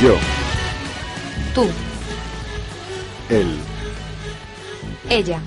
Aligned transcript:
Yo, 0.00 0.14
Tú, 1.54 1.66
él, 3.30 3.48
ella, 5.10 5.40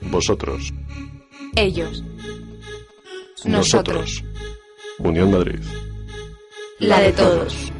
vosotros, 0.00 0.72
ellos, 1.54 2.02
nosotros, 3.44 4.24
Unión 4.98 5.30
Madrid. 5.30 5.60
la 6.80 6.98
de 6.98 7.12
todos. 7.12 7.72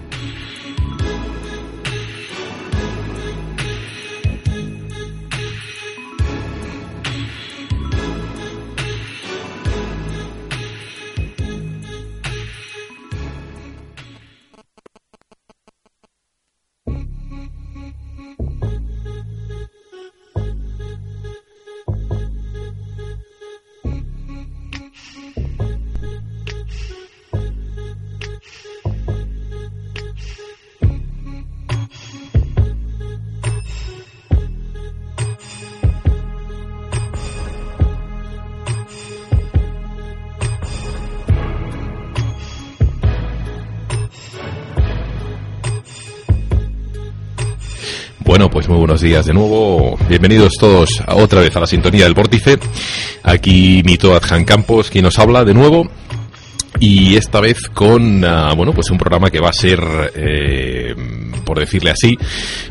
Buenos 48.92 49.08
días 49.08 49.24
de 49.24 49.32
nuevo. 49.32 49.96
Bienvenidos 50.06 50.52
todos 50.60 51.02
a 51.06 51.14
otra 51.14 51.40
vez 51.40 51.56
a 51.56 51.60
la 51.60 51.66
sintonía 51.66 52.04
del 52.04 52.12
vórtice. 52.12 52.58
Aquí 53.22 53.80
Mito 53.86 54.14
Adjan 54.14 54.44
Campos, 54.44 54.90
quien 54.90 55.04
nos 55.04 55.18
habla 55.18 55.46
de 55.46 55.54
nuevo. 55.54 55.88
Y 56.78 57.16
esta 57.16 57.40
vez 57.40 57.70
con, 57.72 58.22
ah, 58.22 58.52
bueno, 58.54 58.74
pues 58.74 58.90
un 58.90 58.98
programa 58.98 59.30
que 59.30 59.40
va 59.40 59.48
a 59.48 59.54
ser, 59.54 59.80
eh, 60.14 60.94
por 61.44 61.58
decirle 61.58 61.90
así, 61.90 62.18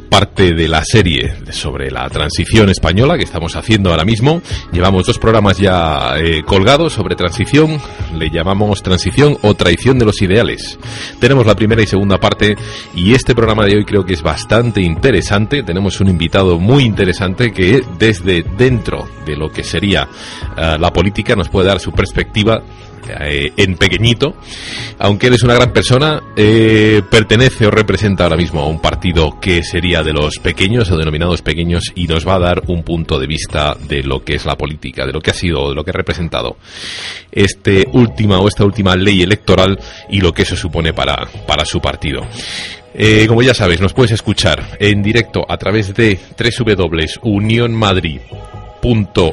parte 0.10 0.54
de 0.54 0.68
la 0.68 0.84
serie 0.84 1.36
sobre 1.52 1.90
la 1.90 2.10
transición 2.10 2.70
española 2.70 3.18
que 3.18 3.24
estamos 3.24 3.56
haciendo 3.56 3.92
ahora 3.92 4.04
mismo. 4.04 4.42
Llevamos 4.74 5.06
dos 5.06 5.18
programas 5.18 5.58
ya 5.58 6.18
eh, 6.18 6.44
colgados 6.46 6.94
sobre 6.94 7.16
transición. 7.16 7.80
Le 8.18 8.30
llamamos 8.30 8.84
transición 8.84 9.38
o 9.42 9.54
traición 9.54 9.98
de 10.00 10.06
los 10.06 10.22
ideales. 10.22 10.78
Tenemos 11.20 11.46
la 11.46 11.56
primera 11.56 11.82
y 11.82 11.88
segunda 11.88 12.18
parte 12.18 12.58
y 12.94 13.14
este 13.14 13.34
programa 13.34 13.66
de 13.66 13.78
hoy 13.78 13.86
creo 13.86 14.06
que 14.06 14.14
es 14.14 14.22
bastante 14.22 14.82
interesante. 14.82 15.64
Tenemos 15.64 16.02
un 16.02 16.10
invitado 16.10 16.60
muy 16.60 16.84
interesante 16.84 17.52
que 17.52 17.82
desde 17.98 18.44
dentro 18.44 19.08
de 19.26 19.38
lo 19.38 19.50
que 19.50 19.64
sería 19.64 20.10
ah, 20.58 20.78
la 20.78 20.92
política 20.92 21.36
nos 21.36 21.48
puede 21.48 21.68
dar 21.68 21.80
su 21.80 21.94
perspectiva 21.94 22.62
eh, 23.08 23.52
en 23.58 23.76
pequeñito, 23.76 24.36
aunque 25.00 25.28
él 25.28 25.34
es 25.34 25.44
una 25.44 25.54
gran 25.54 25.74
persona, 25.74 26.22
eh, 26.36 27.02
pertenece 27.10 27.68
o 27.68 27.72
representa 27.72 28.24
ahora 28.24 28.38
mismo 28.38 28.62
a 28.62 28.68
un 28.68 28.80
partido 28.80 29.40
que 29.40 29.64
sería 29.64 30.04
de 30.04 30.14
los 30.14 30.40
pequeños 30.40 30.90
o 30.92 30.98
denominados 30.98 31.42
pequeños 31.42 31.92
y 31.96 32.08
nos 32.08 32.28
va 32.28 32.36
a 32.36 32.40
dar 32.40 32.64
un 32.68 32.84
punto 32.84 33.20
de 33.20 33.28
vista 33.28 33.76
de 33.88 34.04
lo 34.04 34.24
que 34.24 34.36
es 34.36 34.46
la 34.46 34.56
política, 34.56 35.06
de 35.06 35.14
lo 35.14 35.22
que 35.22 35.32
ha 35.32 35.36
sido, 35.36 35.70
de 35.70 35.76
lo 35.76 35.84
que 35.84 35.92
ha 35.92 35.94
representado 35.94 36.58
este 37.32 37.88
última 37.94 38.40
o 38.40 38.48
esta 38.48 38.66
última 38.66 38.96
ley 38.96 39.22
electoral 39.22 39.80
y 40.10 40.20
lo 40.20 40.34
que 40.34 40.44
eso 40.44 40.56
supone 40.56 40.94
para, 40.94 41.28
para 41.48 41.66
su 41.66 41.80
partido. 41.80 42.22
Eh, 42.94 43.26
como 43.28 43.42
ya 43.42 43.54
sabes, 43.54 43.80
nos 43.80 43.94
puedes 43.94 44.12
escuchar 44.12 44.78
en 44.80 45.02
directo 45.02 45.46
a 45.48 45.58
través 45.58 45.94
de 45.94 46.20
www.unionmadrid 46.38 48.20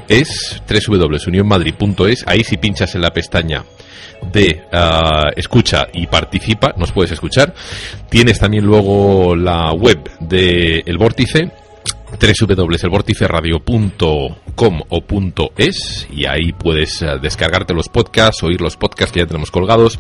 es 0.08 0.62
www.unionmadrid.es 0.68 2.24
ahí 2.26 2.44
si 2.44 2.56
pinchas 2.58 2.94
en 2.94 3.00
la 3.00 3.10
pestaña 3.10 3.64
de 4.32 4.62
ah, 4.72 5.30
escucha 5.36 5.86
y 5.92 6.06
participa 6.06 6.74
nos 6.76 6.92
puedes 6.92 7.12
escuchar. 7.12 7.54
Tienes 8.08 8.38
también 8.38 8.64
luego 8.64 9.34
la 9.34 9.72
web 9.72 10.10
de 10.20 10.82
El 10.84 10.98
Vórtice 10.98 11.50
www.elvorticeradio.com 12.12 14.82
o 14.88 15.00
punto 15.02 15.52
.es 15.56 16.08
y 16.10 16.26
ahí 16.26 16.52
puedes 16.52 17.02
eh, 17.02 17.18
descargarte 17.20 17.74
los 17.74 17.88
podcasts, 17.88 18.42
oír 18.42 18.60
los 18.60 18.76
podcasts 18.76 19.12
que 19.12 19.20
ya 19.20 19.26
tenemos 19.26 19.50
colgados, 19.50 19.98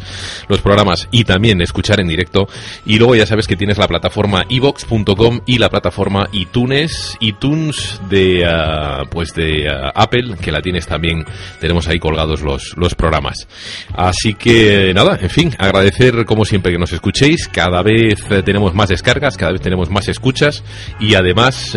los 0.48 0.60
programas 0.60 1.08
y 1.12 1.24
también 1.24 1.60
escuchar 1.60 2.00
en 2.00 2.08
directo. 2.08 2.48
Y 2.84 2.98
luego 2.98 3.14
ya 3.14 3.26
sabes 3.26 3.46
que 3.46 3.56
tienes 3.56 3.78
la 3.78 3.86
plataforma 3.86 4.44
ivox.com 4.48 5.40
y 5.46 5.58
la 5.58 5.68
plataforma 5.68 6.28
iTunes, 6.32 7.16
iTunes 7.20 8.00
de 8.08 8.42
eh, 8.42 9.04
pues 9.10 9.34
de 9.34 9.66
eh, 9.66 9.70
Apple, 9.94 10.36
que 10.40 10.50
la 10.50 10.60
tienes 10.60 10.86
también, 10.86 11.24
tenemos 11.60 11.86
ahí 11.88 11.98
colgados 11.98 12.42
los, 12.42 12.74
los 12.76 12.94
programas. 12.94 13.46
Así 13.94 14.34
que 14.34 14.92
nada, 14.94 15.18
en 15.20 15.30
fin, 15.30 15.54
agradecer 15.58 16.24
como 16.24 16.44
siempre 16.44 16.72
que 16.72 16.78
nos 16.78 16.92
escuchéis, 16.92 17.48
cada 17.48 17.82
vez 17.82 18.24
tenemos 18.44 18.74
más 18.74 18.88
descargas, 18.88 19.36
cada 19.36 19.52
vez 19.52 19.60
tenemos 19.60 19.90
más 19.90 20.08
escuchas 20.08 20.64
y 20.98 21.14
además 21.14 21.74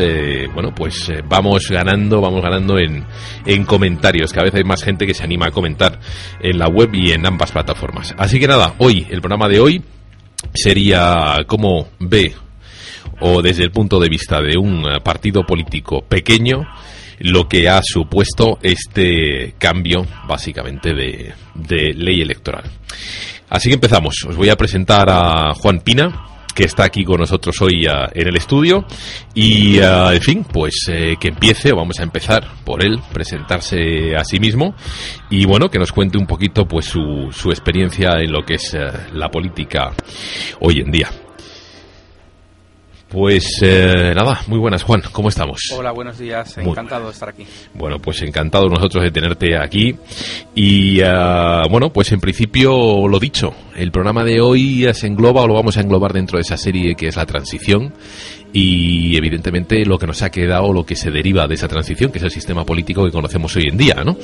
bueno, 0.54 0.74
pues 0.76 1.10
eh, 1.10 1.22
vamos 1.28 1.70
ganando, 1.70 2.22
vamos 2.22 2.42
ganando 2.42 2.78
en, 2.78 3.06
en 3.46 3.66
comentarios. 3.66 4.32
Cada 4.32 4.46
vez 4.46 4.56
hay 4.56 4.64
más 4.64 4.84
gente 4.84 5.06
que 5.06 5.14
se 5.14 5.24
anima 5.24 5.48
a 5.48 5.52
comentar 5.52 6.00
en 6.42 6.58
la 6.58 6.68
web 6.68 6.90
y 6.94 7.12
en 7.12 7.26
ambas 7.26 7.52
plataformas. 7.52 8.14
Así 8.18 8.40
que 8.40 8.48
nada, 8.48 8.76
hoy, 8.80 9.08
el 9.10 9.22
programa 9.22 9.48
de 9.48 9.60
hoy 9.60 9.82
sería 10.54 11.38
cómo 11.48 11.90
ve 12.00 12.34
o 13.20 13.42
desde 13.42 13.64
el 13.64 13.72
punto 13.72 14.00
de 14.00 14.10
vista 14.10 14.42
de 14.42 14.58
un 14.58 14.86
eh, 14.86 15.00
partido 15.04 15.44
político 15.44 16.02
pequeño 16.02 16.68
lo 17.20 17.48
que 17.48 17.70
ha 17.70 17.82
supuesto 17.84 18.58
este 18.64 19.54
cambio 19.60 20.08
básicamente 20.28 20.94
de, 20.94 21.34
de 21.54 21.94
ley 21.94 22.22
electoral. 22.22 22.64
Así 23.50 23.70
que 23.70 23.76
empezamos. 23.76 24.16
Os 24.28 24.36
voy 24.36 24.50
a 24.50 24.56
presentar 24.56 25.10
a 25.10 25.54
Juan 25.54 25.82
Pina, 25.82 26.31
que 26.54 26.64
está 26.64 26.86
aquí 26.86 27.04
con 27.04 27.20
nosotros 27.20 27.62
hoy 27.62 27.86
ah, 27.88 28.10
en 28.14 28.28
el 28.28 28.36
estudio. 28.36 28.86
Y, 29.34 29.80
ah, 29.80 30.12
en 30.14 30.22
fin, 30.22 30.46
pues 30.52 30.86
eh, 30.90 31.16
que 31.20 31.30
empiece, 31.30 31.72
o 31.72 31.78
vamos 31.78 32.00
a 32.00 32.04
empezar 32.04 32.48
por 32.66 32.84
él, 32.84 33.00
presentarse 33.14 34.16
a 34.16 34.24
sí 34.24 34.40
mismo 34.40 34.76
y, 35.30 35.46
bueno, 35.46 35.70
que 35.70 35.80
nos 35.80 35.92
cuente 35.92 36.18
un 36.18 36.28
poquito 36.28 36.66
pues 36.66 36.86
su, 36.86 37.30
su 37.32 37.50
experiencia 37.50 38.20
en 38.20 38.32
lo 38.32 38.44
que 38.46 38.56
es 38.56 38.74
eh, 38.74 38.88
la 39.14 39.30
política 39.30 39.94
hoy 40.60 40.80
en 40.80 40.92
día. 40.92 41.10
Pues 43.12 43.60
eh, 43.62 44.14
nada, 44.16 44.40
muy 44.48 44.58
buenas 44.58 44.84
Juan, 44.84 45.02
¿cómo 45.12 45.28
estamos? 45.28 45.60
Hola, 45.76 45.92
buenos 45.92 46.18
días, 46.18 46.58
encantado 46.58 47.08
de 47.08 47.12
estar 47.12 47.28
aquí. 47.28 47.46
Bueno, 47.74 48.00
pues 48.00 48.22
encantados 48.22 48.72
nosotros 48.72 49.04
de 49.04 49.12
tenerte 49.12 49.58
aquí. 49.58 49.94
Y 50.56 51.02
ah, 51.02 51.64
bueno, 51.70 51.92
pues 51.92 52.10
en 52.14 52.22
principio 52.22 53.10
lo 53.10 53.20
dicho, 53.20 53.54
el 53.76 53.92
programa 53.92 54.24
de 54.24 54.40
hoy 54.40 54.88
se 54.94 55.08
engloba 55.08 55.42
o 55.42 55.48
lo 55.48 55.56
vamos 55.56 55.76
a 55.76 55.82
englobar 55.82 56.14
dentro 56.14 56.38
de 56.38 56.44
esa 56.44 56.56
serie 56.56 56.96
que 56.96 57.10
es 57.10 57.18
la 57.18 57.26
transición 57.26 57.94
y 58.54 59.18
evidentemente 59.18 59.86
lo 59.86 59.98
que 59.98 60.08
nos 60.08 60.22
ha 60.22 60.30
quedado, 60.30 60.72
lo 60.72 60.86
que 60.86 60.96
se 60.96 61.12
deriva 61.12 61.48
de 61.48 61.56
esa 61.56 61.68
transición, 61.68 62.12
que 62.12 62.18
es 62.18 62.24
el 62.24 62.32
sistema 62.32 62.66
político 62.66 63.06
que 63.06 63.12
conocemos 63.12 63.56
hoy 63.56 63.68
en 63.68 63.78
día, 63.78 64.04
¿no? 64.06 64.18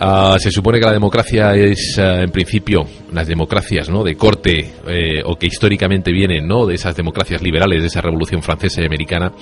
Ah, 0.00 0.36
se 0.38 0.50
supone 0.50 0.78
que 0.78 0.86
la 0.86 0.92
democracia 0.92 1.54
es, 1.54 1.98
ah, 1.98 2.22
en 2.22 2.30
principio, 2.30 2.84
las 3.12 3.26
democracias, 3.26 3.88
¿no? 3.88 4.02
De 4.02 4.16
corte 4.16 4.72
eh, 4.86 5.22
o 5.24 5.36
que 5.36 5.46
históricamente 5.46 6.12
vienen, 6.12 6.46
¿no? 6.46 6.66
De 6.66 6.74
esas 6.74 6.96
democracias 6.96 7.42
liberales, 7.42 7.80
de 7.80 7.88
esa 7.88 8.00
revolución 8.00 8.42
francesa 8.42 8.82
y 8.82 8.86
americana, 8.86 9.32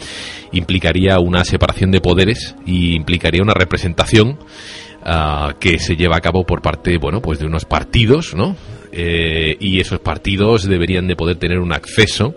implicaría 0.53 1.19
una 1.19 1.45
separación 1.45 1.91
de 1.91 2.01
poderes 2.01 2.55
y 2.67 2.95
implicaría 2.95 3.43
una 3.43 3.55
representación 3.55 4.39
ah, 5.05 5.55
que 5.59 5.79
se 5.79 5.97
lleva 5.97 6.17
a 6.17 6.21
cabo 6.21 6.45
por 6.45 6.61
parte, 6.61 6.99
bueno, 6.99 7.21
pues 7.21 7.39
de 7.39 7.47
unos 7.47 7.65
partidos, 7.65 8.35
¿no? 8.35 8.55
Eh, 8.93 9.57
y 9.59 9.81
esos 9.81 10.01
partidos 10.01 10.69
deberían 10.69 11.07
de 11.07 11.17
poder 11.17 11.37
tener 11.37 11.61
un 11.61 11.73
acceso 11.73 12.35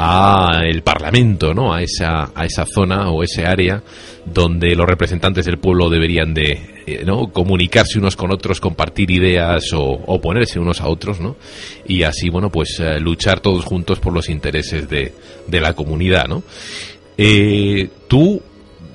a 0.00 0.62
el 0.64 0.82
Parlamento, 0.82 1.52
¿no? 1.52 1.74
A 1.74 1.82
esa, 1.82 2.30
a 2.32 2.44
esa 2.44 2.64
zona 2.64 3.10
o 3.10 3.24
ese 3.24 3.44
área 3.44 3.82
donde 4.24 4.76
los 4.76 4.86
representantes 4.86 5.44
del 5.44 5.58
pueblo 5.58 5.90
deberían 5.90 6.32
de 6.32 6.52
eh, 6.86 7.02
¿no? 7.04 7.32
comunicarse 7.32 7.98
unos 7.98 8.14
con 8.14 8.30
otros, 8.30 8.60
compartir 8.60 9.10
ideas 9.10 9.72
o 9.72 9.82
oponerse 9.82 10.60
unos 10.60 10.80
a 10.80 10.86
otros, 10.86 11.18
¿no? 11.18 11.36
Y 11.86 12.04
así, 12.04 12.28
bueno, 12.30 12.48
pues 12.48 12.78
eh, 12.78 13.00
luchar 13.00 13.40
todos 13.40 13.64
juntos 13.64 13.98
por 13.98 14.12
los 14.12 14.28
intereses 14.28 14.88
de, 14.88 15.12
de 15.48 15.60
la 15.60 15.72
comunidad, 15.72 16.28
¿no? 16.28 16.44
Eh, 17.16 17.88
tú 18.06 18.40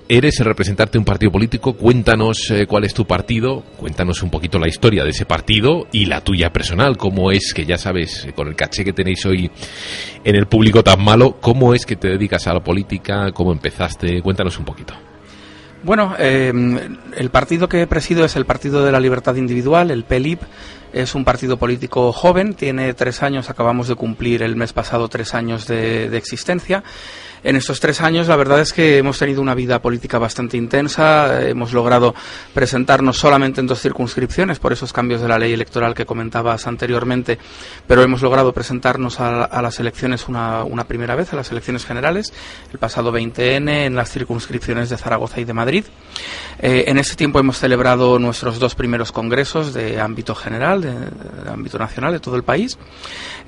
eres 0.08 0.36
de 0.38 0.98
un 0.98 1.06
partido 1.06 1.32
político. 1.32 1.74
Cuéntanos 1.74 2.52
eh, 2.52 2.66
cuál 2.68 2.84
es 2.84 2.94
tu 2.94 3.06
partido, 3.06 3.64
cuéntanos 3.78 4.22
un 4.24 4.30
poquito 4.30 4.60
la 4.60 4.68
historia 4.68 5.04
de 5.04 5.12
ese 5.12 5.26
partido 5.26 5.88
y 5.92 6.06
la 6.06 6.22
tuya 6.22 6.52
personal. 6.52 6.98
¿Cómo 6.98 7.32
es 7.32 7.54
que 7.54 7.66
ya 7.66 7.78
sabes, 7.78 8.28
con 8.36 8.48
el 8.48 8.56
caché 8.56 8.84
que 8.84 8.94
tenéis 8.94 9.26
hoy 9.26 9.50
en 10.24 10.36
el 10.36 10.48
público 10.48 10.84
tan 10.84 11.04
malo, 11.04 11.38
cómo 11.40 11.74
es 11.74 11.86
que 11.86 11.96
te 11.96 12.10
dedicas 12.10 12.48
a 12.48 12.54
la 12.54 12.64
política? 12.64 13.32
¿Cómo 13.32 13.52
empezaste? 13.52 14.22
Cuéntanos 14.22 14.58
un 14.60 14.66
poquito. 14.66 14.94
Bueno, 15.84 16.16
eh, 16.18 16.54
el 17.18 17.30
partido 17.30 17.68
que 17.68 17.86
presido 17.88 18.24
es 18.24 18.36
el 18.38 18.46
Partido 18.46 18.86
de 18.86 18.92
la 18.92 19.02
Libertad 19.02 19.36
Individual, 19.36 19.92
el 19.92 20.06
PELIP. 20.06 20.42
Es 20.94 21.16
un 21.16 21.26
partido 21.26 21.58
político 21.58 22.14
joven, 22.14 22.54
tiene 22.54 22.94
tres 22.94 23.24
años, 23.24 23.50
acabamos 23.50 23.88
de 23.88 23.96
cumplir 23.96 24.44
el 24.44 24.56
mes 24.56 24.74
pasado 24.74 25.08
tres 25.08 25.34
años 25.34 25.66
de, 25.66 26.16
existencia. 26.16 26.84
En 27.44 27.56
estos 27.58 27.80
tres 27.80 28.00
años, 28.00 28.28
la 28.28 28.38
verdad 28.38 28.62
es 28.62 28.72
que 28.72 29.00
hemos 29.00 29.18
tenido 29.18 29.42
una 29.42 29.56
vida 29.56 29.82
política 29.82 30.18
bastante 30.18 30.56
intensa. 30.56 31.42
Hemos 31.42 31.74
logrado 31.74 32.16
presentarnos 32.54 33.18
solamente 33.18 33.60
en 33.60 33.68
dos 33.68 33.82
circunscripciones 33.82 34.60
por 34.60 34.72
esos 34.72 34.94
cambios 34.94 35.20
de 35.20 35.28
la 35.28 35.40
ley 35.40 35.52
electoral 35.52 35.94
que 35.94 36.06
comentabas 36.06 36.68
anteriormente, 36.68 37.40
pero 37.86 38.02
hemos 38.02 38.22
logrado 38.22 38.54
presentarnos 38.54 39.20
a, 39.20 39.62
las 39.62 39.80
elecciones 39.80 40.30
una, 40.30 40.64
una, 40.64 40.86
primera 40.86 41.16
vez, 41.16 41.34
a 41.34 41.36
las 41.36 41.52
elecciones 41.52 41.86
generales, 41.86 42.32
el 42.72 42.80
pasado 42.80 43.12
20N 43.12 43.88
en 43.88 43.96
las 43.96 44.12
circunscripciones 44.12 44.90
de 44.90 44.98
Zaragoza 44.98 45.42
y 45.42 45.44
de 45.44 45.54
Madrid. 45.54 45.86
Eh, 46.60 46.86
en 46.88 46.98
ese 46.98 47.16
tiempo 47.16 47.40
hemos 47.40 47.58
celebrado 47.58 48.20
nuestros 48.20 48.58
dos 48.58 48.76
primeros 48.76 49.12
congresos 49.12 49.74
de 49.74 50.00
ámbito 50.00 50.34
general, 50.34 50.83
de, 50.84 50.92
de 50.92 51.50
ámbito 51.50 51.78
nacional, 51.78 52.14
de 52.14 52.20
todo 52.20 52.36
el 52.36 52.44
país. 52.44 52.78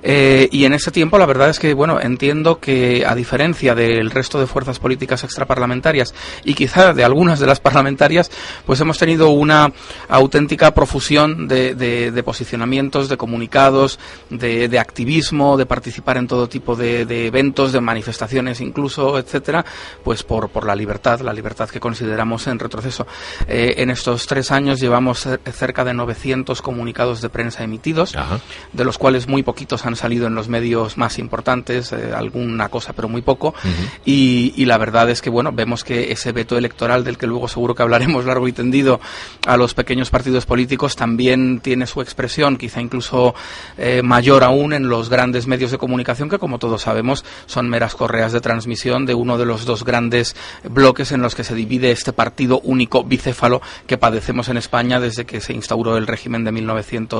Eh, 0.04 0.50
y 0.52 0.66
en 0.66 0.74
ese 0.74 0.92
tiempo, 0.92 1.18
la 1.18 1.26
verdad 1.26 1.50
es 1.50 1.60
que, 1.60 1.74
bueno, 1.74 2.00
entiendo 2.00 2.60
que 2.60 3.06
a 3.08 3.16
diferencia 3.16 3.74
de 3.74 3.86
del 3.86 4.12
resto 4.12 4.40
de 4.40 4.48
fuerzas 4.48 4.80
políticas 4.80 5.24
extraparlamentarias 5.24 6.14
y 6.44 6.54
quizá 6.54 6.94
de 6.94 7.04
algunas 7.04 7.40
de 7.40 7.48
las 7.48 7.60
parlamentarias, 7.60 8.32
pues 8.66 8.80
hemos 8.82 8.98
tenido 8.98 9.30
una 9.30 9.72
auténtica 10.10 10.74
profusión 10.74 11.48
de, 11.48 12.22
posicionamientos, 12.26 13.10
de 13.10 13.18
comunicados, 13.18 14.00
de, 14.30 14.68
de, 14.68 14.80
activismo, 14.80 15.58
de 15.58 15.66
participar 15.66 16.18
en 16.18 16.28
todo 16.28 16.50
tipo 16.50 16.76
de, 16.76 17.02
eventos, 17.28 17.72
de 17.72 17.82
manifestaciones 17.82 18.62
incluso, 18.62 19.18
etcétera, 19.18 19.66
pues 20.04 20.24
por, 20.24 20.50
por 20.50 20.66
la 20.66 20.76
libertad, 20.76 21.22
la 21.22 21.34
libertad 21.34 21.70
que 21.70 21.80
consideramos 21.80 22.48
en 22.48 22.60
retroceso. 22.60 23.06
Eh, 23.48 23.76
en 23.78 23.90
estos 23.90 24.26
tres 24.26 24.52
años 24.52 24.80
llevamos 24.80 25.28
cerca 25.52 25.84
de 25.84 25.94
900 25.94 26.62
comunicados 26.62 27.22
de 27.26 27.30
prensa 27.30 27.64
emitidos, 27.64 28.16
Ajá. 28.16 28.40
de 28.72 28.84
los 28.86 28.98
cuales 28.98 29.28
muy 29.28 29.44
poquitos 29.44 29.86
han 29.86 29.96
salido 29.96 30.28
en 30.28 30.36
los 30.36 30.48
medios 30.48 30.98
más 30.98 31.18
importantes, 31.18 31.92
eh, 31.92 32.12
alguna 32.16 32.70
cosa, 32.70 32.94
pero 32.94 33.10
muy 33.10 33.22
poco. 33.22 33.50
Uh 33.50 33.68
-huh. 33.68 33.90
y, 34.06 34.54
y, 34.56 34.66
la 34.66 34.78
verdad 34.78 35.10
es 35.10 35.22
que, 35.22 35.30
bueno, 35.30 35.52
vemos 35.52 35.84
que 35.84 36.12
ese 36.12 36.32
veto 36.32 36.58
electoral 36.58 37.04
del 37.04 37.18
que 37.18 37.28
luego 37.28 37.48
seguro 37.48 37.74
que 37.76 37.84
hablaremos 37.84 38.26
largo 38.26 38.48
y 38.48 38.54
tendido 38.54 39.00
a 39.48 39.58
los 39.58 39.74
pequeños 39.74 40.10
partidos 40.10 40.46
políticos 40.46 40.96
también 40.96 41.60
tiene 41.60 41.88
su 41.88 42.02
expresión, 42.02 42.58
quizá 42.58 42.80
incluso 42.82 43.34
eh, 43.78 44.02
mayor 44.04 44.44
aún 44.44 44.74
en 44.74 44.88
los 44.90 45.10
grandes 45.10 45.48
medios 45.48 45.72
de 45.72 45.78
comunicación 45.78 46.30
que, 46.30 46.40
como 46.40 46.60
todos 46.60 46.84
sabemos, 46.84 47.26
son 47.48 47.70
meras 47.70 47.96
correas 47.96 48.32
de 48.32 48.42
transmisión 48.42 49.06
de 49.06 49.14
uno 49.16 49.38
de 49.38 49.46
los 49.46 49.66
dos 49.66 49.84
grandes 49.84 50.36
bloques 50.64 51.12
en 51.12 51.22
los 51.22 51.34
que 51.36 51.44
se 51.44 51.56
divide 51.56 51.92
este 51.92 52.14
partido 52.14 52.60
único 52.64 53.04
bicéfalo 53.04 53.62
que 53.88 53.98
padecemos 53.98 54.50
en 54.50 54.58
España 54.58 55.00
desde 55.00 55.26
que 55.26 55.42
se 55.42 55.54
instauró 55.54 55.98
el 55.98 56.08
régimen 56.08 56.44
de 56.44 56.52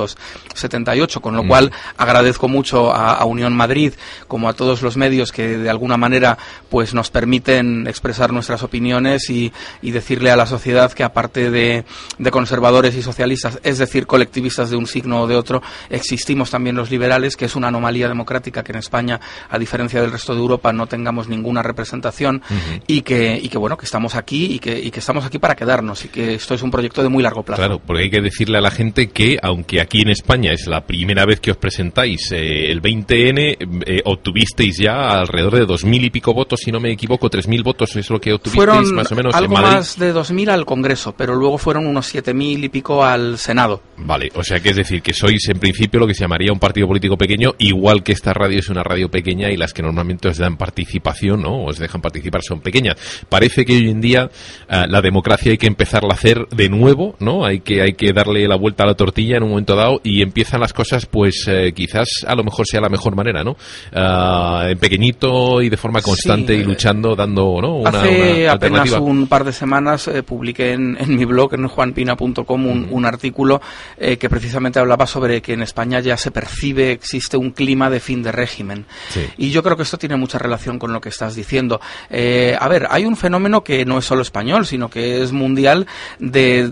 1978, 0.04 1.20
con 1.20 1.36
lo 1.36 1.44
mm. 1.44 1.48
cual 1.48 1.72
agradezco 1.96 2.48
mucho 2.48 2.92
a, 2.92 3.14
a 3.14 3.24
Unión 3.24 3.54
Madrid 3.54 3.92
como 4.28 4.48
a 4.48 4.52
todos 4.52 4.82
los 4.82 4.96
medios 4.96 5.32
que 5.32 5.58
de 5.58 5.70
alguna 5.70 5.96
manera 5.96 6.38
pues 6.68 6.94
nos 6.94 7.10
permiten 7.10 7.86
expresar 7.86 8.32
nuestras 8.32 8.62
opiniones 8.62 9.30
y, 9.30 9.52
y 9.82 9.90
decirle 9.90 10.30
a 10.30 10.36
la 10.36 10.46
sociedad 10.46 10.92
que 10.92 11.04
aparte 11.04 11.50
de, 11.50 11.84
de, 12.18 12.30
conservadores 12.30 12.94
y 12.96 13.02
socialistas, 13.02 13.58
es 13.62 13.78
decir, 13.78 14.06
colectivistas 14.06 14.70
de 14.70 14.76
un 14.76 14.86
signo 14.86 15.22
o 15.22 15.26
de 15.26 15.36
otro, 15.36 15.62
existimos 15.90 16.50
también 16.50 16.76
los 16.76 16.90
liberales, 16.90 17.36
que 17.36 17.46
es 17.46 17.56
una 17.56 17.68
anomalía 17.68 18.08
democrática 18.08 18.62
que 18.62 18.72
en 18.72 18.78
España, 18.78 19.20
a 19.48 19.58
diferencia 19.58 20.00
del 20.00 20.12
resto 20.12 20.34
de 20.34 20.40
Europa, 20.40 20.72
no 20.72 20.86
tengamos 20.86 21.28
ninguna 21.28 21.62
representación 21.62 22.42
uh 22.48 22.54
-huh. 22.54 22.82
y, 22.86 23.02
que, 23.02 23.38
y 23.42 23.48
que, 23.48 23.58
bueno, 23.58 23.76
que 23.76 23.84
estamos 23.86 24.14
aquí 24.14 24.46
y 24.54 24.58
que, 24.58 24.78
y 24.78 24.90
que 24.90 25.00
estamos 25.00 25.24
aquí 25.24 25.38
para 25.38 25.54
quedarnos 25.54 26.04
y 26.04 26.08
que 26.08 26.34
esto 26.34 26.54
es 26.54 26.62
un 26.62 26.70
proyecto 26.70 27.02
de 27.02 27.08
muy 27.08 27.22
largo 27.22 27.42
plazo. 27.42 27.60
Claro, 27.60 27.80
porque 27.84 28.04
hay 28.04 28.10
que 28.10 28.20
decirle 28.20 28.58
a 28.58 28.60
la 28.60 28.70
gente 28.70 29.08
que, 29.08 29.38
aunque 29.42 29.75
aquí 29.80 30.02
en 30.02 30.10
España 30.10 30.52
es 30.52 30.66
la 30.66 30.86
primera 30.86 31.24
vez 31.24 31.40
que 31.40 31.50
os 31.50 31.56
presentáis 31.56 32.32
eh, 32.32 32.70
el 32.70 32.82
20N, 32.82 33.82
eh, 33.86 34.02
obtuvisteis 34.04 34.78
ya 34.78 35.20
alrededor 35.20 35.54
de 35.56 35.66
dos 35.66 35.84
mil 35.84 36.04
y 36.04 36.10
pico 36.10 36.32
votos, 36.34 36.60
si 36.62 36.72
no 36.72 36.80
me 36.80 36.92
equivoco, 36.92 37.30
3.000 37.30 37.62
votos 37.62 37.96
es 37.96 38.10
lo 38.10 38.20
que 38.20 38.32
obtuvisteis 38.32 38.56
fueron 38.56 38.94
más 38.94 39.12
o 39.12 39.14
menos 39.14 39.34
algo 39.34 39.56
en 39.56 39.62
Madrid. 39.62 39.76
más 39.76 39.98
de 39.98 40.14
2.000 40.14 40.50
al 40.50 40.64
Congreso, 40.64 41.14
pero 41.16 41.34
luego 41.34 41.58
fueron 41.58 41.86
unos 41.86 42.14
7.000 42.14 42.64
y 42.64 42.68
pico 42.68 43.04
al 43.04 43.38
Senado. 43.38 43.82
Vale, 43.98 44.30
o 44.34 44.42
sea 44.42 44.60
que 44.60 44.70
es 44.70 44.76
decir, 44.76 45.02
que 45.02 45.12
sois 45.12 45.48
en 45.48 45.58
principio 45.58 46.00
lo 46.00 46.06
que 46.06 46.14
se 46.14 46.20
llamaría 46.20 46.52
un 46.52 46.58
partido 46.58 46.86
político 46.86 47.16
pequeño, 47.16 47.54
igual 47.58 48.02
que 48.02 48.12
esta 48.12 48.32
radio 48.32 48.58
es 48.58 48.68
una 48.68 48.82
radio 48.82 49.10
pequeña 49.10 49.50
y 49.50 49.56
las 49.56 49.72
que 49.72 49.82
normalmente 49.82 50.28
os 50.28 50.38
dan 50.38 50.56
participación, 50.56 51.42
¿no? 51.42 51.64
Os 51.64 51.78
dejan 51.78 52.00
participar 52.00 52.42
son 52.42 52.60
pequeñas. 52.60 52.96
Parece 53.28 53.64
que 53.64 53.74
hoy 53.74 53.90
en 53.90 54.00
día 54.00 54.30
uh, 54.70 54.86
la 54.88 55.00
democracia 55.00 55.52
hay 55.52 55.58
que 55.58 55.66
empezarla 55.66 56.10
a 56.12 56.16
hacer 56.16 56.46
de 56.48 56.68
nuevo, 56.68 57.16
¿no? 57.20 57.44
Hay 57.44 57.60
que, 57.60 57.82
hay 57.82 57.94
que 57.94 58.12
darle 58.12 58.46
la 58.46 58.56
vuelta 58.56 58.84
a 58.84 58.86
la 58.86 58.94
tortilla 58.94 59.36
en 59.36 59.44
un 59.44 59.50
momento 59.50 59.65
dado 59.74 60.00
y 60.04 60.22
empiezan 60.22 60.60
las 60.60 60.72
cosas, 60.72 61.06
pues 61.06 61.46
eh, 61.48 61.72
quizás 61.74 62.08
a 62.26 62.34
lo 62.34 62.44
mejor 62.44 62.66
sea 62.66 62.80
la 62.80 62.88
mejor 62.88 63.16
manera, 63.16 63.42
¿no? 63.42 63.56
Uh, 63.92 64.68
en 64.68 64.78
pequeñito 64.78 65.62
y 65.62 65.68
de 65.68 65.76
forma 65.76 66.00
constante 66.00 66.54
sí, 66.54 66.60
y 66.60 66.64
luchando, 66.64 67.14
dando 67.14 67.60
¿no? 67.60 67.76
una, 67.76 67.90
Hace 67.90 68.42
una 68.42 68.52
apenas 68.52 68.92
un 68.92 69.26
par 69.26 69.44
de 69.44 69.52
semanas 69.52 70.08
eh, 70.08 70.22
publiqué 70.22 70.72
en, 70.72 70.96
en, 70.98 71.16
mi 71.16 71.24
blog, 71.24 71.54
en 71.54 71.66
juanpina.com, 71.66 72.66
un, 72.66 72.82
mm. 72.82 72.92
un, 72.92 73.04
artículo 73.04 73.60
eh, 73.96 74.16
que 74.16 74.28
precisamente 74.28 74.78
hablaba 74.78 75.06
sobre 75.06 75.40
que 75.40 75.54
en 75.54 75.62
España 75.62 76.00
ya 76.00 76.16
se 76.16 76.30
percibe, 76.30 76.92
existe 76.92 77.36
un 77.36 77.50
clima 77.50 77.90
de 77.90 78.00
fin 78.00 78.22
de 78.22 78.32
régimen. 78.32 78.86
Sí. 79.08 79.26
Y 79.38 79.50
yo 79.50 79.62
creo 79.62 79.76
que 79.76 79.82
esto 79.82 79.98
tiene 79.98 80.16
mucha 80.16 80.38
relación 80.38 80.78
con 80.78 80.92
lo 80.92 81.00
que 81.00 81.08
estás 81.08 81.34
diciendo. 81.34 81.80
Eh, 82.10 82.56
a 82.58 82.68
ver, 82.68 82.86
hay 82.90 83.04
un 83.04 83.16
fenómeno 83.16 83.62
que 83.62 83.84
no 83.84 83.98
es 83.98 84.04
solo 84.04 84.22
español, 84.22 84.66
sino 84.66 84.88
que 84.88 85.22
es 85.22 85.32
mundial 85.32 85.86
de, 86.18 86.70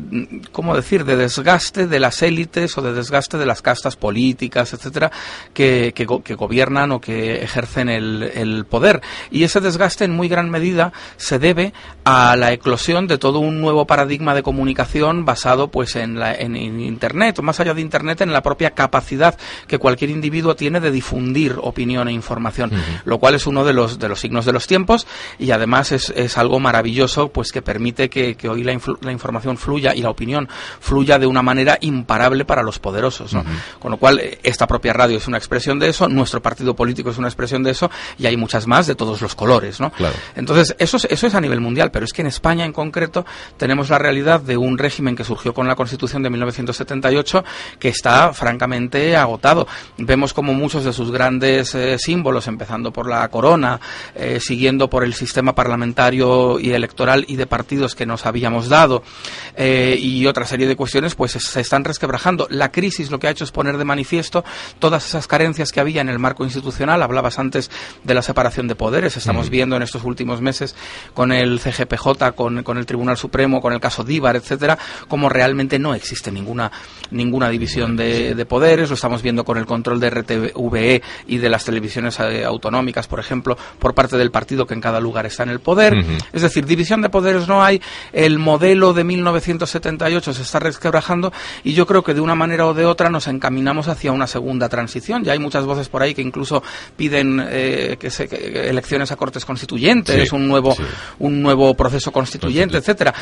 ¿cómo 0.53 0.75
decir?, 0.77 1.05
de 1.05 1.17
desgaste 1.17 1.87
de 1.87 2.01
las 2.01 2.23
élites 2.23 2.77
o 2.79 2.83
de 2.85 2.93
desgaste 2.93 3.39
de 3.39 3.47
las 3.47 3.63
castas 3.63 3.97
políticas, 3.97 4.73
etcétera, 4.73 5.11
que, 5.53 5.93
que, 5.95 6.07
que 6.23 6.35
gobiernan 6.35 6.93
o 6.93 7.01
que 7.01 7.43
ejercen 7.43 7.89
el, 7.89 8.23
el 8.23 8.65
poder. 8.67 9.01
Y 9.31 9.43
ese 9.43 9.61
desgaste 9.61 10.05
en 10.05 10.13
muy 10.13 10.29
gran 10.29 10.51
medida 10.51 10.93
se 11.17 11.39
debe 11.39 11.73
a 12.05 12.37
la 12.37 12.53
eclosión 12.53 13.07
de 13.07 13.19
todo 13.19 13.41
un 13.41 13.61
nuevo 13.61 13.87
paradigma 13.87 14.35
de 14.35 14.43
comunicación 14.43 15.25
basado 15.25 15.69
pues 15.69 15.97
en, 15.97 16.19
la, 16.19 16.35
en, 16.35 16.55
en 16.55 16.81
internet 16.81 17.39
o 17.39 17.43
más 17.43 17.61
allá 17.61 17.75
de 17.75 17.81
internet 17.81 18.21
en 18.21 18.33
la 18.33 18.43
propia 18.43 18.71
capacidad 18.71 19.37
que 19.67 19.79
cualquier 19.79 20.11
individuo 20.11 20.55
tiene 20.55 20.81
de 20.81 20.91
difundir 20.91 21.57
opinión 21.61 22.09
e 22.09 22.13
información 22.13 22.71
uh 22.73 22.77
-huh. 22.77 23.03
lo 23.05 23.19
cual 23.19 23.35
es 23.35 23.47
uno 23.47 23.65
de 23.65 23.73
los 23.73 23.99
de 23.99 24.09
los 24.09 24.21
signos 24.21 24.45
de 24.45 24.53
los 24.53 24.67
tiempos 24.67 25.07
y 25.39 25.51
además 25.51 25.93
es, 25.93 26.11
es 26.11 26.37
algo 26.39 26.61
maravilloso 26.61 27.29
pues 27.29 27.53
que 27.53 27.63
permite 27.63 28.09
que, 28.11 28.37
que 28.37 28.49
hoy 28.49 28.63
la, 28.63 28.79
la, 29.01 29.13
información 29.13 29.57
fluya 29.57 29.95
y 29.95 30.03
la 30.03 30.11
opinión 30.11 30.49
fluya 30.81 31.19
de 31.19 31.27
una 31.27 31.43
manera 31.43 31.79
imparable 31.81 32.45
para 32.45 32.63
los 32.63 32.74
poderosos 32.79 33.33
¿no? 33.33 33.41
uh 33.41 33.45
-huh. 33.45 33.79
con 33.79 33.91
lo 33.91 33.97
cual 33.97 34.21
esta 34.43 34.67
propia 34.67 34.93
radio 34.93 35.19
es 35.19 35.27
una 35.29 35.39
expresión 35.39 35.79
de 35.79 35.89
eso 35.89 36.09
nuestro 36.09 36.43
partido 36.43 36.75
político 36.75 37.11
es 37.11 37.19
una 37.19 37.29
expresión 37.29 37.63
de 37.63 37.71
eso 37.71 37.91
y 38.19 38.27
hay 38.27 38.37
muchas 38.37 38.67
más 38.67 38.87
de 38.87 38.95
todos 38.95 39.21
los 39.21 39.35
colores 39.35 39.81
¿no? 39.81 39.91
Claro. 39.91 40.15
entonces 40.35 40.75
eso 40.79 40.97
es, 40.97 41.07
eso 41.11 41.27
es 41.27 41.35
a 41.35 41.41
nivel 41.41 41.61
mundial 41.61 41.91
pero 41.91 42.05
es 42.05 42.13
que 42.13 42.23
en 42.23 42.29
España 42.29 42.65
en 42.65 42.73
concreto 42.73 43.25
tenemos 43.57 43.91
la 43.91 43.99
realidad 43.99 44.41
de 44.41 44.57
un 44.57 44.79
régimen 44.79 45.17
que 45.17 45.25
surgió 45.25 45.55
con 45.55 45.67
la 45.67 45.75
Constitución 45.75 46.23
de 46.23 46.31
1978 46.31 47.45
que 47.79 47.89
está 47.89 48.33
francamente 48.33 49.17
agotado. 49.17 49.67
Vemos 49.99 50.33
como 50.33 50.55
muchos 50.55 50.85
de 50.85 50.93
sus 50.93 51.11
grandes 51.11 51.75
eh, 51.75 51.99
símbolos, 51.99 52.47
empezando 52.49 52.93
por 52.93 53.09
la 53.09 53.29
corona, 53.29 53.81
eh, 54.15 54.39
siguiendo 54.41 54.89
por 54.89 55.05
el 55.05 55.15
sistema 55.15 55.55
parlamentario 55.55 56.59
y 56.59 56.71
electoral 56.73 57.25
y 57.29 57.37
de 57.37 57.47
partidos 57.47 57.95
que 57.95 58.07
nos 58.07 58.27
habíamos 58.27 58.69
dado 58.69 59.03
eh, 59.57 59.97
y 59.99 60.27
otra 60.27 60.47
serie 60.47 60.67
de 60.67 60.77
cuestiones, 60.77 61.15
pues 61.15 61.33
se 61.33 61.61
están 61.61 61.85
resquebrajando. 61.85 62.47
La 62.51 62.64
la 62.65 62.73
crisis 62.73 63.11
lo 63.11 63.19
que 63.19 63.27
ha 63.27 63.31
hecho 63.31 63.45
es 63.45 63.51
poner 63.51 63.77
de 63.77 63.85
manifiesto 63.85 64.43
todas 64.79 65.07
esas 65.07 65.27
carencias 65.27 65.71
que 65.71 65.81
había 65.81 66.01
en 66.01 66.09
el 66.09 66.19
marco 66.19 66.45
institucional. 66.45 67.03
Hablabas 67.03 67.39
antes 67.39 67.71
de 68.03 68.15
la 68.15 68.23
separación 68.23 68.69
de 68.69 68.75
poderes. 68.75 69.19
Estamos 69.19 69.51
viendo 69.51 69.77
en 69.77 69.83
estos 69.83 70.03
últimos 70.05 70.41
meses 70.41 70.75
con 71.13 71.31
el 71.31 71.61
CGPJ, 71.61 72.33
con, 72.35 72.63
con 72.63 72.79
el 72.79 72.87
Tribunal 72.87 73.19
Supremo, 73.19 73.61
con 73.61 73.75
el 73.75 73.81
caso 73.81 74.03
Díbar, 74.03 74.37
etcétera, 74.37 74.79
como 75.09 75.29
realmente 75.29 75.79
no 75.79 75.95
existe 75.95 76.33
ninguna, 76.33 76.73
ninguna 77.11 77.51
división 77.51 77.97
de, 77.97 78.35
de 78.35 78.47
poderes. 78.47 78.89
Lo 78.89 78.95
estamos 78.95 79.21
viendo 79.21 79.45
con 79.45 79.59
el 79.59 79.67
control 79.67 80.01
de 80.01 80.09
RTVE 80.09 81.03
y 81.27 81.37
de 81.37 81.49
las 81.51 81.67
televisiones 81.67 82.19
eh, 82.21 82.47
autonómicas, 82.47 83.09
por 83.09 83.21
ejemplo, 83.21 83.59
por 83.79 83.93
parte 83.95 84.17
del 84.17 84.31
partido 84.31 84.67
que 84.67 84.73
en 84.73 84.81
cada 84.81 85.01
lugar 85.01 85.27
está 85.27 85.43
en 85.43 85.51
el 85.51 85.61
poder. 85.61 85.95
Es 86.33 86.41
decir, 86.41 86.65
división 86.65 87.03
de 87.03 87.11
poderes 87.11 87.47
no 87.47 87.63
hay. 87.63 87.83
El 88.15 88.39
modelo 88.39 88.95
de 88.95 89.05
1978 89.05 90.33
se 90.33 90.41
está 90.41 90.61
resquebrajando 90.61 91.31
y 91.63 91.75
yo 91.75 91.87
creo 91.87 92.03
que 92.03 92.15
de 92.15 92.23
una 92.23 92.35
manera 92.35 92.54
o 92.61 92.75
de 92.75 92.85
otra 92.85 93.11
nos 93.11 93.27
encaminamos 93.29 93.89
hacia 93.89 94.13
una 94.13 94.27
segunda 94.27 94.69
transición. 94.69 95.25
Ya 95.25 95.33
hay 95.33 95.39
muchas 95.39 95.65
voces 95.65 95.89
por 95.89 96.03
ahí 96.03 96.15
que 96.15 96.23
incluso 96.23 96.63
piden 96.97 97.43
eh, 97.49 97.97
que 97.99 98.11
se, 98.11 98.29
que 98.29 98.69
elecciones 98.69 99.13
a 99.13 99.17
cortes 99.17 99.45
constituyentes, 99.45 100.29
Sí, 100.29 100.35
un 100.35 100.49
nuevo 100.49 100.75
sí. 100.75 100.83
un 101.19 101.43
nuevo 101.43 101.75
proceso 101.75 102.13
constituyente, 102.13 102.79
etcétera 102.79 103.15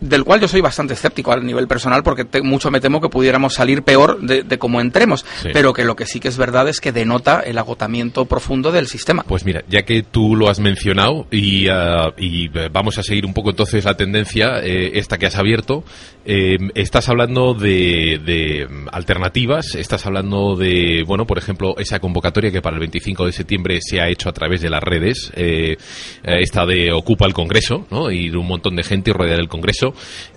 del 0.00 0.24
cual 0.24 0.40
yo 0.40 0.48
soy 0.48 0.60
bastante 0.60 0.94
escéptico 0.94 1.32
a 1.32 1.36
nivel 1.40 1.66
personal 1.68 2.02
porque 2.02 2.24
te- 2.24 2.42
mucho 2.42 2.70
me 2.70 2.80
temo 2.80 3.00
que 3.00 3.08
pudiéramos 3.08 3.54
salir 3.54 3.82
peor 3.82 4.20
de, 4.20 4.42
de 4.42 4.58
cómo 4.58 4.80
entremos, 4.80 5.24
Sí. 5.42 5.48
pero 5.52 5.72
que 5.72 5.84
lo 5.84 5.96
que 5.96 6.06
sí 6.06 6.20
que 6.20 6.28
es 6.28 6.36
verdad 6.36 6.68
es 6.68 6.80
que 6.80 6.92
denota 6.92 7.40
el 7.40 7.58
agotamiento 7.58 8.24
profundo 8.26 8.72
del 8.72 8.86
sistema. 8.86 9.22
Pues 9.26 9.44
mira, 9.44 9.62
ya 9.68 9.82
que 9.82 10.02
tú 10.02 10.36
lo 10.36 10.48
has 10.48 10.60
mencionado 10.60 11.26
y, 11.30 11.68
ah, 11.68 12.12
y, 12.18 12.46
eh, 12.58 12.68
vamos 12.72 12.98
a 12.98 13.02
seguir 13.02 13.24
un 13.26 13.34
poco 13.34 13.50
entonces 13.50 13.84
la 13.84 13.96
tendencia, 13.96 14.60
eh, 14.62 14.92
esta 14.98 15.18
que 15.18 15.26
has 15.26 15.36
abierto, 15.36 15.84
eh, 16.26 16.56
estás 16.74 17.08
hablando 17.08 17.54
de, 17.54 18.20
de, 18.24 18.66
mm, 18.68 18.88
alternativas, 18.92 19.74
estás 19.74 20.06
hablando 20.06 20.56
de, 20.56 21.04
bueno, 21.06 21.26
por 21.26 21.38
ejemplo, 21.38 21.74
esa 21.78 21.98
convocatoria 22.00 22.50
que 22.50 22.62
para 22.62 22.76
el 22.76 22.80
25 22.80 23.26
de 23.26 23.32
septiembre 23.32 23.78
se 23.80 24.00
ha 24.00 24.08
hecho 24.08 24.28
a 24.28 24.32
través 24.32 24.60
de 24.60 24.70
las 24.70 24.82
redes, 24.82 25.30
eh, 25.36 25.76
esta 26.24 26.66
de 26.66 26.92
Ocupa 26.92 27.26
el 27.26 27.34
Congreso, 27.34 27.86
¿no? 27.90 28.08
De 28.08 28.36
un 28.36 28.46
montón 28.46 28.74
de 28.76 28.82
gente 28.82 29.10
y 29.10 29.12
rodear 29.12 29.38
el 29.38 29.48
Congreso. 29.48 29.83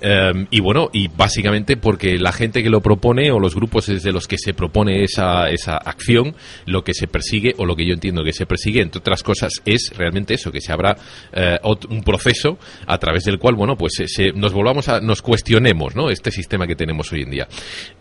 Eh, 0.02 0.46
y 0.50 0.60
bueno, 0.60 0.90
y 0.92 1.08
básicamente 1.08 1.78
porque 1.78 2.18
la 2.18 2.32
gente 2.32 2.64
que 2.64 2.70
lo 2.70 2.82
propone 2.82 3.32
o 3.32 3.40
los 3.40 3.56
grupos 3.56 3.86
desde 3.86 4.12
los 4.12 4.28
que 4.28 4.38
se 4.38 4.54
propone 4.54 5.04
esa, 5.04 5.50
esa 5.50 5.78
acción, 5.78 6.36
lo 6.66 6.84
que 6.84 6.94
se 6.94 7.08
persigue 7.08 7.54
o 7.58 7.66
lo 7.66 7.76
que 7.76 7.86
yo 7.86 7.94
entiendo 7.94 8.24
que 8.24 8.34
se 8.34 8.46
persigue, 8.46 8.82
entre 8.82 9.00
otras 9.00 9.24
cosas, 9.24 9.54
es 9.66 9.92
realmente 9.96 10.34
eso, 10.34 10.52
que 10.52 10.62
se 10.62 10.74
abra 10.74 10.98
eh, 11.34 11.58
un 11.90 12.04
proceso 12.04 12.58
a 12.86 12.98
través 12.98 13.24
del 13.24 13.40
cual, 13.40 13.56
bueno, 13.56 13.78
pues 13.78 13.94
nos 14.36 14.54
volvamos 14.54 14.90
a, 14.90 15.00
nos 15.00 15.22
cuestionemos, 15.22 15.96
¿no? 15.96 16.10
Este 16.10 16.32
sistema 16.32 16.68
que 16.68 16.76
tenemos 16.76 17.12
hoy 17.12 17.22
en 17.22 17.32
día. 17.32 17.48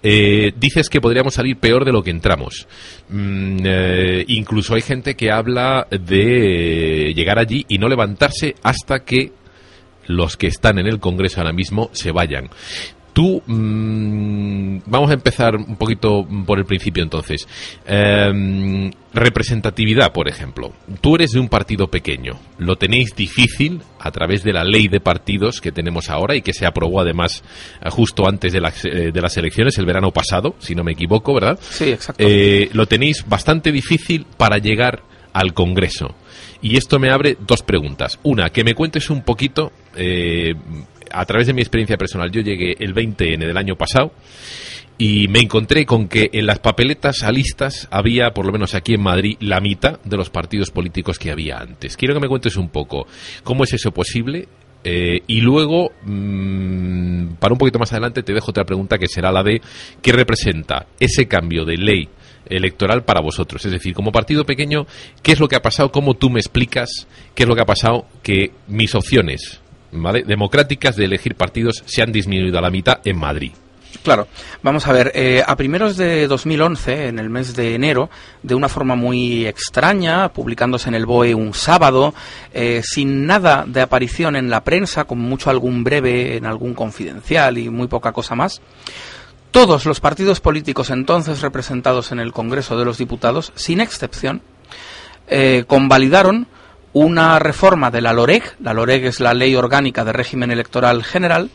Eh, 0.02 0.52
dices 0.56 0.88
que 0.88 1.00
podríamos 1.00 1.34
salir 1.34 1.56
peor 1.58 1.84
de 1.84 1.92
lo 1.92 2.02
que 2.02 2.10
entramos. 2.10 2.66
Mm, 3.08 3.58
eh, 3.64 4.24
incluso 4.28 4.74
hay 4.74 4.82
gente 4.82 5.14
que 5.14 5.30
habla 5.30 5.86
de 5.90 7.12
llegar 7.14 7.38
allí 7.38 7.64
y 7.68 7.78
no 7.78 7.88
levantarse 7.88 8.54
hasta 8.62 9.00
que 9.00 9.32
los 10.06 10.36
que 10.36 10.46
están 10.46 10.78
en 10.78 10.86
el 10.86 11.00
Congreso 11.00 11.40
ahora 11.40 11.52
mismo 11.52 11.90
se 11.92 12.12
vayan. 12.12 12.50
Tú, 13.16 13.42
mm, 13.46 14.80
vamos 14.84 15.08
a 15.08 15.14
empezar 15.14 15.56
un 15.56 15.76
poquito 15.76 16.28
por 16.46 16.58
el 16.58 16.66
principio 16.66 17.02
entonces. 17.02 17.48
Em, 17.86 18.90
representatividad, 19.14 20.12
por 20.12 20.28
ejemplo. 20.28 20.74
Tú 21.00 21.14
eres 21.14 21.30
de 21.30 21.40
un 21.40 21.48
partido 21.48 21.86
pequeño. 21.86 22.38
Lo 22.58 22.76
tenéis 22.76 23.16
difícil 23.16 23.80
a 23.98 24.10
través 24.10 24.44
de 24.44 24.52
la 24.52 24.64
ley 24.64 24.88
de 24.88 25.00
partidos 25.00 25.62
que 25.62 25.72
tenemos 25.72 26.10
ahora 26.10 26.36
y 26.36 26.42
que 26.42 26.52
se 26.52 26.66
aprobó 26.66 27.00
además 27.00 27.42
eh, 27.82 27.88
justo 27.88 28.28
antes 28.28 28.52
de 28.52 28.60
las, 28.60 28.84
eh, 28.84 29.12
de 29.12 29.20
las 29.22 29.34
elecciones, 29.38 29.78
el 29.78 29.86
verano 29.86 30.10
pasado, 30.10 30.54
si 30.58 30.74
no 30.74 30.84
me 30.84 30.92
equivoco, 30.92 31.32
¿verdad? 31.32 31.58
Sí, 31.62 31.92
exacto. 31.92 32.22
Eh, 32.22 32.68
lo 32.74 32.84
tenéis 32.84 33.24
bastante 33.26 33.72
difícil 33.72 34.26
para 34.36 34.58
llegar 34.58 35.04
al 35.32 35.54
Congreso. 35.54 36.14
Y 36.60 36.76
esto 36.76 36.98
me 36.98 37.10
abre 37.10 37.36
dos 37.46 37.62
preguntas. 37.62 38.18
Una, 38.22 38.50
que 38.50 38.64
me 38.64 38.74
cuentes 38.74 39.10
un 39.10 39.22
poquito, 39.22 39.72
eh, 39.96 40.54
a 41.10 41.24
través 41.24 41.46
de 41.46 41.52
mi 41.52 41.62
experiencia 41.62 41.96
personal, 41.96 42.30
yo 42.30 42.40
llegué 42.40 42.76
el 42.78 42.94
20N 42.94 43.38
del 43.38 43.56
año 43.56 43.76
pasado 43.76 44.12
y 44.98 45.28
me 45.28 45.40
encontré 45.40 45.84
con 45.84 46.08
que 46.08 46.30
en 46.32 46.46
las 46.46 46.58
papeletas 46.58 47.22
a 47.22 47.32
listas 47.32 47.86
había, 47.90 48.30
por 48.30 48.46
lo 48.46 48.52
menos 48.52 48.74
aquí 48.74 48.94
en 48.94 49.02
Madrid, 49.02 49.36
la 49.40 49.60
mitad 49.60 50.00
de 50.02 50.16
los 50.16 50.30
partidos 50.30 50.70
políticos 50.70 51.18
que 51.18 51.30
había 51.30 51.58
antes. 51.58 51.96
Quiero 51.96 52.14
que 52.14 52.20
me 52.20 52.28
cuentes 52.28 52.56
un 52.56 52.70
poco 52.70 53.06
cómo 53.42 53.64
es 53.64 53.72
eso 53.72 53.92
posible. 53.92 54.48
eh, 54.88 55.22
y 55.26 55.40
luego, 55.40 55.90
mm, 56.04 57.34
para 57.40 57.52
un 57.52 57.58
poquito 57.58 57.80
más 57.80 57.92
adelante, 57.92 58.22
te 58.22 58.32
dejo 58.32 58.52
otra 58.52 58.64
pregunta 58.64 58.98
que 58.98 59.08
será 59.08 59.32
la 59.32 59.42
de 59.42 59.60
qué 60.00 60.12
representa 60.12 60.86
ese 61.00 61.26
cambio 61.26 61.64
de 61.64 61.76
ley 61.76 62.08
electoral 62.48 63.04
para 63.04 63.20
vosotros. 63.20 63.64
Es 63.64 63.72
decir, 63.72 63.94
como 63.94 64.12
partido 64.12 64.46
pequeño, 64.46 64.86
¿qué 65.24 65.32
es 65.32 65.40
lo 65.40 65.48
que 65.48 65.56
ha 65.56 65.62
pasado? 65.62 65.90
¿Cómo 65.90 66.14
tú 66.14 66.30
me 66.30 66.38
explicas 66.38 67.08
qué 67.34 67.42
es 67.42 67.48
lo 67.48 67.56
que 67.56 67.62
ha 67.62 67.66
pasado? 67.66 68.06
Que 68.22 68.52
mis 68.68 68.94
opciones 68.94 69.60
democráticas 69.90 70.96
de 70.96 71.04
elegir 71.04 71.34
partidos 71.34 71.82
se 71.86 72.02
han 72.02 72.12
disminuido 72.12 72.58
a 72.58 72.62
la 72.62 72.70
mitad 72.70 73.00
en 73.04 73.18
Madrid. 73.18 73.52
Claro, 74.02 74.28
vamos 74.62 74.86
a 74.86 74.92
ver, 74.92 75.12
eh, 75.14 75.42
a 75.44 75.56
primeros 75.56 75.96
de 75.96 76.26
2011, 76.28 77.08
en 77.08 77.18
el 77.18 77.30
mes 77.30 77.56
de 77.56 77.74
enero, 77.74 78.10
de 78.42 78.54
una 78.54 78.68
forma 78.68 78.94
muy 78.94 79.46
extraña, 79.46 80.28
publicándose 80.28 80.88
en 80.88 80.94
el 80.94 81.06
BOE 81.06 81.34
un 81.34 81.54
sábado, 81.54 82.14
eh, 82.52 82.82
sin 82.84 83.26
nada 83.26 83.64
de 83.66 83.80
aparición 83.80 84.36
en 84.36 84.50
la 84.50 84.62
prensa, 84.62 85.04
con 85.04 85.18
mucho 85.18 85.50
algún 85.50 85.82
breve 85.82 86.36
en 86.36 86.46
algún 86.46 86.74
confidencial 86.74 87.58
y 87.58 87.68
muy 87.68 87.88
poca 87.88 88.12
cosa 88.12 88.34
más, 88.34 88.60
todos 89.50 89.86
los 89.86 90.00
partidos 90.00 90.40
políticos 90.40 90.90
entonces 90.90 91.40
representados 91.40 92.12
en 92.12 92.20
el 92.20 92.32
Congreso 92.32 92.78
de 92.78 92.84
los 92.84 92.98
Diputados, 92.98 93.52
sin 93.54 93.80
excepción, 93.80 94.42
eh, 95.28 95.64
convalidaron 95.66 96.46
una 96.98 97.38
reforma 97.38 97.90
de 97.90 98.00
la 98.00 98.14
LOREG, 98.14 98.56
la 98.60 98.72
LOREG 98.72 99.04
es 99.04 99.20
la 99.20 99.34
Ley 99.34 99.54
Orgánica 99.54 100.02
de 100.02 100.14
Régimen 100.14 100.50
Electoral 100.50 101.04
General, 101.04 101.50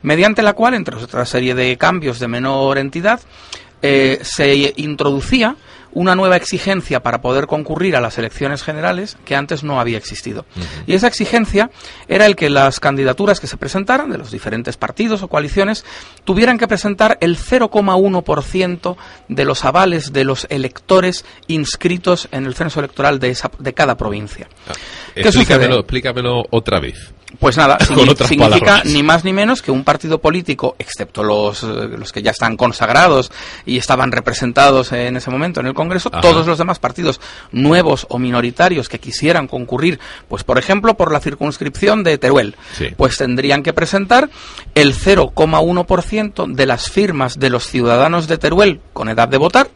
mediante 0.00 0.40
la 0.40 0.54
cual, 0.54 0.72
entre 0.72 0.96
otra 0.96 1.26
serie 1.26 1.54
de 1.54 1.76
cambios 1.76 2.18
de 2.18 2.26
menor 2.26 2.78
entidad, 2.78 3.20
eh, 3.82 4.18
se 4.22 4.72
introducía 4.76 5.56
una 5.98 6.14
nueva 6.14 6.36
exigencia 6.36 7.02
para 7.02 7.20
poder 7.20 7.48
concurrir 7.48 7.96
a 7.96 8.00
las 8.00 8.18
elecciones 8.18 8.62
generales 8.62 9.16
que 9.24 9.34
antes 9.34 9.64
no 9.64 9.80
había 9.80 9.98
existido. 9.98 10.46
Y 10.86 10.94
esa 10.94 11.08
exigencia 11.08 11.70
era 12.06 12.26
el 12.26 12.36
que 12.36 12.50
las 12.50 12.78
candidaturas 12.78 13.40
que 13.40 13.48
se 13.48 13.56
presentaran 13.56 14.08
de 14.08 14.16
los 14.16 14.30
diferentes 14.30 14.76
partidos 14.76 15.24
o 15.24 15.28
coaliciones 15.28 15.84
tuvieran 16.22 16.56
que 16.56 16.68
presentar 16.68 17.18
el 17.20 17.36
0,1% 17.36 18.96
de 19.26 19.44
los 19.44 19.64
avales 19.64 20.12
de 20.12 20.22
los 20.22 20.46
electores 20.50 21.24
inscritos 21.48 22.28
en 22.30 22.46
el 22.46 22.54
censo 22.54 22.78
electoral 22.78 23.18
de, 23.18 23.30
esa, 23.30 23.50
de 23.58 23.74
cada 23.74 23.96
provincia. 23.96 24.48
¿Qué 25.14 25.22
Explícamelo, 25.22 25.64
sucede? 25.64 25.80
explícamelo 25.80 26.44
otra 26.50 26.78
vez. 26.78 27.12
Pues 27.38 27.58
nada, 27.58 27.78
significa 28.26 28.82
ni 28.86 29.02
más 29.02 29.22
ni 29.22 29.34
menos 29.34 29.60
que 29.60 29.70
un 29.70 29.84
partido 29.84 30.18
político, 30.18 30.76
excepto 30.78 31.22
los, 31.22 31.62
eh, 31.62 31.66
los 31.98 32.10
que 32.10 32.22
ya 32.22 32.30
están 32.30 32.56
consagrados 32.56 33.30
y 33.66 33.76
estaban 33.76 34.12
representados 34.12 34.92
en 34.92 35.16
ese 35.16 35.30
momento 35.30 35.60
en 35.60 35.66
el 35.66 35.74
Congreso, 35.74 36.08
Ajá. 36.10 36.22
todos 36.22 36.46
los 36.46 36.56
demás 36.56 36.78
partidos 36.78 37.20
nuevos 37.52 38.06
o 38.08 38.18
minoritarios 38.18 38.88
que 38.88 38.98
quisieran 38.98 39.46
concurrir, 39.46 40.00
pues 40.28 40.42
por 40.42 40.58
ejemplo 40.58 40.94
por 40.96 41.12
la 41.12 41.20
circunscripción 41.20 42.02
de 42.02 42.16
Teruel, 42.16 42.56
Sí. 42.72 42.88
pues 42.96 43.18
tendrían 43.18 43.62
que 43.62 43.74
presentar 43.74 44.30
el 44.74 44.94
0,1% 44.94 46.46
de 46.54 46.66
las 46.66 46.90
firmas 46.90 47.38
de 47.38 47.50
los 47.50 47.66
ciudadanos 47.66 48.26
de 48.26 48.38
Teruel 48.38 48.80
con 48.94 49.08
edad 49.10 49.28
de 49.28 49.36
votar, 49.36 49.68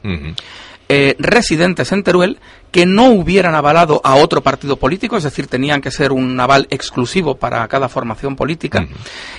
eh, 0.88 1.16
residentes 1.18 1.92
en 1.92 2.02
Teruel 2.02 2.38
que 2.73 2.87
no 2.87 3.11
hubieran 3.11 3.55
avalado 3.55 4.00
a 4.02 4.17
otro 4.17 4.43
partido 4.43 4.76
político, 4.76 5.17
es 5.17 5.23
decir, 5.23 5.47
tenían 5.47 5.83
que 5.83 5.91
ser 5.91 6.11
un 6.11 6.41
aval 6.41 6.67
exclusivo 6.71 7.37
para 7.37 7.69
cada 7.69 7.88
formación 7.88 8.35
política, 8.35 8.88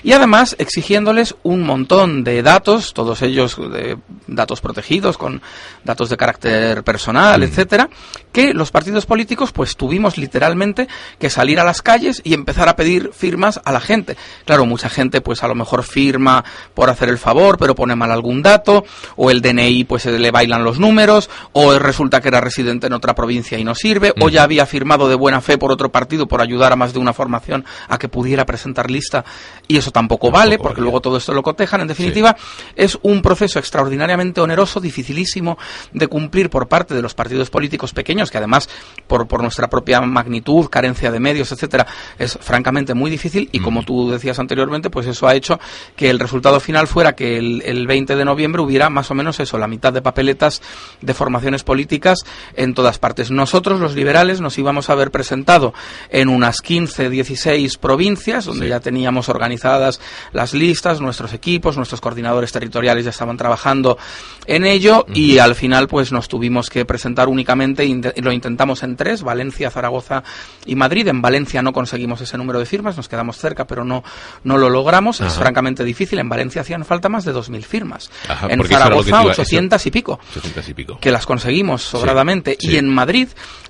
y 0.04 0.14
además 0.14 0.56
exigiéndoles 0.60 1.36
un 1.42 1.64
montón 1.64 2.24
de 2.24 2.44
datos, 2.44 2.94
todos 2.94 3.24
ellos 3.24 3.58
de 3.58 3.98
datos 4.28 4.62
protegidos, 4.62 5.18
con 5.18 5.42
datos 5.84 6.10
de 6.10 6.18
carácter 6.18 6.84
personal, 6.84 7.42
etcétera, 7.42 7.90
que 8.32 8.54
los 8.54 8.70
partidos 8.70 9.08
políticos 9.08 9.52
pues 9.52 9.76
tuvimos 9.76 10.18
literalmente 10.18 10.88
que 11.18 11.32
salir 11.32 11.60
a 11.60 11.64
las 11.64 11.82
calles 11.82 12.22
y 12.24 12.36
empezar 12.36 12.70
a 12.70 12.76
pedir 12.76 13.12
firmas 13.14 13.60
a 13.66 13.72
la 13.72 13.80
gente. 13.80 14.16
Claro, 14.46 14.68
mucha 14.68 14.90
gente 14.90 15.22
pues 15.22 15.44
a 15.44 15.48
lo 15.48 15.56
mejor 15.56 15.84
firma 15.84 16.44
por 16.76 16.90
hacer 16.90 17.10
el 17.10 17.18
favor, 17.18 17.58
pero 17.58 17.74
pone 17.74 17.96
mal 17.96 18.12
algún 18.12 18.44
dato, 18.44 18.86
o 19.16 19.32
el 19.32 19.42
DNI 19.42 19.86
pues 19.86 20.04
se 20.04 20.20
le 20.20 20.30
bailan 20.30 20.64
los 20.64 20.80
números, 20.80 21.32
o 21.54 21.74
resulta 21.80 22.22
que 22.22 22.28
era 22.28 22.40
residente 22.40 22.86
en 22.88 22.94
otra 22.94 23.16
provincia 23.16 23.23
y 23.32 23.64
no 23.64 23.76
sirve, 23.76 24.14
o 24.22 24.30
ya 24.30 24.44
había 24.44 24.66
firmado 24.66 25.08
de 25.08 25.16
buena 25.16 25.42
fe 25.42 25.58
por 25.58 25.72
otro 25.72 25.92
partido 25.92 26.28
por 26.28 26.42
ayudar 26.42 26.74
a 26.74 26.76
más 26.76 26.94
de 26.94 27.00
una 27.00 27.14
formación 27.14 27.66
a 27.88 27.98
que 27.98 28.10
pudiera 28.10 28.46
presentar 28.46 28.90
lista 28.90 29.24
y 29.68 29.78
eso 29.78 29.92
tampoco, 29.92 30.30
vale, 30.32 30.58
porque 30.58 30.82
luego 30.82 31.02
todo 31.02 31.18
esto 31.18 31.34
lo 31.34 31.42
cotejan. 31.42 31.82
En 31.82 31.88
definitiva, 31.88 32.36
es 32.76 32.98
un 33.02 33.22
proceso 33.22 33.60
extraordinariamente 33.60 34.42
oneroso, 34.42 34.80
dificilísimo 34.80 35.58
de 35.94 36.08
cumplir 36.08 36.50
por 36.50 36.68
parte 36.68 36.94
de 36.94 37.02
los 37.02 37.14
partidos 37.14 37.50
políticos 37.50 37.94
pequeños, 37.94 38.30
que 38.30 38.38
además, 38.38 38.70
por, 39.08 39.28
por 39.28 39.42
nuestra 39.42 39.70
propia 39.70 40.02
magnitud, 40.02 40.68
carencia 40.70 41.12
de 41.12 41.20
medios, 41.20 41.52
etcétera, 41.52 41.88
es 42.18 42.38
francamente 42.42 42.94
muy 42.94 43.10
difícil. 43.10 43.50
Y 43.52 43.60
como 43.60 43.84
tú 43.84 44.12
decías 44.12 44.40
anteriormente, 44.40 44.90
pues 44.90 45.08
eso 45.08 45.28
ha 45.28 45.36
hecho 45.36 45.60
que 45.96 46.10
el 46.10 46.20
resultado 46.20 46.60
final 46.60 46.88
fuera 46.88 47.14
que 47.14 47.38
el, 47.38 47.62
el 47.66 47.88
20 47.88 48.16
de 48.16 48.26
noviembre 48.26 48.62
hubiera 48.62 48.90
más 48.90 49.10
o 49.12 49.16
menos 49.16 49.40
eso, 49.40 49.58
la 49.58 49.68
mitad 49.68 49.94
de 49.94 50.02
papeletas 50.02 50.62
de 51.02 51.14
formaciones 51.14 51.64
políticas 51.64 52.20
en 52.56 52.74
todas 52.74 53.00
partes. 53.00 53.13
Nosotros, 53.30 53.80
los 53.80 53.96
liberales, 53.96 54.42
nos 54.42 54.58
íbamos 54.58 54.90
a 54.90 54.94
haber 54.94 55.12
presentado 55.12 55.74
en 56.10 56.30
unas 56.30 56.62
15, 56.62 57.10
16 57.10 57.78
provincias, 57.78 58.46
donde 58.46 58.70
ya 58.70 58.80
teníamos 58.80 59.30
organizadas 59.30 60.00
las 60.32 60.54
listas, 60.54 61.02
nuestros 61.02 61.34
equipos, 61.34 61.78
nuestros 61.78 62.02
coordinadores 62.02 62.52
territoriales 62.52 63.06
ya 63.06 63.12
estaban 63.12 63.38
trabajando 63.38 63.98
en 64.46 64.66
ello 64.66 65.06
y 65.14 65.38
al 65.38 65.56
final 65.56 65.88
pues 65.88 66.12
nos 66.12 66.28
tuvimos 66.28 66.70
que 66.70 66.86
presentar 66.86 67.28
únicamente, 67.28 67.88
lo 68.18 68.32
intentamos 68.32 68.84
en 68.84 68.96
tres, 68.96 69.24
Valencia, 69.24 69.70
Zaragoza 69.70 70.24
y 70.66 70.76
Madrid. 70.76 71.08
En 71.08 71.22
Valencia 71.22 71.62
no 71.62 71.74
conseguimos 71.74 72.22
ese 72.22 72.38
número 72.38 72.60
de 72.60 72.66
firmas, 72.66 72.98
nos 72.98 73.08
quedamos 73.08 73.38
cerca, 73.38 73.66
pero 73.66 73.84
no, 73.84 74.04
no 74.44 74.58
lo 74.58 74.70
logramos. 74.70 75.22
Es 75.22 75.34
francamente 75.34 75.84
difícil. 75.84 76.20
En 76.20 76.30
Valencia 76.30 76.62
hacían 76.62 76.86
falta 76.86 77.10
más 77.10 77.26
de 77.26 77.34
2.000 77.34 77.62
firmas. 77.64 78.12
en 78.50 78.64
Zaragoza, 78.66 79.24
800 79.24 79.86
y, 79.86 79.92
pico, 79.92 80.20
y 80.68 80.74
pico. 80.74 80.98
Que 81.00 81.12
las 81.12 81.26
conseguimos 81.26 81.82
sobradamente. 81.82 82.58
Y 82.60 82.78
en 82.78 82.90
Madrid 82.90 83.03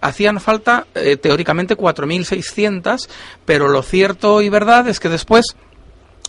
hacían 0.01 0.39
falta, 0.39 0.87
eh, 0.95 1.17
teóricamente, 1.17 1.77
4.600, 1.77 3.07
pero 3.45 3.67
lo 3.67 3.81
cierto 3.81 4.41
y 4.41 4.49
verdad 4.49 4.87
es 4.87 4.99
que 4.99 5.09
después 5.09 5.55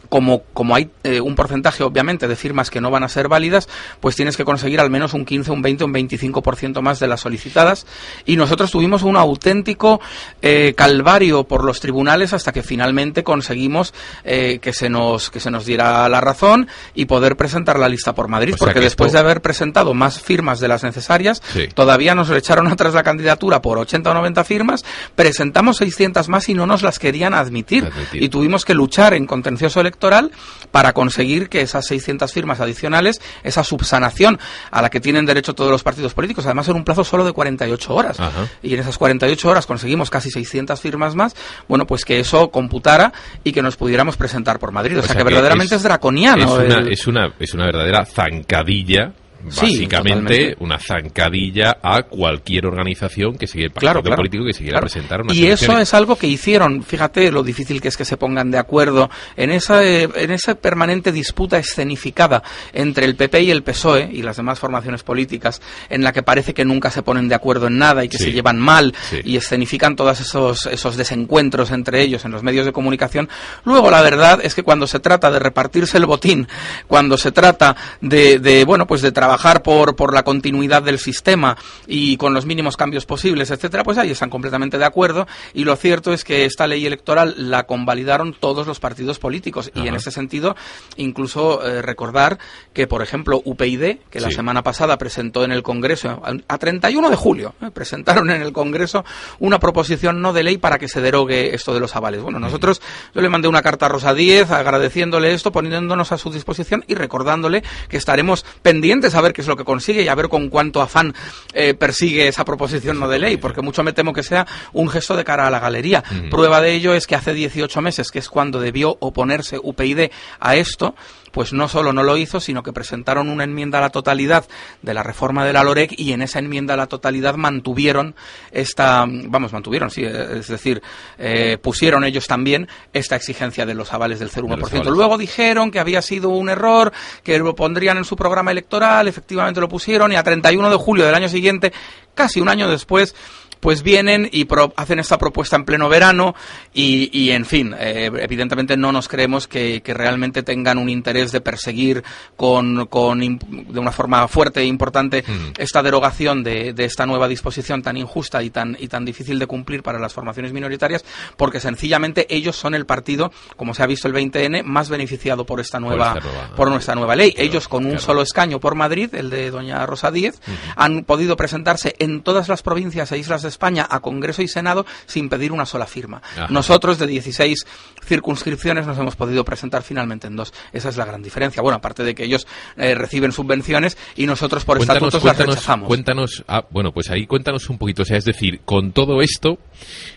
como, 0.09 0.43
como 0.53 0.75
hay 0.75 0.91
eh, 1.03 1.21
un 1.21 1.35
porcentaje, 1.35 1.83
obviamente, 1.83 2.29
de 2.29 2.37
firmas 2.37 2.71
que 2.71 2.81
no 2.81 2.91
van 2.91 3.05
a 3.05 3.09
ser 3.09 3.29
válidas, 3.29 3.69
pues 4.01 4.17
tienes 4.17 4.37
que 4.37 4.45
conseguir 4.45 4.81
al 4.81 4.91
menos 4.91 5.15
un 5.15 5.25
15, 5.25 5.51
un 5.51 5.63
20, 5.63 5.85
un 5.85 5.95
25% 5.95 6.81
más 6.81 7.01
de 7.01 7.09
las 7.09 7.21
solicitadas. 7.21 7.87
Y 8.25 8.37
nosotros 8.37 8.71
tuvimos 8.71 9.03
un 9.03 9.17
auténtico 9.17 10.01
eh, 10.43 10.75
calvario 10.77 11.45
por 11.45 11.65
los 11.65 11.81
tribunales 11.81 12.33
hasta 12.33 12.53
que 12.53 12.63
finalmente 12.63 13.25
conseguimos 13.25 13.95
eh, 14.25 14.59
que, 14.61 14.73
se 14.73 14.89
nos, 14.89 15.31
que 15.31 15.41
se 15.41 15.51
nos 15.51 15.67
diera 15.67 16.09
la 16.09 16.21
razón 16.21 16.69
y 16.95 17.07
poder 17.07 17.37
presentar 17.37 17.79
la 17.79 17.89
lista 17.89 18.15
por 18.15 18.29
Madrid. 18.29 18.55
porque 18.59 18.81
después 18.81 19.13
de 19.13 19.19
haber 19.19 19.43
presentado 19.43 19.95
más 19.95 20.21
firmas 20.21 20.61
de 20.61 20.69
las 20.69 20.85
necesarias, 20.85 21.43
todavía 21.75 22.15
nos 22.15 22.31
echaron 22.31 22.69
atrás 22.69 22.95
la 22.95 23.03
candidatura 23.03 23.63
por 23.63 23.79
80 23.79 24.11
o 24.11 24.15
90 24.15 24.45
firmas, 24.45 24.85
presentamos 25.15 25.79
600 25.79 26.29
más 26.29 26.49
y 26.49 26.55
no 26.55 26.67
nos 26.67 26.83
las 26.83 26.99
querían 26.99 27.35
admitir. 27.35 27.91
Y 28.13 28.29
tuvimos 28.29 28.65
que 28.65 28.75
luchar 28.75 29.15
en 29.15 29.27
contencioso 29.27 29.81
electoral 29.81 29.94
electoral 29.95 30.31
para 30.71 30.93
conseguir 30.93 31.49
que 31.49 31.61
esas 31.61 31.87
600 31.87 32.33
firmas 32.33 32.61
adicionales, 32.61 33.21
esa 33.45 33.63
subsanación 33.63 34.41
a 34.73 34.83
la 34.83 34.91
que 34.91 35.01
tienen 35.01 35.25
derecho 35.25 35.55
todos 35.55 35.71
los 35.71 35.85
partidos 35.85 36.15
políticos, 36.15 36.47
además 36.47 36.69
en 36.69 36.75
un 36.75 36.85
plazo 36.85 37.05
solo 37.05 37.25
de 37.25 37.33
48 37.33 37.95
horas. 37.95 38.19
Y 38.63 38.75
en 38.75 38.81
esas 38.81 38.99
48 38.99 39.49
horas 39.49 39.67
conseguimos 39.67 40.11
casi 40.11 40.31
600 40.31 40.81
firmas 40.81 41.15
más, 41.15 41.37
bueno, 41.69 41.87
pues 41.87 42.05
que 42.05 42.19
eso 42.19 42.51
computara 42.51 43.13
y 43.45 43.53
que 43.53 43.63
nos 43.63 43.77
pudiéramos 43.77 44.17
presentar 44.17 44.59
por 44.59 44.73
Madrid. 44.73 44.99
O, 44.99 45.03
sea, 45.03 45.15
que, 45.15 45.23
verdaderamente 45.23 45.77
es, 45.77 45.83
draconiano. 45.83 46.61
Es 46.61 46.67
una, 46.67 46.91
es 46.91 47.07
una, 47.07 47.35
es 47.39 47.55
una 47.55 47.67
verdadera 47.67 48.05
zancadilla 48.05 49.13
básicamente 49.45 50.57
una 50.61 50.79
zancadilla 50.79 51.79
a 51.83 52.03
cualquier 52.03 52.67
organización 52.67 53.37
que 53.37 53.47
sigue 53.47 53.71
claro, 53.71 54.03
político 54.03 54.45
que 54.45 54.53
se 54.53 54.63
quiera 54.65 54.81
presentar 54.81 55.23
una 55.23 55.35
y 55.35 55.47
eso 55.47 55.79
es 55.79 55.93
algo 55.95 56.17
que 56.17 56.27
hicieron. 56.27 56.83
Fíjate 56.83 57.31
lo 57.31 57.43
difícil 57.43 57.81
que 57.81 57.89
es 57.89 57.97
que 57.97 58.05
se 58.05 58.17
pongan 58.17 58.51
de 58.51 58.59
acuerdo 58.59 59.11
en 59.37 59.51
esa 59.51 59.85
eh, 59.85 60.09
en 60.15 60.31
esa 60.31 60.55
permanente 60.55 61.13
disputa 61.13 61.59
escenificada 61.59 62.43
entre 62.73 63.05
el 63.05 63.17
PP 63.17 63.43
y 63.43 63.51
el 63.51 63.63
PSOE 63.63 64.09
y 64.13 64.23
las 64.23 64.37
demás 64.37 64.59
formaciones 64.59 65.03
políticas 65.03 65.61
en 65.89 66.03
la 66.03 66.13
que 66.13 66.23
parece 66.23 66.55
que 66.55 66.65
nunca 66.65 66.91
se 66.91 67.03
ponen 67.03 67.29
de 67.29 67.35
acuerdo 67.35 67.67
en 67.67 67.79
nada 67.79 68.05
y 68.05 68.09
que 68.09 68.19
se 68.19 68.33
llevan 68.33 68.59
mal 68.59 68.95
y 69.25 69.37
escenifican 69.37 69.97
todos 69.97 70.21
esos 70.21 70.67
esos 70.67 70.97
desencuentros 70.97 71.71
entre 71.71 72.03
ellos 72.03 72.25
en 72.25 72.33
los 72.33 72.43
medios 72.43 72.67
de 72.67 72.73
comunicación. 72.73 73.29
Luego 73.65 73.91
la 73.91 74.03
verdad 74.03 74.41
es 74.43 74.55
que 74.55 74.63
cuando 74.63 74.87
se 74.87 75.01
trata 75.01 75.31
de 75.31 75.39
repartirse 75.39 75.99
el 75.99 76.07
botín 76.07 76.49
cuando 76.87 77.19
se 77.19 77.33
trata 77.33 77.77
de, 78.01 78.39
de 78.39 78.65
bueno 78.65 78.87
pues 78.87 79.03
de 79.03 79.13
trabajar 79.13 79.34
trabajar 79.35 79.63
por, 79.65 79.97
por 79.97 80.15
la 80.15 80.23
continuidad 80.23 80.83
del 80.85 81.01
sistema 81.01 81.57
y 81.89 82.17
con 82.17 82.35
los 82.35 82.47
mínimos 82.47 82.77
cambios 82.77 83.05
posibles, 83.05 83.51
etcétera, 83.51 83.83
pues 83.83 83.99
ahí 83.99 84.11
están 84.11 84.31
completamente 84.31 84.79
de 84.79 84.85
acuerdo. 84.85 85.27
Y 85.55 85.65
lo 85.65 85.75
cierto 85.75 86.13
es 86.13 86.23
que 86.23 86.45
esta 86.45 86.69
ley 86.69 86.87
electoral 86.87 87.35
la 87.37 87.65
convalidaron 87.65 88.33
todos 88.33 88.69
los 88.69 88.79
partidos 88.79 89.19
políticos. 89.19 89.73
Y 89.75 89.89
en 89.89 89.97
ese 89.97 90.13
sentido, 90.13 90.55
incluso 90.97 91.67
eh, 91.67 91.83
recordar 91.83 92.39
que, 92.73 92.87
por 92.87 93.03
ejemplo, 93.03 93.43
UPyD, 93.45 93.97
que 94.09 94.21
la 94.21 94.31
semana 94.31 94.63
pasada 94.63 94.99
presentó 94.99 95.43
en 95.43 95.51
el 95.51 95.65
Congreso, 95.65 96.23
a, 96.47 96.59
31 96.59 97.11
de 97.11 97.17
julio, 97.17 97.55
eh, 97.61 97.71
presentaron 97.73 98.31
en 98.31 98.41
el 98.41 98.53
Congreso 98.53 99.05
una 99.41 99.59
proposición 99.59 100.23
no 100.23 100.33
de 100.33 100.45
ley 100.45 100.59
para 100.59 100.79
que 100.79 100.87
se 100.87 101.01
derogue 101.01 101.57
esto 101.57 101.75
de 101.75 101.81
los 101.81 101.97
avales. 101.97 102.23
Bueno, 102.23 102.39
nosotros, 102.39 102.81
yo 103.13 103.21
le 103.21 103.29
mandé 103.29 103.49
una 103.49 103.63
carta 103.63 103.87
a 103.87 103.89
Rosa 103.89 104.15
Díez 104.15 104.53
agradeciéndole 104.53 105.35
esto, 105.35 105.51
poniéndonos 105.51 106.13
a 106.13 106.19
su 106.19 106.31
disposición 106.31 106.85
y 106.87 106.95
recordándole 106.95 107.65
que 107.89 107.97
estaremos 107.97 108.45
pendientes 108.63 109.17
a 109.17 109.24
ver 109.25 109.33
qué 109.33 109.41
es 109.41 109.49
lo 109.49 109.57
que 109.57 109.65
consigue 109.65 110.03
y 110.03 110.09
a 110.09 110.15
ver 110.15 110.29
con 110.29 110.49
cuánto 110.49 110.81
afán 110.81 111.15
eh, 111.53 111.75
persigue 111.75 112.29
esa 112.29 112.45
proposición 112.45 113.01
no 113.01 113.09
de 113.09 113.19
ley, 113.19 113.37
porque 113.37 113.63
mucho 113.63 113.83
me 113.83 113.93
temo 113.93 114.13
que 114.13 114.23
sea 114.23 114.47
un 114.73 114.89
gesto 114.89 115.17
de 115.17 115.25
cara 115.25 115.47
a 115.47 115.51
la 115.51 115.59
galería. 115.59 116.05
Prueba 116.31 116.61
de 116.61 116.73
ello 116.73 116.95
es 116.95 117.07
que 117.07 117.17
hace 117.17 117.35
18 117.35 117.81
meses, 117.81 118.11
que 118.11 118.21
es 118.21 118.29
cuando 118.29 118.61
debió 118.61 118.97
oponerse 119.01 119.59
UPyD 119.61 120.11
a 120.39 120.57
esto, 120.57 120.95
pues 121.35 121.53
no 121.53 121.69
solo 121.69 121.93
no 121.93 122.05
lo 122.05 122.17
hizo, 122.17 122.41
sino 122.41 122.63
que 122.63 122.73
presentaron 122.73 123.29
una 123.29 123.43
enmienda 123.43 123.79
a 123.79 123.81
la 123.81 123.91
totalidad 123.91 124.47
de 124.83 124.95
la 124.95 125.03
reforma 125.03 125.45
de 125.45 125.53
la 125.53 125.65
LOREC 125.65 125.93
y 125.99 126.13
en 126.13 126.23
esa 126.23 126.39
enmienda 126.39 126.75
a 126.75 126.77
la 126.77 126.87
totalidad 126.87 127.35
mantuvieron 127.35 128.15
esta, 128.53 129.05
vamos, 129.09 129.53
mantuvieron, 129.53 129.91
sí, 129.91 130.05
es 130.05 130.47
decir, 130.47 130.81
eh, 131.19 131.59
pusieron 131.61 132.05
ellos 132.05 132.29
también 132.29 132.69
esta 132.93 133.17
exigencia 133.17 133.67
de 133.67 133.75
los 133.75 133.93
avales 133.93 134.21
del 134.21 134.31
0,1%. 134.31 134.89
Luego 134.91 135.19
dijeron 135.19 135.73
que 135.73 135.81
había 135.81 136.03
sido 136.03 136.29
un 136.29 136.49
error, 136.49 136.93
que 137.25 137.37
lo 137.41 137.57
pondrían 137.57 137.99
en 137.99 138.05
su 138.05 138.15
programa 138.15 138.53
electoral, 138.53 139.09
efectivamente 139.09 139.61
lo 139.61 139.69
pusieron 139.69 140.13
y 140.13 140.17
a 140.17 140.23
31 140.23 140.71
de 140.71 140.77
julio 140.77 141.05
del 141.05 141.17
año 141.17 141.29
siguiente, 141.29 141.73
casi 142.15 142.41
un 142.41 142.49
año 142.49 142.71
después, 142.71 143.17
pues 143.65 143.83
vienen 143.83 144.29
y 144.31 144.47
hacen 144.77 144.99
esta 144.99 145.17
propuesta 145.17 145.57
en 145.57 145.65
pleno 145.65 145.89
verano 145.89 146.35
y, 146.75 147.31
en 147.31 147.47
fin, 147.47 147.75
eh, 147.79 148.11
evidentemente 148.21 148.77
no 148.77 148.93
nos 148.93 149.09
creemos 149.09 149.49
que, 149.49 149.81
realmente 149.87 150.43
tengan 150.43 150.77
un 150.77 150.91
interés 150.91 151.33
de 151.33 151.41
perseguir 151.41 152.05
con, 152.37 152.85
con 152.89 153.21
de 153.21 153.81
una 153.81 153.91
forma 153.91 154.29
fuerte 154.29 154.61
e 154.61 154.67
importante 154.67 155.25
mm. 155.27 155.53
esta 155.57 155.83
derogación 155.83 156.45
de, 156.45 156.75
esta 156.77 157.07
nueva 157.07 157.27
disposición 157.27 157.81
tan 157.81 157.97
injusta 157.97 158.43
y 158.43 158.51
tan, 158.51 158.77
y 158.79 158.89
tan 158.89 159.07
difícil 159.07 159.39
de 159.39 159.47
cumplir 159.47 159.83
para 159.83 159.99
las 159.99 160.13
formaciones 160.13 160.53
minoritarias, 160.53 161.03
porque 161.39 161.59
sencillamente 161.59 162.27
ellos 162.29 162.57
son 162.57 162.75
el 162.75 162.85
partido, 162.85 163.33
como 163.57 163.73
se 163.73 163.83
ha 163.83 163.87
visto 163.87 164.09
el 164.09 164.15
20N, 164.15 164.63
más 164.65 164.91
beneficiado 164.91 165.47
por 165.47 165.61
esta 165.61 165.81
nueva, 165.81 166.19
por, 166.55 166.69
nuestra 166.69 166.95
nueva 166.97 167.17
ley. 167.17 167.33
ellos 167.39 167.67
con 167.67 167.87
un 167.87 167.99
solo 167.99 168.21
escaño 168.21 168.61
por 168.61 168.75
Madrid, 168.75 169.15
el 169.15 169.31
de 169.31 169.51
doña 169.51 169.87
Rosa 169.87 170.11
Díez, 170.11 170.39
han 170.77 171.05
podido 171.05 171.39
presentarse 171.39 171.95
en 171.99 172.21
todas 172.21 172.51
las 172.51 172.63
provincias 172.63 173.11
e 173.13 173.17
islas 173.17 173.41
de 173.41 173.54
España 173.55 173.87
a 173.89 174.01
Congreso 174.01 174.43
y 174.43 174.49
Senado 174.49 174.85
sin 175.07 175.29
pedir 175.29 175.53
una 175.53 175.65
sola 175.65 175.87
firma. 175.87 176.21
Nosotros 176.51 176.99
de 176.99 177.07
16 177.07 177.65
circunscripciones 178.05 178.87
nos 178.87 178.99
hemos 178.99 179.17
podido 179.17 179.45
presentar 179.45 179.83
finalmente 179.83 180.27
en 180.27 180.37
dos. 180.37 180.53
Esa 180.73 180.89
es 180.89 180.97
la 180.97 181.05
gran 181.05 181.23
diferencia. 181.23 181.63
Bueno, 181.63 181.77
aparte 181.77 182.05
de 182.05 182.15
que 182.15 182.25
ellos 182.25 182.47
eh, 182.77 182.95
reciben 182.95 183.33
subvenciones 183.33 183.97
y 184.17 184.27
nosotros 184.27 184.65
por 184.65 184.81
estatutos 184.81 185.23
las 185.25 185.39
rechazamos. 185.39 185.87
Cuéntanos, 185.87 186.45
ah, 186.49 186.65
bueno, 186.71 186.93
pues 186.93 187.11
ahí 187.11 187.27
cuéntanos 187.27 187.71
un 187.71 187.79
poquito. 187.79 188.03
O 188.03 188.05
sea, 188.05 188.19
es 188.19 188.25
decir, 188.25 188.61
con 188.65 188.93
todo 188.93 189.23
esto, 189.23 189.59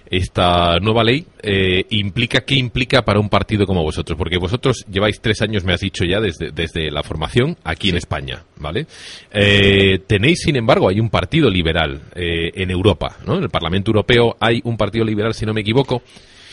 esta 0.10 0.80
nueva 0.80 1.04
ley 1.04 1.26
eh, 1.41 1.86
implica 1.89 2.41
qué 2.41 2.56
implica 2.56 3.04
para 3.04 3.20
un 3.20 3.30
partido 3.30 3.65
como 3.65 3.84
vosotros, 3.84 4.17
porque 4.17 4.38
vosotros 4.38 4.86
lleváis 4.89 5.20
tres 5.22 5.41
años, 5.41 5.63
me 5.63 5.74
has 5.74 5.82
dicho 5.82 6.04
ya, 6.06 6.20
desde, 6.20 6.52
desde 6.52 6.91
la 6.91 7.04
formación 7.04 7.58
aquí 7.63 7.89
en 7.89 7.98
España, 7.98 8.43
¿vale? 8.58 8.88
Eh, 9.32 10.00
tenéis, 10.08 10.39
sin 10.43 10.56
embargo, 10.56 10.89
hay 10.89 11.00
un 11.00 11.10
partido 11.10 11.50
liberal 11.50 12.02
en 12.15 12.72
Europa, 12.72 13.17
¿no? 13.26 13.38
En 13.38 13.43
el 13.43 13.50
Parlamento 13.50 13.91
Europeo 13.91 14.36
hay 14.39 14.62
un 14.63 14.78
partido 14.78 15.06
liberal, 15.06 15.34
si 15.34 15.46
no 15.46 15.54
me 15.54 15.62
equivoco. 15.62 16.02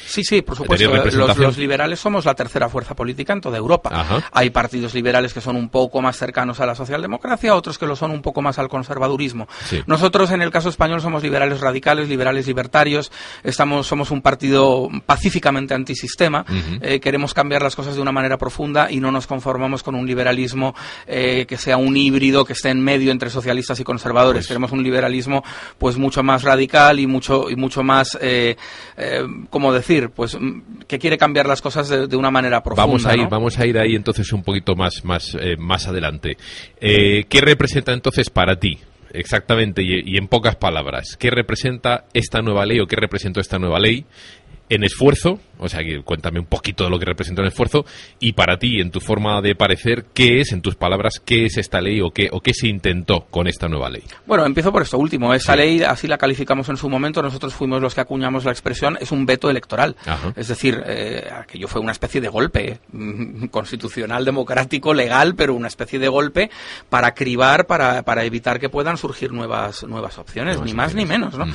Sí, 0.06 0.24
sí, 0.24 0.42
por 0.42 0.56
supuesto. 0.56 0.90
Los, 0.94 1.36
los, 1.36 1.58
liberales 1.58 1.98
somos 1.98 2.24
la 2.24 2.34
tercera 2.34 2.68
fuerza 2.68 2.94
política 2.94 3.32
en 3.32 3.40
toda 3.40 3.58
Europa. 3.58 4.22
Hay 4.32 4.50
partidos 4.50 4.94
liberales 4.94 5.32
que 5.32 5.40
son 5.40 5.56
un 5.56 5.68
poco 5.68 6.00
más 6.00 6.16
cercanos 6.16 6.60
a 6.60 6.66
la 6.66 6.74
socialdemocracia, 6.74 7.54
otros 7.54 7.78
que 7.78 7.86
lo 7.86 7.96
son 7.96 8.10
un 8.10 8.22
poco 8.22 8.42
más 8.42 8.58
al 8.58 8.68
conservadurismo. 8.68 9.48
Nosotros, 9.86 10.30
en 10.30 10.42
el 10.42 10.50
caso 10.50 10.68
español, 10.68 11.00
somos 11.00 11.22
liberales 11.22 11.60
radicales, 11.60 12.08
liberales 12.08 12.46
libertarios. 12.46 13.10
Estamos, 13.42 13.86
somos 13.86 14.10
un 14.10 14.22
partido 14.22 14.88
pacíficamente 15.06 15.74
antisistema. 15.74 16.44
Eh, 16.80 17.00
queremos 17.00 17.34
cambiar 17.34 17.62
las 17.62 17.76
cosas 17.76 17.94
de 17.94 18.00
una 18.00 18.12
manera 18.12 18.38
profunda 18.38 18.90
y 18.90 19.00
no 19.00 19.10
nos 19.10 19.26
conformamos 19.26 19.82
con 19.82 19.94
un 19.94 20.06
liberalismo 20.06 20.74
eh, 21.06 21.46
que 21.48 21.56
sea 21.56 21.76
un 21.76 21.96
híbrido, 21.96 22.44
que 22.44 22.52
esté 22.52 22.70
en 22.70 22.82
medio 22.82 23.10
entre 23.10 23.30
socialistas 23.30 23.80
y 23.80 23.84
conservadores. 23.84 24.42
Pues 24.44 24.48
Queremos 24.48 24.72
un 24.72 24.82
liberalismo, 24.82 25.42
pues 25.78 25.96
mucho 25.96 26.22
más 26.22 26.42
radical 26.42 27.00
y 27.00 27.06
mucho 27.06 27.50
y 27.50 27.56
mucho 27.56 27.82
más, 27.82 28.18
eh, 28.20 28.56
eh 28.96 29.26
¿cómo 29.50 29.72
decir? 29.94 30.10
Pues 30.10 30.38
mm, 30.38 30.82
que 30.86 30.98
quiere 30.98 31.18
cambiar 31.18 31.46
las 31.46 31.62
cosas 31.62 31.88
de, 31.88 32.16
una 32.16 32.30
manera 32.30 32.62
profunda. 32.62 32.86
Vamos 32.86 33.06
a 33.06 33.16
ir, 33.16 33.28
vamos 33.28 33.58
a 33.58 33.66
ir 33.66 33.78
ahí 33.78 33.94
entonces 33.94 34.32
un 34.32 34.42
poquito 34.42 34.74
más, 34.74 35.04
más, 35.04 35.36
eh, 35.40 35.56
más 35.58 35.86
adelante. 35.86 36.36
Eh, 36.80 37.24
¿Qué 37.28 37.40
representa 37.40 37.92
entonces 37.92 38.30
para 38.30 38.56
ti? 38.56 38.78
Exactamente, 39.12 39.80
y, 39.82 40.16
en 40.16 40.26
pocas 40.26 40.56
palabras, 40.56 41.16
¿qué 41.16 41.30
representa 41.30 42.06
esta 42.14 42.42
nueva 42.42 42.66
ley 42.66 42.80
o 42.80 42.86
qué 42.86 42.96
representó 42.96 43.38
esta 43.38 43.60
nueva 43.60 43.78
ley 43.78 44.04
en 44.68 44.82
esfuerzo, 44.82 45.38
o 45.58 45.68
sea, 45.68 45.80
que 45.80 46.02
cuéntame 46.02 46.40
un 46.40 46.46
poquito 46.46 46.84
de 46.84 46.90
lo 46.90 46.98
que 46.98 47.04
representa 47.04 47.42
el 47.42 47.48
esfuerzo, 47.48 47.84
y 48.20 48.32
para 48.32 48.58
ti, 48.58 48.80
en 48.80 48.90
tu 48.90 49.00
forma 49.00 49.40
de 49.40 49.54
parecer, 49.54 50.06
¿qué 50.14 50.40
es, 50.40 50.52
en 50.52 50.62
tus 50.62 50.74
palabras, 50.74 51.20
qué 51.24 51.46
es 51.46 51.56
esta 51.56 51.80
ley 51.80 52.00
o 52.00 52.10
qué, 52.10 52.28
o 52.32 52.40
qué 52.40 52.54
se 52.54 52.68
intentó 52.68 53.26
con 53.30 53.46
esta 53.46 53.68
nueva 53.68 53.90
ley? 53.90 54.02
Bueno, 54.26 54.46
empiezo 54.46 54.72
por 54.72 54.82
esto 54.82 54.98
último. 54.98 55.32
Esta 55.34 55.56
ley, 55.56 55.82
así 55.82 56.06
la 56.06 56.18
calificamos 56.18 56.68
en 56.68 56.76
su 56.76 56.88
momento, 56.88 57.22
nosotros 57.22 57.54
fuimos 57.54 57.80
los 57.80 57.94
que 57.94 58.00
acuñamos 58.00 58.44
la 58.44 58.50
expresión, 58.50 58.98
es 59.00 59.12
un 59.12 59.26
veto 59.26 59.50
electoral. 59.50 59.96
Es 60.36 60.48
decir, 60.48 60.82
eh, 60.86 61.28
aquello 61.32 61.68
fue 61.68 61.80
una 61.80 61.92
especie 61.92 62.20
de 62.20 62.28
golpe 62.28 62.80
mm, 62.92 63.46
constitucional, 63.50 64.24
democrático, 64.24 64.94
legal, 64.94 65.34
pero 65.34 65.54
una 65.54 65.68
especie 65.68 65.98
de 65.98 66.08
golpe 66.08 66.50
para 66.88 67.14
cribar, 67.14 67.66
para, 67.66 68.02
para 68.02 68.24
evitar 68.24 68.60
que 68.60 68.68
puedan 68.68 68.96
surgir 68.96 69.32
nuevas, 69.32 69.84
nuevas 69.84 70.18
opciones, 70.18 70.60
ni 70.60 70.74
más 70.74 70.94
ni 70.94 71.06
menos. 71.06 71.34
¿no? 71.34 71.46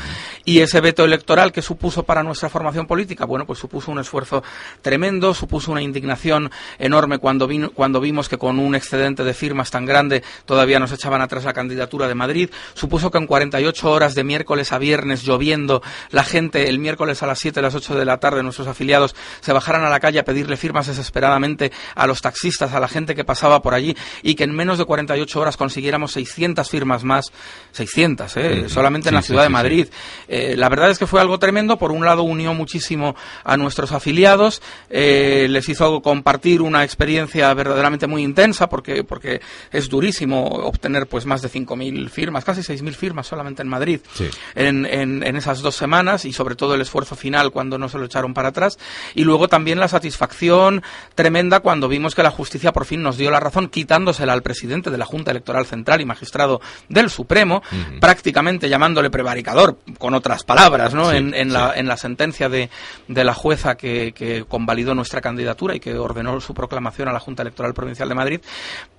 Y 0.45 0.59
ese 0.59 0.81
veto 0.81 1.05
electoral 1.05 1.51
que 1.51 1.61
supuso 1.61 2.03
para 2.03 2.23
nuestra 2.23 2.49
formación 2.49 2.87
política, 2.87 3.25
bueno, 3.25 3.45
pues 3.45 3.59
supuso 3.59 3.88
un 3.91 3.99
esfuerzo 3.99 4.43
tremendo, 4.81 5.33
supuso 5.33 5.71
una 5.71 5.81
indignación 5.81 6.51
enorme 6.77 7.17
cuando, 7.17 7.47
cuando 7.73 7.99
vimos 7.99 8.29
que 8.29 8.37
con 8.37 8.59
un 8.59 8.75
excedente 8.75 9.23
de 9.23 9.33
firmas 9.33 9.71
tan 9.71 9.85
grande 9.85 10.23
todavía 10.45 10.79
nos 10.79 10.91
echaban 10.91 11.21
atrás 11.21 11.45
la 11.45 11.53
candidatura 11.53 12.07
de 12.07 12.15
Madrid, 12.15 12.49
supuso 12.73 13.11
que 13.11 13.17
en 13.17 13.27
48 13.27 13.89
horas 13.89 14.15
de 14.15 14.23
miércoles 14.23 14.71
a 14.71 14.77
viernes 14.77 15.23
lloviendo, 15.23 15.81
la 16.09 16.23
gente 16.23 16.69
el 16.69 16.79
miércoles 16.79 17.23
a 17.23 17.27
las 17.27 17.39
7, 17.39 17.61
las 17.61 17.75
8 17.75 17.95
de 17.95 18.05
la 18.05 18.17
tarde, 18.17 18.43
nuestros 18.43 18.67
afiliados, 18.67 19.15
se 19.41 19.53
bajaran 19.53 19.83
a 19.83 19.89
la 19.89 19.99
calle 19.99 20.19
a 20.19 20.23
pedirle 20.23 20.57
firmas 20.57 20.87
desesperadamente 20.87 21.71
a 21.95 22.07
los 22.07 22.21
taxistas, 22.21 22.73
a 22.73 22.79
la 22.79 22.87
gente 22.87 23.15
que 23.15 23.23
pasaba 23.23 23.61
por 23.61 23.73
allí 23.73 23.95
y 24.23 24.35
que 24.35 24.43
en 24.43 24.55
menos 24.55 24.77
de 24.77 24.85
48 24.85 25.39
horas 25.39 25.57
consiguiéramos 25.57 26.11
600 26.13 26.69
firmas 26.69 27.03
más, 27.03 27.25
600, 27.71 28.37
¿eh? 28.37 28.69
solamente 28.69 29.09
en 29.09 29.15
la 29.15 29.21
ciudad 29.21 29.43
de 29.43 29.49
Madrid. 29.49 29.87
Eh, 30.27 30.55
la 30.57 30.69
verdad 30.69 30.89
es 30.89 30.99
que 30.99 31.07
fue 31.07 31.21
algo 31.21 31.39
tremendo, 31.39 31.77
por 31.77 31.91
un 31.91 32.05
lado 32.05 32.23
unió 32.23 32.53
muchísimo 32.53 33.15
a 33.43 33.57
nuestros 33.57 33.78
afiliados, 33.91 34.61
eh, 34.89 35.47
les 35.49 35.67
hizo 35.69 36.01
compartir 36.01 36.61
una 36.61 36.83
experiencia 36.83 37.53
verdaderamente 37.53 38.07
muy 38.07 38.23
intensa 38.23 38.69
porque, 38.69 39.03
porque 39.03 39.41
es 39.71 39.89
durísimo 39.89 40.43
obtener 40.43 41.07
pues 41.07 41.25
más 41.25 41.41
de 41.41 41.49
5.000 41.49 42.09
firmas, 42.09 42.43
casi 42.45 42.61
6.000 42.61 42.93
firmas 42.93 43.27
solamente 43.27 43.61
en 43.61 43.67
Madrid 43.67 44.01
en, 44.55 44.85
en, 44.85 45.35
esas 45.35 45.61
dos 45.61 45.75
semanas 45.75 46.25
y 46.25 46.33
sobre 46.33 46.55
todo 46.55 46.75
el 46.75 46.81
esfuerzo 46.81 47.15
final 47.15 47.51
cuando 47.51 47.77
no 47.77 47.89
se 47.89 47.97
lo 47.97 48.05
echaron 48.05 48.33
para 48.33 48.49
atrás. 48.49 48.77
Y 49.15 49.23
luego 49.23 49.47
también 49.47 49.79
la 49.79 49.87
satisfacción 49.87 50.83
tremenda 51.15 51.61
cuando 51.61 51.87
vimos 51.87 52.15
que 52.15 52.23
la 52.23 52.31
justicia 52.31 52.71
por 52.71 52.85
fin 52.85 53.01
nos 53.01 53.17
dio 53.17 53.31
la 53.31 53.39
razón 53.39 53.69
quitándosela 53.69 54.33
al 54.33 54.43
presidente 54.43 54.91
de 54.91 54.97
la 54.97 55.05
Junta 55.05 55.31
Electoral 55.31 55.65
Central 55.65 56.01
y 56.01 56.05
magistrado 56.05 56.61
del 56.89 57.09
Supremo, 57.09 57.61
prácticamente 57.99 58.69
llamándole 58.69 59.09
prevaricador, 59.09 59.77
con 59.97 60.13
otras 60.13 60.43
palabras, 60.43 60.93
¿no? 60.93 61.11
en, 61.11 61.33
en, 61.33 61.53
la, 61.53 61.73
en 61.75 61.87
la 61.87 61.97
sentencia 61.97 62.49
de, 62.49 62.69
de 63.07 63.23
la 63.23 63.33
jueza 63.33 63.68
que, 63.75 64.11
que 64.13 64.45
convalidó 64.45 64.95
nuestra 64.95 65.21
candidatura 65.21 65.75
y 65.75 65.79
que 65.79 65.97
ordenó 65.97 66.39
su 66.41 66.53
proclamación 66.53 67.07
a 67.07 67.13
la 67.13 67.19
Junta 67.19 67.43
Electoral 67.43 67.73
Provincial 67.73 68.09
de 68.09 68.15
Madrid, 68.15 68.41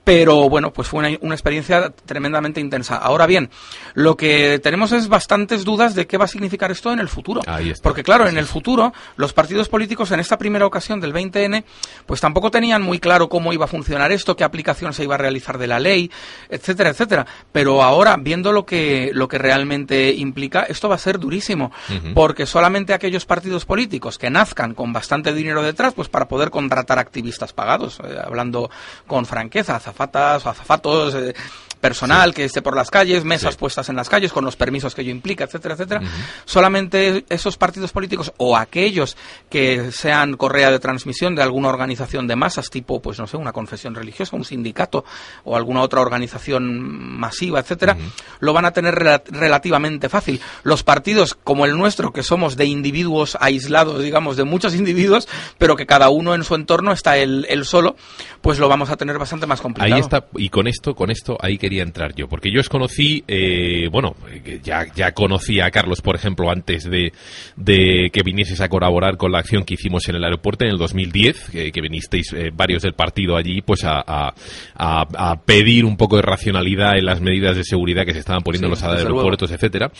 pero 0.05 0.49
bueno, 0.49 0.73
pues 0.73 0.89
fue 0.89 1.19
una, 1.21 1.35
experiencia 1.35 1.91
tremendamente 2.05 2.61
intensa. 2.61 2.97
Ahora 2.97 3.27
bien, 3.27 3.51
lo 3.95 4.17
que 4.17 4.59
tenemos 4.63 4.93
es 4.93 5.09
bastantes 5.09 5.65
dudas 5.65 5.95
de 5.95 6.07
qué 6.07 6.17
va 6.17 6.25
a 6.25 6.29
significar 6.29 6.71
esto 6.71 6.93
en 6.93 7.01
el 7.01 7.09
futuro. 7.09 7.43
Porque 7.83 8.03
claro, 8.03 8.29
en 8.29 8.39
el 8.39 8.47
futuro, 8.47 8.93
los 9.17 9.33
partidos 9.33 9.69
políticos 9.69 10.11
en 10.11 10.21
esta 10.21 10.39
primera 10.39 10.67
ocasión 10.67 11.01
del 11.01 11.13
20N, 11.13 11.65
pues 12.07 12.21
tampoco 12.21 12.51
tenían 12.51 12.83
muy 12.83 12.99
claro 12.99 13.29
cómo 13.29 13.53
iba 13.53 13.67
a 13.67 13.69
funcionar 13.69 14.13
esto, 14.13 14.37
qué 14.37 14.45
aplicación 14.45 14.93
se 14.93 15.05
iba 15.05 15.15
a 15.15 15.19
realizar 15.19 15.59
de 15.59 15.67
la 15.67 15.79
ley, 15.79 16.11
etcétera, 16.49 16.91
etcétera. 16.91 17.27
Pero 17.53 17.83
ahora, 17.83 18.17
viendo 18.19 18.53
lo 18.53 18.65
que, 18.65 19.11
lo 19.13 19.29
que 19.29 19.39
realmente 19.39 20.13
implica, 20.13 20.63
esto 20.63 20.89
va 20.89 20.95
a 20.95 20.99
ser 20.99 21.19
durísimo. 21.19 21.73
Porque 22.15 22.47
solamente 22.47 22.95
aquellos 22.95 23.27
partidos 23.27 23.65
políticos 23.65 24.19
que 24.19 24.31
nazcan 24.31 24.75
con 24.75 24.93
bastante 24.93 25.33
dinero 25.33 25.63
detrás, 25.63 25.95
pues 25.95 26.09
para 26.09 26.29
poder 26.29 26.51
contratar 26.51 26.99
activistas 26.99 27.53
pagados, 27.53 28.01
eh, 28.05 28.17
hablando 28.23 28.71
con 29.07 29.27
franqueza, 29.27 29.77
azafatas 29.91 30.47
o 30.47 30.51
azafatos, 30.51 31.15
eh, 31.15 31.35
personal 31.81 32.35
que 32.35 32.45
esté 32.45 32.63
por 32.63 32.77
las 32.77 32.91
calles, 32.91 33.25
mesas 33.25 33.57
puestas 33.57 33.89
en 33.89 33.97
las 33.97 34.09
calles 34.09 34.33
con 34.33 34.45
los 34.45 34.57
permisos 34.57 34.95
que 34.95 35.03
ello 35.03 35.11
implica, 35.11 35.45
etcétera, 35.45 35.75
etcétera. 35.75 36.03
Solamente 36.45 37.25
esos 37.29 37.57
partidos 37.57 37.93
políticos 37.93 38.33
o 38.37 38.57
aquellos 38.57 39.17
que 39.49 39.91
sean 39.91 40.37
correa 40.37 40.71
de 40.71 40.79
transmisión 40.79 41.35
de 41.35 41.43
alguna 41.43 41.69
organización 41.69 42.27
de 42.27 42.37
masas, 42.37 42.71
tipo, 42.71 43.01
pues 43.01 43.19
no 43.19 43.27
sé, 43.27 43.37
una 43.37 43.53
confesión 43.53 43.95
religiosa, 43.95 44.37
un 44.37 44.45
sindicato 44.45 45.05
o 45.45 45.57
alguna 45.57 45.81
otra 45.81 46.01
organización 46.01 47.19
masiva, 47.19 47.61
etcétera, 47.61 47.97
lo 48.41 48.53
van 48.53 48.67
a 48.67 48.73
tener 48.73 48.95
relativamente 49.31 50.09
fácil. 50.09 50.41
Los 50.63 50.83
partidos 50.83 51.35
como 51.35 51.65
el 51.65 51.77
nuestro, 51.77 52.13
que 52.13 52.23
somos 52.23 52.57
de 52.57 52.67
individuos 52.67 53.39
aislados, 53.41 54.03
digamos, 54.03 54.37
de 54.37 54.45
muchos 54.45 54.75
individuos, 54.81 55.29
pero 55.59 55.77
que 55.77 55.87
cada 55.87 56.11
uno 56.11 56.35
en 56.35 56.45
su 56.45 56.55
entorno 56.55 56.93
está 56.93 57.17
él, 57.17 57.47
solo, 57.65 57.97
pues 58.41 58.59
lo 58.59 58.69
vamos 58.69 58.91
a 58.91 58.97
tener 58.97 59.19
bastante 59.19 59.47
más 59.47 59.61
complicado. 59.61 59.80
Ahí 59.81 59.99
está, 59.99 60.27
y 60.37 60.49
con 60.49 60.67
esto, 60.67 60.95
con 60.95 61.11
esto 61.11 61.37
hay 61.41 61.59
que 61.59 61.69
entrar 61.81 62.15
yo, 62.15 62.29
porque 62.29 62.53
yo 62.53 62.61
os 62.61 62.69
conocí, 62.69 63.25
eh, 63.27 63.89
bueno, 63.91 64.15
ya, 64.63 64.87
ya 64.95 65.13
conocí 65.13 65.61
a 65.61 65.71
Carlos, 65.71 66.03
por 66.03 66.17
ejemplo, 66.17 66.51
antes 66.51 66.85
de, 66.85 67.13
de, 67.57 68.11
que 68.13 68.23
vinieses 68.23 68.61
a 68.61 68.69
colaborar 68.69 69.17
con 69.17 69.33
la 69.33 69.39
acción 69.39 69.65
que 69.65 69.75
hicimos 69.75 70.09
en 70.09 70.17
el 70.17 70.25
aeropuerto 70.25 70.65
en 70.65 70.73
el 70.73 70.79
2010, 70.79 71.51
que, 71.51 71.81
vinisteis 71.81 72.33
eh, 72.35 72.51
varios 72.53 72.83
del 72.83 72.93
partido 72.93 73.37
allí, 73.37 73.63
pues 73.63 73.85
a, 73.85 74.03
a, 74.07 74.35
a, 74.77 75.41
pedir 75.41 75.85
un 75.85 75.97
poco 75.97 76.17
de 76.17 76.23
racionalidad 76.23 76.99
en 76.99 77.07
las 77.07 77.21
medidas 77.21 77.57
de 77.57 77.65
seguridad 77.65 78.05
que 78.05 78.13
se 78.13 78.19
estaban 78.19 78.43
poniendo 78.43 78.67
en 78.67 78.71
los 78.73 78.83
aeropuertos, 78.83 79.51
etcétera. 79.51 79.91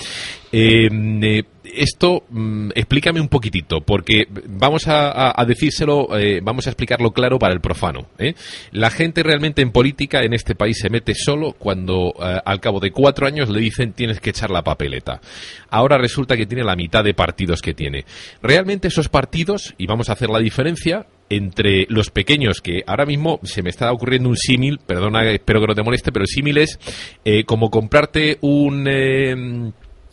Eh, 0.53 0.89
eh 1.23 1.43
esto 1.75 2.25
mm, 2.29 2.71
explícame 2.75 3.21
un 3.21 3.29
poquitito, 3.29 3.81
porque 3.81 4.27
vamos 4.47 4.85
a, 4.87 5.35
decírselo, 5.47 6.17
eh, 6.19 6.41
vamos 6.43 6.67
a 6.67 6.71
explicarlo 6.71 7.13
claro 7.13 7.39
para 7.39 7.53
el 7.53 7.61
profano. 7.61 8.09
¿eh? 8.19 8.35
La 8.73 8.91
gente 8.91 9.23
realmente 9.23 9.63
en 9.63 9.73
política 9.73 10.23
en 10.23 10.33
este 10.33 10.55
país 10.55 10.79
se 10.81 10.91
mete 10.91 11.15
solo 11.15 11.53
cuando 11.53 12.15
eh, 12.21 12.41
al 12.45 12.61
cabo 12.61 12.81
de 12.81 12.91
cuatro 12.91 13.27
años 13.27 13.49
le 13.49 13.61
dicen 13.61 13.93
tienes 13.93 14.21
que 14.21 14.31
echar 14.31 14.51
la 14.51 14.63
papeleta. 14.63 15.21
Ahora 15.71 15.99
resulta 15.99 16.37
que 16.37 16.47
tiene 16.47 16.65
la 16.65 16.77
mitad 16.77 17.05
de 17.05 17.15
partidos 17.15 17.63
que 17.63 17.75
tiene. 17.75 18.05
Realmente 18.43 18.89
esos 18.89 19.09
partidos, 19.09 19.75
y 19.79 19.87
vamos 19.87 20.09
a 20.09 20.13
hacer 20.13 20.31
la 20.31 20.39
diferencia, 20.39 21.07
entre 21.29 21.87
los 21.89 22.11
pequeños, 22.11 22.61
que 22.61 22.83
ahora 22.89 23.07
mismo 23.07 23.39
se 23.45 23.63
me 23.63 23.71
está 23.71 23.93
ocurriendo 23.93 24.29
un 24.29 24.37
símil, 24.37 24.81
perdona, 24.85 25.31
espero 25.31 25.61
que 25.61 25.69
no 25.69 25.75
te 25.77 25.83
moleste, 25.85 26.11
pero 26.11 26.25
el 26.25 26.29
símil 26.29 26.59
es 26.59 26.79
como 27.47 27.71
comprarte 27.71 28.39
un 28.41 29.73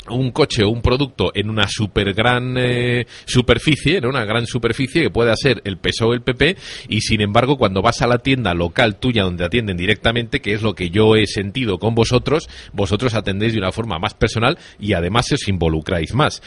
un 0.10 0.32
coche 0.32 0.64
o 0.64 0.70
un 0.70 0.82
producto 0.82 1.32
en 1.34 1.50
una 1.50 1.68
super 1.68 2.14
gran 2.14 2.56
eh, 2.58 3.06
superficie, 3.26 3.98
en 3.98 4.06
una 4.06 4.26
gran 4.26 4.46
superficie 4.46 5.04
que 5.04 5.10
puede 5.10 5.36
ser 5.36 5.62
el 5.66 5.78
peso 5.78 6.08
o 6.08 6.14
el 6.14 6.22
PP, 6.22 6.58
y 6.90 7.02
sin 7.02 7.22
embargo, 7.22 7.58
cuando 7.58 7.82
vas 7.82 8.02
a 8.02 8.08
la 8.08 8.20
tienda 8.20 8.54
local 8.54 8.98
tuya 8.98 9.24
donde 9.24 9.46
atienden 9.46 9.78
directamente, 9.78 10.40
que 10.40 10.54
es 10.54 10.62
lo 10.62 10.74
que 10.74 10.90
yo 10.90 11.16
he 11.16 11.28
sentido 11.28 11.80
con 11.80 11.96
vosotros, 11.96 12.50
vosotros 12.74 13.14
atendéis 13.14 13.54
de 13.54 13.60
una 13.60 13.72
forma 13.72 14.00
más 14.00 14.14
personal 14.14 14.58
y 14.80 14.94
además 14.94 15.32
os 15.32 15.48
involucráis 15.48 16.14
más 16.14 16.42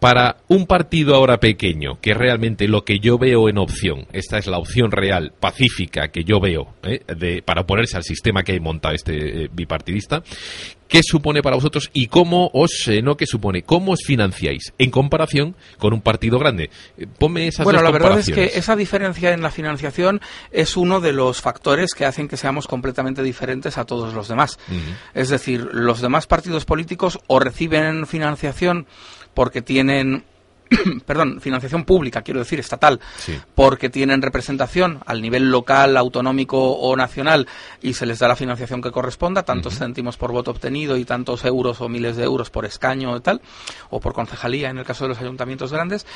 para 0.00 0.36
un 0.48 0.66
partido 0.66 1.14
ahora 1.14 1.40
pequeño, 1.40 2.00
que 2.00 2.14
realmente 2.14 2.68
lo 2.68 2.84
que 2.84 3.00
yo 3.00 3.18
veo 3.18 3.48
en 3.48 3.58
opción, 3.58 4.06
esta 4.12 4.38
es 4.38 4.46
la 4.46 4.58
opción 4.58 4.92
real, 4.92 5.32
pacífica, 5.38 6.08
que 6.08 6.24
yo 6.24 6.40
veo, 6.40 6.74
¿eh? 6.84 7.00
de, 7.16 7.42
para 7.42 7.62
oponerse 7.62 7.96
al 7.96 8.04
sistema 8.04 8.42
que 8.42 8.52
hay 8.52 8.60
montado 8.60 8.94
este 8.94 9.44
eh, 9.44 9.48
bipartidista, 9.52 10.22
¿qué 10.88 11.00
supone 11.02 11.42
para 11.42 11.56
vosotros 11.56 11.90
y 11.92 12.08
cómo 12.08 12.50
os, 12.52 12.88
eh, 12.88 13.02
no 13.02 13.16
qué 13.16 13.26
supone, 13.26 13.62
cómo 13.62 13.92
os 13.92 14.00
financiáis 14.04 14.72
en 14.78 14.90
comparación 14.90 15.54
con 15.78 15.92
un 15.92 16.00
partido 16.00 16.38
grande? 16.38 16.70
Ponme 17.18 17.46
esas 17.46 17.64
Bueno, 17.64 17.82
la 17.82 17.90
verdad 17.90 18.18
es 18.18 18.30
que 18.30 18.52
esa 18.54 18.74
diferencia 18.74 19.32
en 19.32 19.42
la 19.42 19.50
financiación 19.50 20.20
es 20.50 20.76
uno 20.76 21.00
de 21.00 21.12
los 21.12 21.40
factores 21.40 21.90
que 21.94 22.06
hacen 22.06 22.28
que 22.28 22.36
seamos 22.36 22.66
completamente 22.66 23.22
diferentes 23.22 23.78
a 23.78 23.84
todos 23.84 24.14
los 24.14 24.28
demás. 24.28 24.58
Es 25.14 25.28
decir, 25.28 25.68
los 25.72 26.00
demás 26.00 26.26
partidos 26.26 26.64
políticos 26.64 27.18
o 27.26 27.38
reciben 27.38 28.06
financiación 28.06 28.86
porque 29.34 29.62
tienen 29.62 30.24
perdón, 31.06 31.40
financiación 31.40 31.84
pública, 31.84 32.22
quiero 32.22 32.40
decir, 32.40 32.60
estatal, 32.60 33.00
Sí. 33.18 33.38
porque 33.54 33.88
tienen 33.90 34.22
representación 34.22 35.00
al 35.06 35.22
nivel 35.22 35.50
local, 35.50 35.96
autonómico 35.96 36.72
o 36.72 36.96
nacional 36.96 37.46
y 37.82 37.94
se 37.94 38.06
les 38.06 38.18
da 38.18 38.28
la 38.28 38.36
financiación 38.36 38.82
que 38.82 38.90
corresponda, 38.90 39.42
tantos 39.44 39.78
céntimos 39.78 40.16
por 40.16 40.32
voto 40.32 40.50
obtenido 40.50 40.96
y 40.96 41.04
tantos 41.04 41.44
euros 41.44 41.80
o 41.80 41.88
miles 41.88 42.16
de 42.16 42.24
euros 42.24 42.50
por 42.50 42.64
escaño 42.64 43.16
y 43.16 43.20
tal, 43.20 43.40
o 43.90 44.00
por 44.00 44.12
concejalía 44.12 44.70
en 44.70 44.78
el 44.78 44.84
caso 44.84 45.04
de 45.04 45.08
los 45.10 45.18
ayuntamientos 45.20 45.72
grandes, 45.72 46.06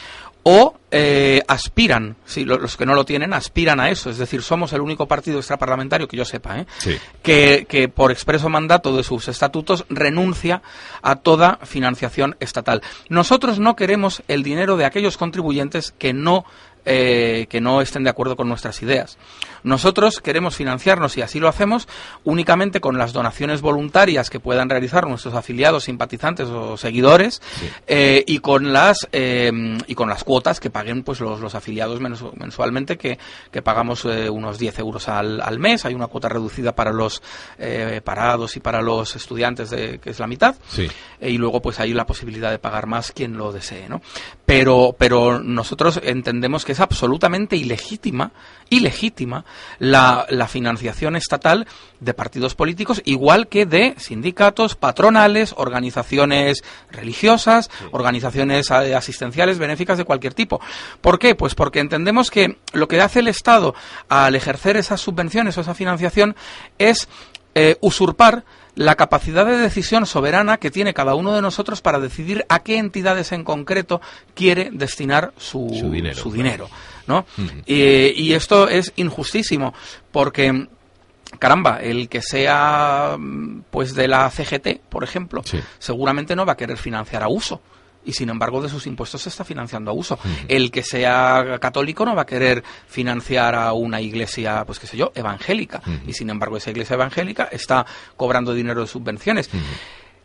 o 0.42 0.74
eh, 0.90 1.40
aspiran, 1.48 2.16
sí, 2.26 2.44
lo- 2.44 2.58
los 2.58 2.76
que 2.76 2.84
no 2.84 2.94
lo 2.94 3.04
tienen, 3.04 3.32
aspiran 3.32 3.80
a 3.80 3.90
eso, 3.90 4.10
es 4.10 4.18
decir, 4.18 4.42
somos 4.42 4.72
el 4.72 4.80
único 4.80 5.06
partido 5.06 5.38
extraparlamentario 5.38 6.08
que 6.08 6.16
yo 6.16 6.24
sepa, 6.24 6.58
¿eh? 6.58 6.66
Sí. 6.78 6.96
que, 7.22 7.66
que 7.68 7.88
por 7.88 8.10
expreso 8.10 8.48
mandato 8.48 8.94
de 8.96 9.02
sus 9.04 9.28
estatutos 9.28 9.84
renuncia 9.88 10.62
a 11.02 11.16
toda 11.16 11.58
financiación 11.62 12.36
estatal. 12.40 12.82
Nosotros 13.08 13.58
no 13.58 13.76
queremos 13.76 14.22
el 14.28 14.41
dinero 14.42 14.76
de 14.76 14.84
aquellos 14.84 15.16
contribuyentes 15.16 15.92
que 15.92 16.12
no 16.12 16.44
eh, 16.84 17.46
que 17.48 17.60
no 17.60 17.80
estén 17.80 18.04
de 18.04 18.10
acuerdo 18.10 18.36
con 18.36 18.48
nuestras 18.48 18.82
ideas. 18.82 19.18
Nosotros 19.62 20.20
queremos 20.20 20.56
financiarnos, 20.56 21.16
y 21.16 21.22
así 21.22 21.38
lo 21.38 21.48
hacemos, 21.48 21.86
únicamente 22.24 22.80
con 22.80 22.98
las 22.98 23.12
donaciones 23.12 23.60
voluntarias 23.60 24.28
que 24.28 24.40
puedan 24.40 24.68
realizar 24.68 25.06
nuestros 25.06 25.34
afiliados, 25.34 25.84
simpatizantes 25.84 26.48
o 26.48 26.76
seguidores, 26.76 27.40
eh, 27.86 28.24
y 28.26 28.38
con 28.40 28.72
las 28.72 29.06
eh, 29.12 29.52
y 29.86 29.94
con 29.94 30.08
las 30.08 30.24
cuotas 30.24 30.58
que 30.58 30.70
paguen 30.70 31.02
pues 31.04 31.20
los, 31.20 31.40
los 31.40 31.54
afiliados 31.54 32.00
mensu- 32.00 32.32
mensualmente, 32.34 32.96
que, 32.98 33.18
que 33.52 33.62
pagamos 33.62 34.04
unos 34.04 34.58
10 34.58 34.78
euros 34.80 35.08
al, 35.08 35.40
al 35.40 35.58
mes. 35.60 35.84
Hay 35.84 35.94
una 35.94 36.08
cuota 36.08 36.28
reducida 36.28 36.74
para 36.74 36.92
los 36.92 37.22
parados 38.04 38.56
y 38.56 38.60
para 38.60 38.82
los 38.82 39.14
estudiantes, 39.16 39.70
de, 39.70 39.98
que 39.98 40.10
es 40.10 40.18
la 40.18 40.26
mitad 40.26 40.54
Sí. 40.68 40.88
y 41.20 41.38
luego 41.38 41.60
pues 41.62 41.78
hay 41.80 41.92
la 41.92 42.06
posibilidad 42.06 42.50
de 42.50 42.58
pagar 42.58 42.86
más 42.86 43.12
quien 43.12 43.36
lo 43.36 43.52
desee, 43.52 43.88
¿no? 43.88 44.00
Pero, 44.44 44.94
pero 44.98 45.38
nosotros 45.40 46.00
entendemos 46.02 46.64
que 46.64 46.71
es 46.72 46.80
absolutamente 46.80 47.56
ilegítima, 47.56 48.32
ilegítima 48.70 49.44
la, 49.78 50.26
la 50.28 50.48
financiación 50.48 51.16
estatal 51.16 51.66
de 52.00 52.14
partidos 52.14 52.54
políticos, 52.54 53.00
igual 53.04 53.48
que 53.48 53.66
de 53.66 53.94
sindicatos, 53.98 54.74
patronales, 54.74 55.54
organizaciones 55.56 56.64
religiosas, 56.90 57.70
organizaciones 57.92 58.70
eh, 58.70 58.94
asistenciales, 58.94 59.58
benéficas 59.58 59.98
de 59.98 60.04
cualquier 60.04 60.34
tipo. 60.34 60.60
¿Por 61.00 61.18
qué? 61.18 61.34
Pues 61.34 61.54
porque 61.54 61.80
entendemos 61.80 62.30
que 62.30 62.58
lo 62.72 62.88
que 62.88 63.00
hace 63.00 63.20
el 63.20 63.28
Estado 63.28 63.74
al 64.08 64.34
ejercer 64.34 64.76
esas 64.76 65.00
subvenciones 65.00 65.56
o 65.56 65.60
esa 65.60 65.74
financiación 65.74 66.34
es 66.78 67.08
eh, 67.54 67.76
usurpar 67.80 68.44
la 68.74 68.94
capacidad 68.94 69.44
de 69.44 69.58
decisión 69.58 70.06
soberana 70.06 70.56
que 70.56 70.70
tiene 70.70 70.94
cada 70.94 71.14
uno 71.14 71.34
de 71.34 71.42
nosotros 71.42 71.82
para 71.82 72.00
decidir 72.00 72.46
a 72.48 72.60
qué 72.62 72.78
entidades 72.78 73.32
en 73.32 73.44
concreto 73.44 74.00
quiere 74.34 74.70
destinar 74.72 75.32
su, 75.36 75.68
Su 75.78 75.90
dinero, 75.90 76.14
su 76.18 76.32
dinero, 76.32 76.70
¿no? 77.06 77.26
Eh, 77.66 78.14
y 78.16 78.32
esto 78.32 78.68
es 78.68 78.92
injustísimo 78.96 79.74
porque 80.10 80.68
caramba, 81.38 81.80
el 81.82 82.08
que 82.08 82.22
sea 82.22 83.16
pues 83.70 83.94
de 83.94 84.08
la 84.08 84.30
CGT, 84.30 84.80
por 84.88 85.04
ejemplo, 85.04 85.42
Sí. 85.44 85.60
seguramente 85.78 86.34
no 86.36 86.44
va 86.46 86.52
a 86.52 86.56
querer 86.56 86.76
financiar 86.78 87.22
a 87.22 87.28
uso. 87.28 87.60
Y 88.04 88.12
sin 88.12 88.28
embargo, 88.30 88.60
de 88.60 88.68
sus 88.68 88.86
impuestos 88.86 89.22
se 89.22 89.28
está 89.28 89.44
financiando 89.44 89.90
a 89.90 89.94
uso. 89.94 90.18
El 90.48 90.70
que 90.70 90.82
sea 90.82 91.58
católico 91.60 92.04
no 92.04 92.14
va 92.14 92.22
a 92.22 92.26
querer 92.26 92.62
financiar 92.86 93.54
a 93.54 93.72
una 93.72 94.00
iglesia, 94.00 94.64
pues 94.66 94.78
qué 94.78 94.86
sé 94.86 94.96
yo, 94.96 95.12
evangélica. 95.14 95.80
Y 96.06 96.12
sin 96.12 96.30
embargo, 96.30 96.56
esa 96.56 96.70
iglesia 96.70 96.94
evangélica 96.94 97.48
está 97.52 97.86
cobrando 98.16 98.54
dinero 98.54 98.80
de 98.80 98.86
subvenciones. 98.86 99.50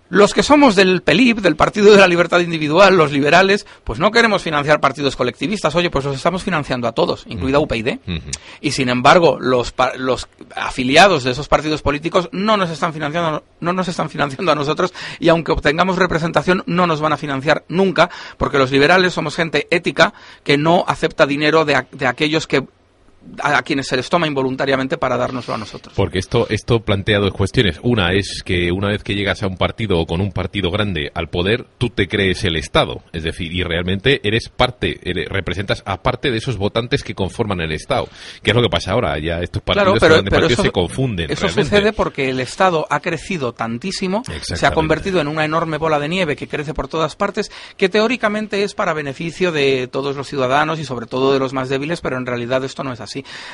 Los 0.09 0.33
que 0.33 0.43
somos 0.43 0.75
del 0.75 1.01
PELIP, 1.01 1.39
del 1.39 1.55
Partido 1.55 1.91
de 1.91 1.99
la 1.99 2.07
Libertad 2.07 2.39
Individual, 2.39 2.95
los 2.95 3.11
liberales, 3.11 3.65
pues 3.83 3.99
no 3.99 4.11
queremos 4.11 4.41
financiar 4.41 4.79
partidos 4.79 5.15
colectivistas. 5.15 5.75
Oye, 5.75 5.89
pues 5.89 6.05
los 6.05 6.15
estamos 6.15 6.43
financiando 6.43 6.87
a 6.87 6.93
todos, 6.93 7.25
incluida 7.27 7.59
UPyD. 7.59 7.99
Ujú. 8.07 8.31
Y 8.61 8.71
sin 8.71 8.89
embargo, 8.89 9.37
los, 9.39 9.73
los 9.97 10.27
afiliados 10.55 11.23
de 11.23 11.31
esos 11.31 11.47
partidos 11.47 11.81
políticos 11.81 12.29
no 12.31 12.57
nos 12.57 12.69
están 12.69 12.93
financiando, 12.93 13.43
no 13.59 13.73
nos 13.73 13.87
están 13.87 14.09
financiando 14.09 14.51
a 14.51 14.55
nosotros 14.55 14.93
y 15.19 15.29
aunque 15.29 15.51
obtengamos 15.51 15.97
representación 15.97 16.63
no 16.65 16.87
nos 16.87 17.01
van 17.01 17.13
a 17.13 17.17
financiar 17.17 17.65
nunca, 17.67 18.09
porque 18.37 18.57
los 18.57 18.71
liberales 18.71 19.13
somos 19.13 19.35
gente 19.35 19.67
ética 19.71 20.13
que 20.43 20.57
no 20.57 20.85
acepta 20.87 21.25
dinero 21.25 21.65
de, 21.65 21.85
de 21.91 22.07
aquellos 22.07 22.47
que 22.47 22.65
a, 23.41 23.57
a 23.57 23.61
quienes 23.63 23.87
se 23.87 23.95
les 23.97 24.09
toma 24.09 24.27
involuntariamente 24.27 24.97
para 24.97 25.17
dárnoslo 25.17 25.53
a 25.53 25.57
nosotros. 25.57 25.93
Porque 25.95 26.19
esto, 26.19 26.47
esto 26.49 26.79
plantea 26.81 27.19
dos 27.19 27.31
cuestiones. 27.33 27.79
Una 27.83 28.13
es 28.13 28.41
que 28.45 28.71
una 28.71 28.87
vez 28.89 29.03
que 29.03 29.15
llegas 29.15 29.43
a 29.43 29.47
un 29.47 29.57
partido 29.57 29.99
o 29.99 30.05
con 30.05 30.21
un 30.21 30.31
partido 30.31 30.71
grande 30.71 31.11
al 31.13 31.29
poder, 31.29 31.65
tú 31.77 31.89
te 31.89 32.07
crees 32.07 32.43
el 32.43 32.55
Estado. 32.55 33.03
Es 33.13 33.23
decir, 33.23 33.51
y 33.53 33.63
realmente 33.63 34.21
eres 34.23 34.49
parte, 34.49 34.99
eres- 35.03 35.27
representas 35.29 35.83
a 35.85 36.01
parte 36.01 36.31
de 36.31 36.37
esos 36.37 36.57
votantes 36.57 37.03
que 37.03 37.15
conforman 37.15 37.61
el 37.61 37.71
Estado. 37.71 38.07
Que 38.41 38.51
es 38.51 38.55
lo 38.55 38.61
que 38.61 38.69
pasa 38.69 38.91
ahora. 38.93 39.17
Ya 39.19 39.39
estos 39.41 39.61
partidos, 39.61 39.99
Claro, 39.99 40.15
pero, 40.15 40.29
partidos 40.29 40.51
eso, 40.53 40.63
se 40.63 40.71
confunden. 40.71 41.29
eso 41.31 41.41
realmente. 41.47 41.69
sucede 41.75 41.93
porque 41.93 42.29
el 42.29 42.39
Estado 42.39 42.87
ha 42.89 42.99
crecido 42.99 43.53
tantísimo, 43.53 44.23
se 44.41 44.65
ha 44.65 44.71
convertido 44.71 45.19
en 45.21 45.27
una 45.27 45.43
enorme 45.45 45.77
bola 45.77 45.99
de 45.99 46.07
nieve 46.09 46.35
que 46.35 46.47
crece 46.47 46.73
por 46.73 46.87
todas 46.87 47.15
partes, 47.15 47.51
que 47.77 47.89
teóricamente 47.89 48.63
es 48.63 48.73
para 48.73 48.93
beneficio 48.93 49.51
de 49.51 49.87
todos 49.87 50.15
los 50.15 50.27
ciudadanos 50.27 50.79
y 50.79 50.85
sobre 50.85 51.05
todo 51.07 51.33
de 51.33 51.39
los 51.39 51.53
más 51.53 51.69
débiles, 51.69 52.01
pero 52.01 52.17
en 52.17 52.25
realidad 52.25 52.63
esto 52.63 52.83
no 52.83 52.93
es 52.93 53.01
así. 53.01 53.06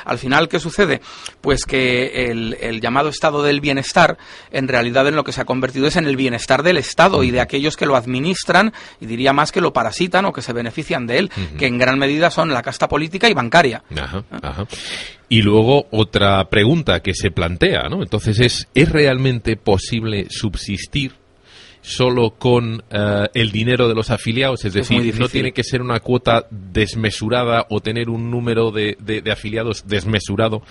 Al 0.04 0.18
final, 0.18 0.48
¿qué 0.48 0.58
sucede? 0.58 1.00
Pues 1.40 1.64
que 1.64 2.30
el, 2.30 2.56
el 2.60 2.80
llamado 2.80 3.08
estado 3.08 3.42
del 3.42 3.60
bienestar, 3.60 4.18
en 4.50 4.68
realidad 4.68 5.06
en 5.08 5.16
lo 5.16 5.24
que 5.24 5.32
se 5.32 5.40
ha 5.40 5.44
convertido 5.44 5.86
es 5.86 5.96
en 5.96 6.06
el 6.06 6.16
bienestar 6.16 6.62
del 6.62 6.78
Estado 6.78 7.22
y 7.22 7.30
de 7.30 7.40
aquellos 7.40 7.76
que 7.76 7.86
lo 7.86 7.96
administran, 7.96 8.72
y 9.00 9.06
diría 9.06 9.32
más 9.32 9.52
que 9.52 9.60
lo 9.60 9.72
parasitan 9.72 10.24
o 10.24 10.32
que 10.32 10.42
se 10.42 10.52
benefician 10.52 11.06
de 11.06 11.18
él, 11.18 11.30
que 11.58 11.66
en 11.66 11.78
gran 11.78 11.98
medida 11.98 12.30
son 12.30 12.50
la 12.50 12.62
casta 12.62 12.88
política 12.88 13.28
y 13.28 13.34
bancaria. 13.34 13.82
Ajá, 13.96 14.24
ajá. 14.42 14.66
Y 15.28 15.42
luego 15.42 15.86
otra 15.90 16.48
pregunta 16.48 17.00
que 17.00 17.14
se 17.14 17.30
plantea, 17.30 17.88
¿no? 17.88 18.02
Entonces 18.02 18.38
es, 18.40 18.68
¿es 18.74 18.88
realmente 18.88 19.56
posible 19.56 20.26
subsistir 20.30 21.23
solo 21.86 22.30
con 22.30 22.82
eh, 22.90 23.28
el 23.34 23.52
dinero 23.52 23.88
de 23.88 23.94
los 23.94 24.10
afiliados? 24.10 24.64
Es 24.64 24.72
decir, 24.72 25.18
no 25.20 25.28
tiene 25.28 25.52
que 25.52 25.62
ser 25.62 25.82
una 25.82 26.00
cuota 26.00 26.46
desmesurada 26.50 27.66
o 27.68 27.80
tener 27.80 28.08
un 28.08 28.30
número 28.30 28.70
de, 28.70 28.96
de- 29.00 29.20
de 29.20 29.30
afiliados 29.30 29.86
desmesurado 29.86 30.62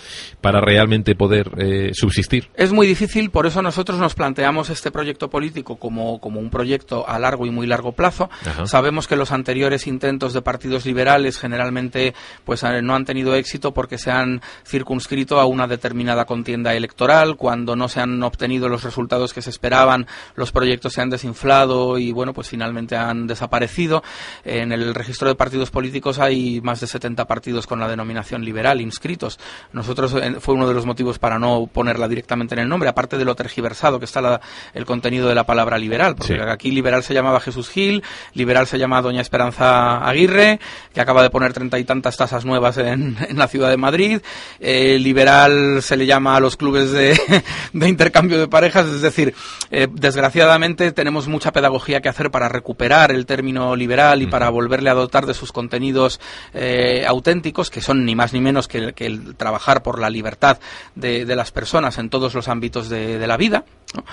para 0.42 0.60
realmente 0.60 1.14
poder 1.16 1.52
eh, 1.58 1.92
subsistir. 1.94 2.50
Es 2.56 2.72
muy 2.74 2.88
difícil, 2.88 3.30
por 3.30 3.46
eso 3.46 3.62
nosotros 3.62 4.00
nos 4.00 4.16
planteamos 4.16 4.72
este 4.72 4.90
proyecto 4.90 5.30
político 5.30 5.76
como, 5.78 6.20
como 6.20 6.40
un 6.40 6.50
proyecto 6.50 7.08
a 7.08 7.20
largo 7.20 7.46
y 7.46 7.52
muy 7.52 7.68
largo 7.68 7.92
plazo. 7.92 8.30
Ajá. 8.46 8.66
Sabemos 8.66 9.08
que 9.08 9.16
los 9.16 9.32
anteriores 9.32 9.86
intentos 9.86 10.34
de 10.34 10.42
partidos 10.42 10.86
liberales 10.86 11.38
generalmente 11.38 12.16
pues 12.44 12.64
eh, 12.64 12.82
no 12.82 12.96
han 12.96 13.06
tenido 13.06 13.36
éxito 13.36 13.72
porque 13.74 14.00
se 14.00 14.10
han 14.10 14.42
circunscrito 14.66 15.40
a 15.40 15.46
una 15.46 15.68
determinada 15.68 16.26
contienda 16.26 16.74
electoral. 16.74 17.36
Cuando 17.38 17.76
no 17.76 17.88
se 17.88 18.00
han 18.00 18.22
obtenido 18.24 18.68
los 18.68 18.84
resultados 18.84 19.32
que 19.34 19.42
se 19.44 19.52
esperaban, 19.52 20.08
los 20.36 20.52
proyectos 20.52 20.94
se 20.94 21.02
han 21.04 21.10
desinflado 21.10 21.98
y 21.98 22.12
bueno, 22.12 22.34
pues 22.34 22.50
finalmente 22.50 22.96
han 22.96 23.28
desaparecido. 23.28 24.04
En 24.44 24.72
el 24.72 24.96
registro 24.96 25.28
de 25.28 25.36
partidos 25.36 25.70
políticos 25.70 26.20
hay 26.20 26.62
más 26.62 26.80
de 26.80 26.88
70 26.88 27.26
partidos 27.26 27.68
con 27.68 27.80
la 27.80 27.88
denominación 27.88 28.44
liberal 28.44 28.82
inscritos. 28.82 29.40
Nosotros 29.72 30.14
eh, 30.16 30.38
fue 30.40 30.56
uno 30.56 30.68
de 30.68 30.74
los 30.74 30.86
motivos 30.86 31.20
para 31.20 31.38
no 31.38 31.70
ponerla 31.72 32.08
directamente 32.08 32.56
en 32.56 32.60
el 32.62 32.70
nombre, 32.70 32.90
aparte 32.90 33.18
de 33.18 33.26
lo 33.26 33.36
tergiversado 33.36 34.00
que 34.00 34.06
está 34.06 34.22
la- 34.22 34.42
el 34.74 34.86
contenido 34.86 35.28
de 35.30 35.36
la 35.36 35.44
palabra 35.46 35.78
liberal, 35.78 36.16
porque 36.16 36.34
Sí. 36.36 36.40
aquí 36.40 36.72
liberal 36.72 37.04
se 37.04 37.14
llamaba 37.14 37.40
Jesús 37.40 37.70
Gil, 37.70 38.04
liberal 38.34 38.66
se 38.68 38.80
llama 38.80 39.02
Doña 39.02 39.22
Esperanza 39.22 39.98
Aguirre, 40.08 40.60
que 40.94 41.02
acaba 41.02 41.22
de 41.22 41.30
poner 41.30 41.54
treinta 41.54 41.78
y 41.78 41.84
tantas 41.84 42.16
tasas 42.18 42.46
nuevas 42.46 42.78
en, 42.78 43.18
en 43.30 43.38
la 43.38 43.48
ciudad 43.48 43.70
de 43.70 43.78
Madrid, 43.78 44.22
eh, 44.60 44.98
liberal 45.00 45.82
se 45.82 45.98
le 45.98 46.06
llama 46.06 46.36
a 46.36 46.40
los 46.40 46.56
clubes 46.56 46.92
de, 46.92 47.20
de 47.74 47.90
intercambio 47.90 48.40
de 48.40 48.48
parejas, 48.48 48.86
es 48.88 49.02
decir, 49.02 49.36
eh, 49.72 49.88
desgraciadamente 49.92 50.92
tenemos 50.94 51.28
mucha 51.28 51.52
pedagogía 51.52 52.02
que 52.02 52.10
hacer 52.10 52.32
para 52.32 52.48
recuperar 52.50 53.12
el 53.12 53.26
término 53.26 53.76
liberal 53.76 54.22
y 54.22 54.28
para 54.28 54.50
volverle 54.50 54.90
a 54.90 54.94
dotar 54.94 55.26
de 55.26 55.34
sus 55.34 55.52
contenidos 55.52 56.20
eh, 56.54 57.04
auténticos, 57.08 57.70
que 57.70 57.82
son 57.82 58.06
ni 58.06 58.16
más 58.16 58.34
ni 58.34 58.40
menos 58.42 58.68
que 58.68 58.78
el, 58.78 58.94
que 58.94 59.06
el 59.06 59.36
trabajar 59.36 59.84
por 59.84 60.00
la 60.00 60.10
libertad 60.10 60.60
de, 60.96 61.26
de 61.26 61.36
las 61.36 61.52
personas 61.52 61.98
en 61.98 62.10
todos 62.10 62.34
los 62.34 62.48
ámbitos 62.48 62.90
de, 62.90 63.18
de 63.20 63.28
la 63.28 63.38
vida. 63.38 63.66
¿no? 63.96 64.04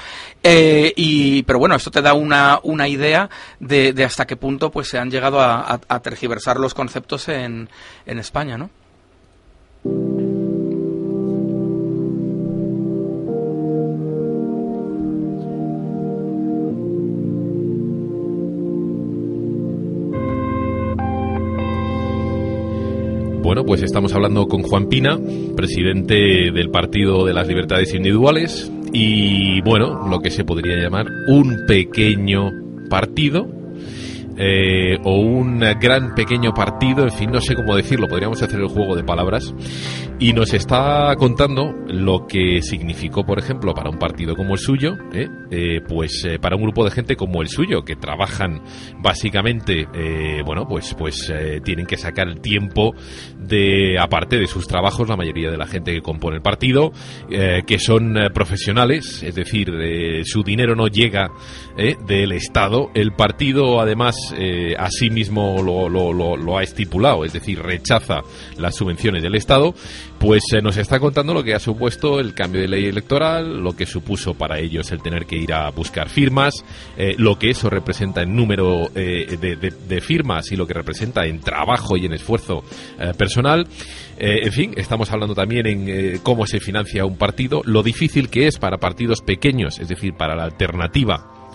Eh, 0.42 0.92
y, 0.96 1.42
pero 1.44 1.58
bueno, 1.58 1.74
esto 1.74 1.90
te 1.90 2.02
da 2.02 2.14
una, 2.14 2.58
una 2.62 2.88
idea 2.88 3.30
de, 3.60 3.92
de 3.92 4.04
hasta 4.04 4.26
qué 4.26 4.36
punto 4.36 4.70
pues 4.70 4.88
se 4.88 4.98
han 4.98 5.10
llegado 5.10 5.40
a, 5.40 5.60
a- 5.60 5.80
a 5.88 6.00
tergiversar 6.00 6.58
los 6.58 6.74
conceptos 6.74 7.28
en, 7.28 7.68
en 8.06 8.18
España, 8.18 8.58
¿no? 8.58 8.70
Pues 23.70 23.84
estamos 23.84 24.12
hablando 24.14 24.48
con 24.48 24.64
Juan 24.64 24.88
Pina, 24.88 25.16
presidente 25.54 26.50
del 26.52 26.70
Partido 26.70 27.24
de 27.24 27.32
las 27.32 27.46
Libertades 27.46 27.94
Individuales, 27.94 28.68
y 28.92 29.60
bueno, 29.60 30.08
lo 30.08 30.18
que 30.18 30.30
se 30.30 30.42
podría 30.42 30.74
llamar 30.74 31.06
un 31.28 31.66
pequeño 31.68 32.50
partido 32.88 33.46
eh, 34.36 34.98
o 35.04 35.20
un 35.20 35.60
gran 35.80 36.16
pequeño 36.16 36.52
partido, 36.52 37.04
en 37.04 37.12
fin, 37.12 37.30
no 37.30 37.40
sé 37.40 37.54
cómo 37.54 37.76
decirlo, 37.76 38.08
podríamos 38.08 38.42
hacer 38.42 38.58
el 38.58 38.66
juego 38.66 38.96
de 38.96 39.04
palabras, 39.04 39.54
y 40.22 40.34
nos 40.34 40.52
está 40.52 41.14
contando 41.16 41.74
lo 41.86 42.26
que 42.26 42.60
significó, 42.60 43.24
por 43.24 43.38
ejemplo, 43.38 43.72
para 43.72 43.88
un 43.88 43.98
partido 43.98 44.36
como 44.36 44.52
el 44.52 44.58
suyo, 44.60 44.96
¿eh? 45.14 45.26
Eh, 45.50 45.80
pues 45.88 46.24
eh, 46.28 46.38
para 46.38 46.56
un 46.56 46.62
grupo 46.62 46.84
de 46.84 46.90
gente 46.90 47.16
como 47.16 47.40
el 47.40 47.48
suyo, 47.48 47.82
que 47.84 47.96
trabajan 47.96 48.60
básicamente, 48.98 49.88
eh, 49.94 50.42
bueno, 50.44 50.66
pues, 50.68 50.94
pues 50.94 51.32
tienen 51.64 51.86
que 51.86 51.96
sacar 51.96 52.28
el 52.28 52.40
tiempo 52.40 52.92
de, 53.38 53.96
aparte 53.98 54.36
de 54.38 54.46
sus 54.46 54.66
trabajos, 54.68 55.08
la 55.08 55.16
mayoría 55.16 55.50
de 55.50 55.56
la 55.56 55.66
gente 55.66 55.92
que 55.94 56.02
compone 56.02 56.36
el 56.36 56.42
partido, 56.42 56.92
que 57.28 57.78
son 57.78 58.14
profesionales, 58.34 59.22
es 59.22 59.34
decir, 59.34 59.70
su 60.24 60.42
dinero 60.42 60.74
no 60.76 60.86
llega 60.88 61.30
del 62.06 62.32
Estado. 62.32 62.90
El 62.94 63.12
partido, 63.12 63.80
además, 63.80 64.14
eh, 64.36 64.74
así 64.78 65.08
mismo 65.10 65.62
lo- 65.62 65.88
lo- 65.88 66.36
lo 66.36 66.58
ha 66.58 66.62
estipulado, 66.62 67.24
es 67.24 67.32
decir, 67.32 67.58
rechaza 67.60 68.20
las 68.58 68.76
subvenciones 68.76 69.22
del 69.22 69.34
Estado. 69.34 69.74
Pues 70.20 70.42
eh, 70.52 70.60
nos 70.60 70.76
está 70.76 71.00
contando 71.00 71.32
lo 71.32 71.42
que 71.42 71.54
ha 71.54 71.58
supuesto 71.58 72.20
el 72.20 72.34
cambio 72.34 72.60
de 72.60 72.68
ley 72.68 72.84
electoral, 72.84 73.62
lo 73.62 73.74
que 73.74 73.86
supuso 73.86 74.34
para 74.34 74.58
ellos 74.58 74.92
el 74.92 75.00
tener 75.00 75.24
que 75.24 75.36
ir 75.36 75.50
a 75.54 75.70
buscar 75.70 76.10
firmas, 76.10 76.62
eh, 76.98 77.14
lo 77.16 77.38
que 77.38 77.48
eso 77.48 77.70
representa 77.70 78.20
en 78.20 78.36
número 78.36 78.90
eh, 78.94 79.38
de, 79.40 80.00
firmas 80.02 80.52
y 80.52 80.56
lo 80.56 80.66
que 80.66 80.74
representa 80.74 81.24
en 81.24 81.40
trabajo 81.40 81.96
y 81.96 82.04
en 82.04 82.12
esfuerzo 82.12 82.62
personal. 83.16 83.66
En 84.18 84.52
fin, 84.52 84.74
estamos 84.76 85.10
hablando 85.10 85.34
también 85.34 85.66
en 85.66 86.18
cómo 86.18 86.46
se 86.46 86.60
financia 86.60 87.06
un 87.06 87.16
partido, 87.16 87.62
lo 87.64 87.82
difícil 87.82 88.28
que 88.28 88.46
es 88.46 88.58
para 88.58 88.76
partidos 88.76 89.22
pequeños, 89.22 89.78
es 89.78 89.88
decir, 89.88 90.12
para 90.14 90.34
la 90.36 90.44
alternativa. 90.44 91.48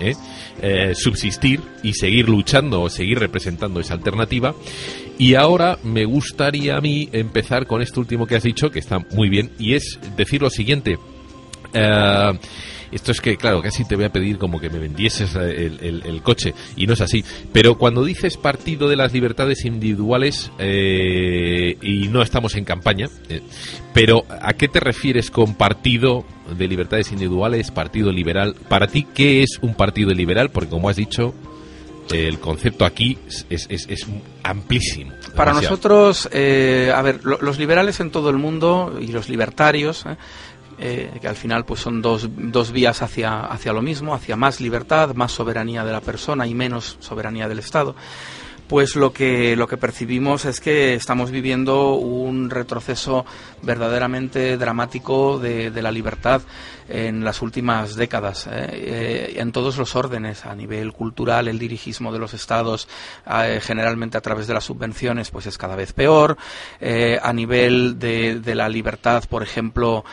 subsistir 0.94 1.62
y 1.84 1.94
seguir 1.94 2.28
luchando 2.30 2.82
o 2.82 2.90
seguir 2.90 3.20
representando 3.20 3.80
esa 3.80 3.94
alternativa 3.94 4.56
y 5.18 5.36
ahora 5.36 5.78
me 5.84 6.06
gustaría 6.06 6.78
a 6.78 6.82
mí 6.82 7.10
empezar 7.12 7.68
con 7.68 7.82
esto 7.82 8.00
último 8.00 8.28
que 8.28 8.36
has 8.36 8.44
dicho, 8.44 8.72
que 8.72 8.80
está 8.80 9.00
muy 9.12 9.30
bien, 9.30 9.52
y 9.60 9.74
es 9.74 10.00
decir 10.16 10.42
lo 10.42 10.50
siguiente. 10.50 10.98
Eh, 11.74 12.32
esto 12.96 13.12
es 13.12 13.20
que, 13.20 13.36
claro, 13.36 13.62
casi 13.62 13.84
te 13.84 13.98
voy 13.98 14.06
a 14.06 14.10
pedir 14.12 14.38
como 14.38 14.60
que 14.60 14.70
me 14.70 14.80
vendieses 14.80 15.36
eh, 15.36 15.70
el, 15.82 16.22
coche, 16.22 16.54
y 16.78 16.88
no 16.88 16.94
es 16.94 17.02
así. 17.02 17.24
Pero 17.52 17.78
cuando 17.78 18.06
dices 18.06 18.38
partido 18.38 18.88
de 18.88 18.96
las 18.96 19.12
libertades 19.12 19.66
individuales, 19.66 20.52
eh, 20.60 21.78
y 21.82 22.08
no 22.08 22.22
estamos 22.22 22.56
en 22.56 22.64
campaña, 22.64 23.08
eh, 23.30 23.42
pero 23.94 24.24
¿a 24.30 24.54
qué 24.54 24.70
te 24.70 24.80
refieres 24.80 25.30
con 25.30 25.56
partido 25.56 26.26
de 26.58 26.68
libertades 26.70 27.12
individuales, 27.12 27.70
partido 27.70 28.14
liberal? 28.14 28.56
Para 28.70 28.88
ti, 28.88 29.06
¿qué 29.14 29.44
es 29.44 29.60
un 29.62 29.76
partido 29.76 30.14
liberal? 30.14 30.50
Porque 30.50 30.70
como 30.70 30.88
has 30.88 30.96
dicho, 30.96 31.34
el 32.12 32.40
concepto 32.40 32.86
aquí 32.86 33.18
es, 33.28 33.46
es- 33.70 33.88
es- 33.90 34.06
amplísimo. 34.44 35.12
Para 35.36 35.52
nosotros, 35.70 36.30
eh, 36.32 36.92
a 36.96 37.02
ver, 37.02 37.22
lo- 37.26 37.40
los 37.42 37.58
liberales 37.60 38.00
en 38.00 38.12
todo 38.12 38.30
el 38.30 38.38
mundo 38.38 38.98
y 39.02 39.08
los 39.08 39.28
libertarios, 39.30 40.06
eh, 40.06 40.16
eh, 40.78 41.12
que 41.22 41.28
al 41.28 41.36
final 41.36 41.66
pues 41.66 41.80
son 41.80 42.02
dos, 42.02 42.28
dos 42.38 42.72
vías 42.72 43.02
hacia, 43.02 43.40
hacia 43.46 43.72
lo 43.74 43.82
mismo, 43.82 44.14
hacia 44.14 44.36
más 44.36 44.60
libertad, 44.62 45.14
más 45.16 45.32
soberanía 45.32 45.84
de 45.86 45.92
la 45.92 46.02
persona 46.02 46.46
y 46.48 46.54
menos 46.54 46.98
soberanía 47.00 47.48
del 47.48 47.60
Estado. 47.60 47.96
Pues 48.68 48.96
lo 48.96 49.14
que, 49.14 49.56
lo 49.56 49.68
que 49.68 49.78
percibimos 49.78 50.46
es 50.46 50.60
que 50.60 50.96
estamos 50.96 51.30
viviendo 51.30 51.94
un 51.94 52.50
retroceso 52.50 53.24
verdaderamente 53.62 54.58
dramático 54.58 55.38
de, 55.38 55.70
de 55.70 55.82
la 55.84 55.92
libertad 55.92 56.42
en 56.88 57.24
las 57.24 57.42
últimas 57.42 57.96
décadas, 57.96 58.46
eh, 58.48 58.52
eh, 58.52 59.34
en 59.38 59.52
todos 59.52 59.78
los 59.78 59.96
órdenes, 59.96 60.46
a 60.46 60.56
nivel 60.56 60.94
cultural, 60.94 61.48
el 61.48 61.58
dirigismo 61.60 62.12
de 62.12 62.20
los 62.20 62.34
estados, 62.36 62.88
eh, 63.28 63.60
generalmente 63.62 64.18
a 64.18 64.22
través 64.22 64.46
de 64.48 64.54
las 64.56 64.64
subvenciones, 64.66 65.30
pues 65.32 65.46
es 65.48 65.58
cada 65.60 65.76
vez 65.76 65.94
peor. 65.94 66.36
A 67.22 67.34
nivel 67.34 67.98
de, 68.00 68.40
de 68.40 68.56
la 68.56 68.68
libertad, 68.70 69.24
por 69.30 69.44
ejemplo, 69.44 70.06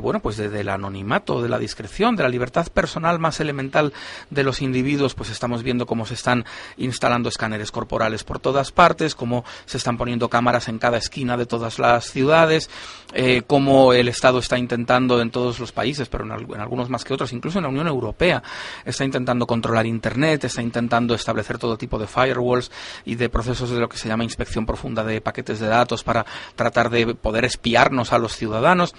bueno, 0.00 0.20
pues 0.20 0.36
de- 0.38 0.48
del 0.48 0.68
anonimato, 0.70 1.42
de 1.42 1.48
la 1.50 1.58
discreción, 1.58 2.16
de 2.16 2.22
la 2.22 2.28
libertad 2.28 2.68
personal 2.68 3.18
más 3.18 3.40
elemental 3.40 3.92
de 4.30 4.42
los 4.42 4.62
individuos, 4.62 5.14
pues 5.14 5.30
estamos 5.30 5.62
viendo 5.62 5.86
cómo 5.86 6.06
se 6.06 6.14
están 6.14 6.44
instalando 6.78 7.28
escáneres 7.28 7.70
corporales 7.70 7.89
por 8.24 8.38
todas 8.38 8.70
partes, 8.70 9.14
cómo 9.14 9.44
se 9.66 9.78
están 9.78 9.98
poniendo 9.98 10.28
cámaras 10.28 10.68
en 10.68 10.78
cada 10.78 10.96
esquina 10.96 11.36
de 11.36 11.44
todas 11.44 11.78
las 11.78 12.04
ciudades, 12.04 12.70
eh, 13.12 13.42
cómo 13.46 13.92
el 13.92 14.08
Estado 14.08 14.38
está 14.38 14.56
intentando 14.56 15.20
en 15.20 15.30
todos 15.30 15.58
los 15.58 15.72
países, 15.72 16.08
pero 16.08 16.24
en, 16.24 16.30
en 16.54 16.60
algunos 16.60 16.88
más 16.88 17.04
que 17.04 17.12
otros, 17.12 17.32
incluso 17.32 17.58
en 17.58 17.64
la 17.64 17.68
Unión 17.68 17.88
Europea, 17.88 18.42
está 18.84 19.04
intentando 19.04 19.46
controlar 19.46 19.86
Internet, 19.86 20.44
está 20.44 20.62
intentando 20.62 21.14
establecer 21.14 21.58
todo 21.58 21.76
tipo 21.76 21.98
de 21.98 22.06
firewalls 22.06 22.70
y 23.04 23.16
de 23.16 23.28
procesos 23.28 23.70
de 23.70 23.80
lo 23.80 23.88
que 23.88 23.96
se 23.96 24.08
llama 24.08 24.22
inspección 24.22 24.64
profunda 24.64 25.02
de 25.02 25.20
paquetes 25.20 25.58
de 25.58 25.66
datos 25.66 26.04
para 26.04 26.24
tratar 26.54 26.90
de 26.90 27.14
poder 27.14 27.44
espiarnos 27.44 28.12
a 28.12 28.18
los 28.18 28.36
ciudadanos. 28.36 28.94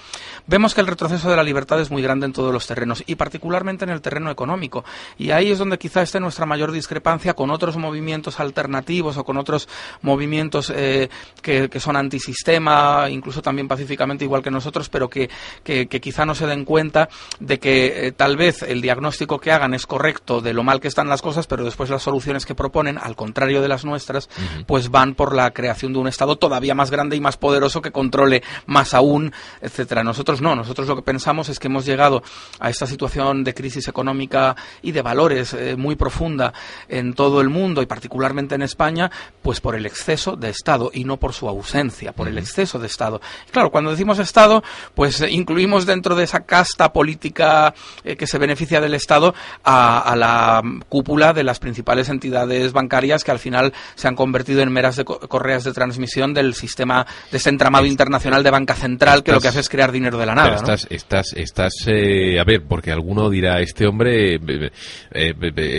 Vemos 0.48 0.76
que 0.76 0.82
el 0.82 0.88
retroceso 0.88 1.30
de 1.30 1.38
la 1.38 1.44
libertad 1.44 1.80
es 1.80 1.92
muy 1.92 2.02
grande 2.02 2.26
en 2.26 2.34
todos 2.34 2.52
los 2.52 2.68
terrenos 2.68 3.04
y 3.08 3.16
particularmente 3.16 3.86
en 3.86 3.92
el 3.92 4.02
terreno 4.02 4.30
económico. 4.32 4.84
Y 5.18 5.32
ahí 5.32 5.50
es 5.50 5.60
donde 5.60 5.78
quizá 5.78 6.02
esté 6.02 6.20
nuestra 6.20 6.46
mayor 6.46 6.72
discrepancia 6.74 7.34
con 7.34 7.52
otros 7.52 7.78
movimientos 7.78 8.40
alternativos 8.40 8.81
o 9.18 9.24
con 9.24 9.38
otros 9.38 9.68
movimientos 10.02 10.72
eh, 10.76 11.10
que, 11.42 11.70
que 11.70 11.80
son 11.80 11.96
antisistema, 11.96 13.10
incluso 13.10 13.42
también 13.42 13.68
pacíficamente 13.68 14.26
igual 14.26 14.42
que 14.44 14.52
nosotros, 14.52 14.90
pero 14.90 15.10
que, 15.10 15.30
que- 15.64 15.88
que 15.88 16.00
quizá 16.02 16.26
no 16.26 16.36
se 16.36 16.48
den 16.48 16.66
cuenta 16.66 17.10
de 17.40 17.60
que 17.60 18.08
eh, 18.08 18.12
tal 18.12 18.38
vez 18.38 18.62
el 18.64 18.82
diagnóstico 18.82 19.40
que 19.40 19.52
hagan 19.52 19.74
es 19.74 19.86
correcto 19.86 20.42
de 20.42 20.54
lo 20.54 20.64
mal 20.64 20.80
que 20.80 20.88
están 20.88 21.10
las 21.10 21.22
cosas, 21.22 21.48
pero 21.48 21.64
después 21.64 21.90
las 21.90 22.04
soluciones 22.04 22.46
que 22.46 22.56
proponen, 22.56 22.98
al 22.98 23.16
contrario 23.16 23.62
de 23.62 23.68
las 23.68 23.86
nuestras, 23.86 24.30
pues 24.68 24.90
van 24.90 25.16
por 25.16 25.36
la 25.36 25.52
creación 25.52 25.94
de 25.94 26.00
un 26.00 26.08
Estado 26.08 26.36
todavía 26.38 26.76
más 26.76 26.92
grande 26.92 27.16
y 27.16 27.22
más 27.22 27.38
poderoso 27.38 27.82
que 27.82 27.92
controle 27.92 28.44
más 28.66 28.94
aún, 28.94 29.34
etcétera. 29.62 30.04
Nosotros 30.04 30.42
no, 30.42 30.56
nosotros 30.56 30.88
lo 30.88 30.96
que 30.96 31.02
pensamos 31.02 31.50
es 31.50 31.60
que 31.60 31.68
hemos 31.68 31.86
llegado 31.86 32.24
a 32.60 32.70
esta 32.70 32.86
situación 32.86 33.44
de 33.44 33.54
crisis 33.54 33.88
económica 33.88 34.56
y 34.82 34.92
de 34.92 35.02
valores 35.02 35.54
eh, 35.54 35.76
muy 35.76 35.96
profunda 35.96 36.54
en 36.88 37.14
todo 37.14 37.42
el 37.42 37.50
mundo 37.50 37.82
y 37.82 37.86
particularmente 37.86 38.56
en 38.56 38.62
España, 38.72 39.12
pues 39.42 39.60
por 39.60 39.76
el 39.76 39.86
exceso 39.86 40.36
de 40.36 40.50
Estado 40.50 40.90
y 40.94 41.04
no 41.04 41.18
por 41.18 41.34
su 41.34 41.48
ausencia, 41.50 42.14
por 42.14 42.28
el 42.28 42.38
exceso 42.38 42.80
de 42.80 42.88
Estado. 42.88 43.20
Claro, 43.52 43.70
cuando 43.72 43.92
decimos 43.92 44.18
Estado, 44.20 44.64
pues 44.96 45.22
incluimos 45.30 45.86
dentro 45.86 46.16
de 46.16 46.24
esa 46.24 46.46
casta 46.46 46.94
política 46.94 47.74
eh, 48.04 48.16
que 48.16 48.28
se 48.28 48.38
beneficia 48.38 48.80
del 48.82 48.94
Estado 48.94 49.34
a, 49.64 50.00
a 50.00 50.16
la 50.16 50.62
cúpula 50.90 51.34
de 51.34 51.44
las 51.44 51.60
principales 51.60 52.10
entidades 52.10 52.72
bancarias 52.74 53.24
que 53.24 53.32
al 53.32 53.40
final 53.40 53.74
se 53.96 54.08
han 54.08 54.16
convertido 54.16 54.62
en 54.62 54.72
meras 54.72 54.96
de 54.96 55.04
co- 55.06 55.20
correas 55.28 55.64
de 55.64 55.74
transmisión 55.74 56.34
del 56.34 56.54
sistema 56.54 57.06
de 57.32 57.38
ese 57.38 57.50
entramado 57.50 57.86
internacional 57.86 58.44
de 58.44 58.52
banca 58.52 58.76
central 58.76 59.24
que 59.24 59.32
lo 59.32 59.40
que 59.40 59.48
Estás- 59.48 59.56
hace 59.56 59.60
es 59.62 59.70
crear 59.70 59.92
dinero 59.92 60.18
de 60.18 60.26
la 60.26 60.36
nada. 60.36 60.50
Pero 60.50 60.62
¿no? 60.62 60.74
estás, 60.74 60.88
estás, 60.92 61.34
estás, 61.34 61.74
eh, 61.88 62.40
a 62.40 62.44
ver, 62.44 62.64
porque 62.68 62.92
alguno 62.92 63.30
dirá, 63.30 63.60
este 63.60 63.86
hombre 63.88 64.36
eh, 64.36 65.34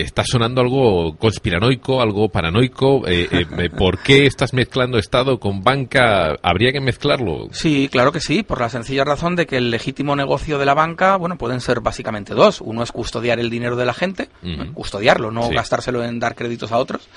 está 0.05 0.23
sonando 0.25 0.61
algo 0.61 1.15
conspiranoico, 1.17 2.01
algo 2.01 2.29
paranoico. 2.29 2.82
Eh, 3.07 3.27
eh, 3.31 3.45
eh, 3.57 3.69
¿Por 3.69 3.99
qué 3.99 4.25
estás 4.25 4.53
mezclando 4.53 4.97
Estado 4.97 5.39
con 5.39 5.63
banca? 5.63 6.35
¿Habría 6.41 6.71
que 6.71 6.81
mezclarlo? 6.81 7.47
Sí, 7.51 7.89
claro 7.91 8.11
que 8.11 8.19
sí, 8.19 8.43
por 8.43 8.59
la 8.59 8.69
sencilla 8.69 9.03
razón 9.03 9.35
de 9.35 9.45
que 9.45 9.57
el 9.57 9.71
legítimo 9.71 10.15
negocio 10.15 10.57
de 10.57 10.65
la 10.65 10.73
banca, 10.73 11.15
bueno, 11.17 11.37
pueden 11.37 11.61
ser 11.61 11.79
básicamente 11.81 12.33
dos. 12.33 12.61
Uno 12.61 12.83
es 12.83 12.91
custodiar 12.91 13.39
el 13.39 13.49
dinero 13.49 13.75
de 13.75 13.85
la 13.85 13.93
gente, 13.93 14.29
custodiarlo, 14.73 15.31
no 15.31 15.43
Sí. 15.49 15.55
gastárselo 15.55 16.03
en 16.03 16.19
dar 16.19 16.35
créditos 16.35 16.71
a 16.71 16.77
otros, 16.77 17.07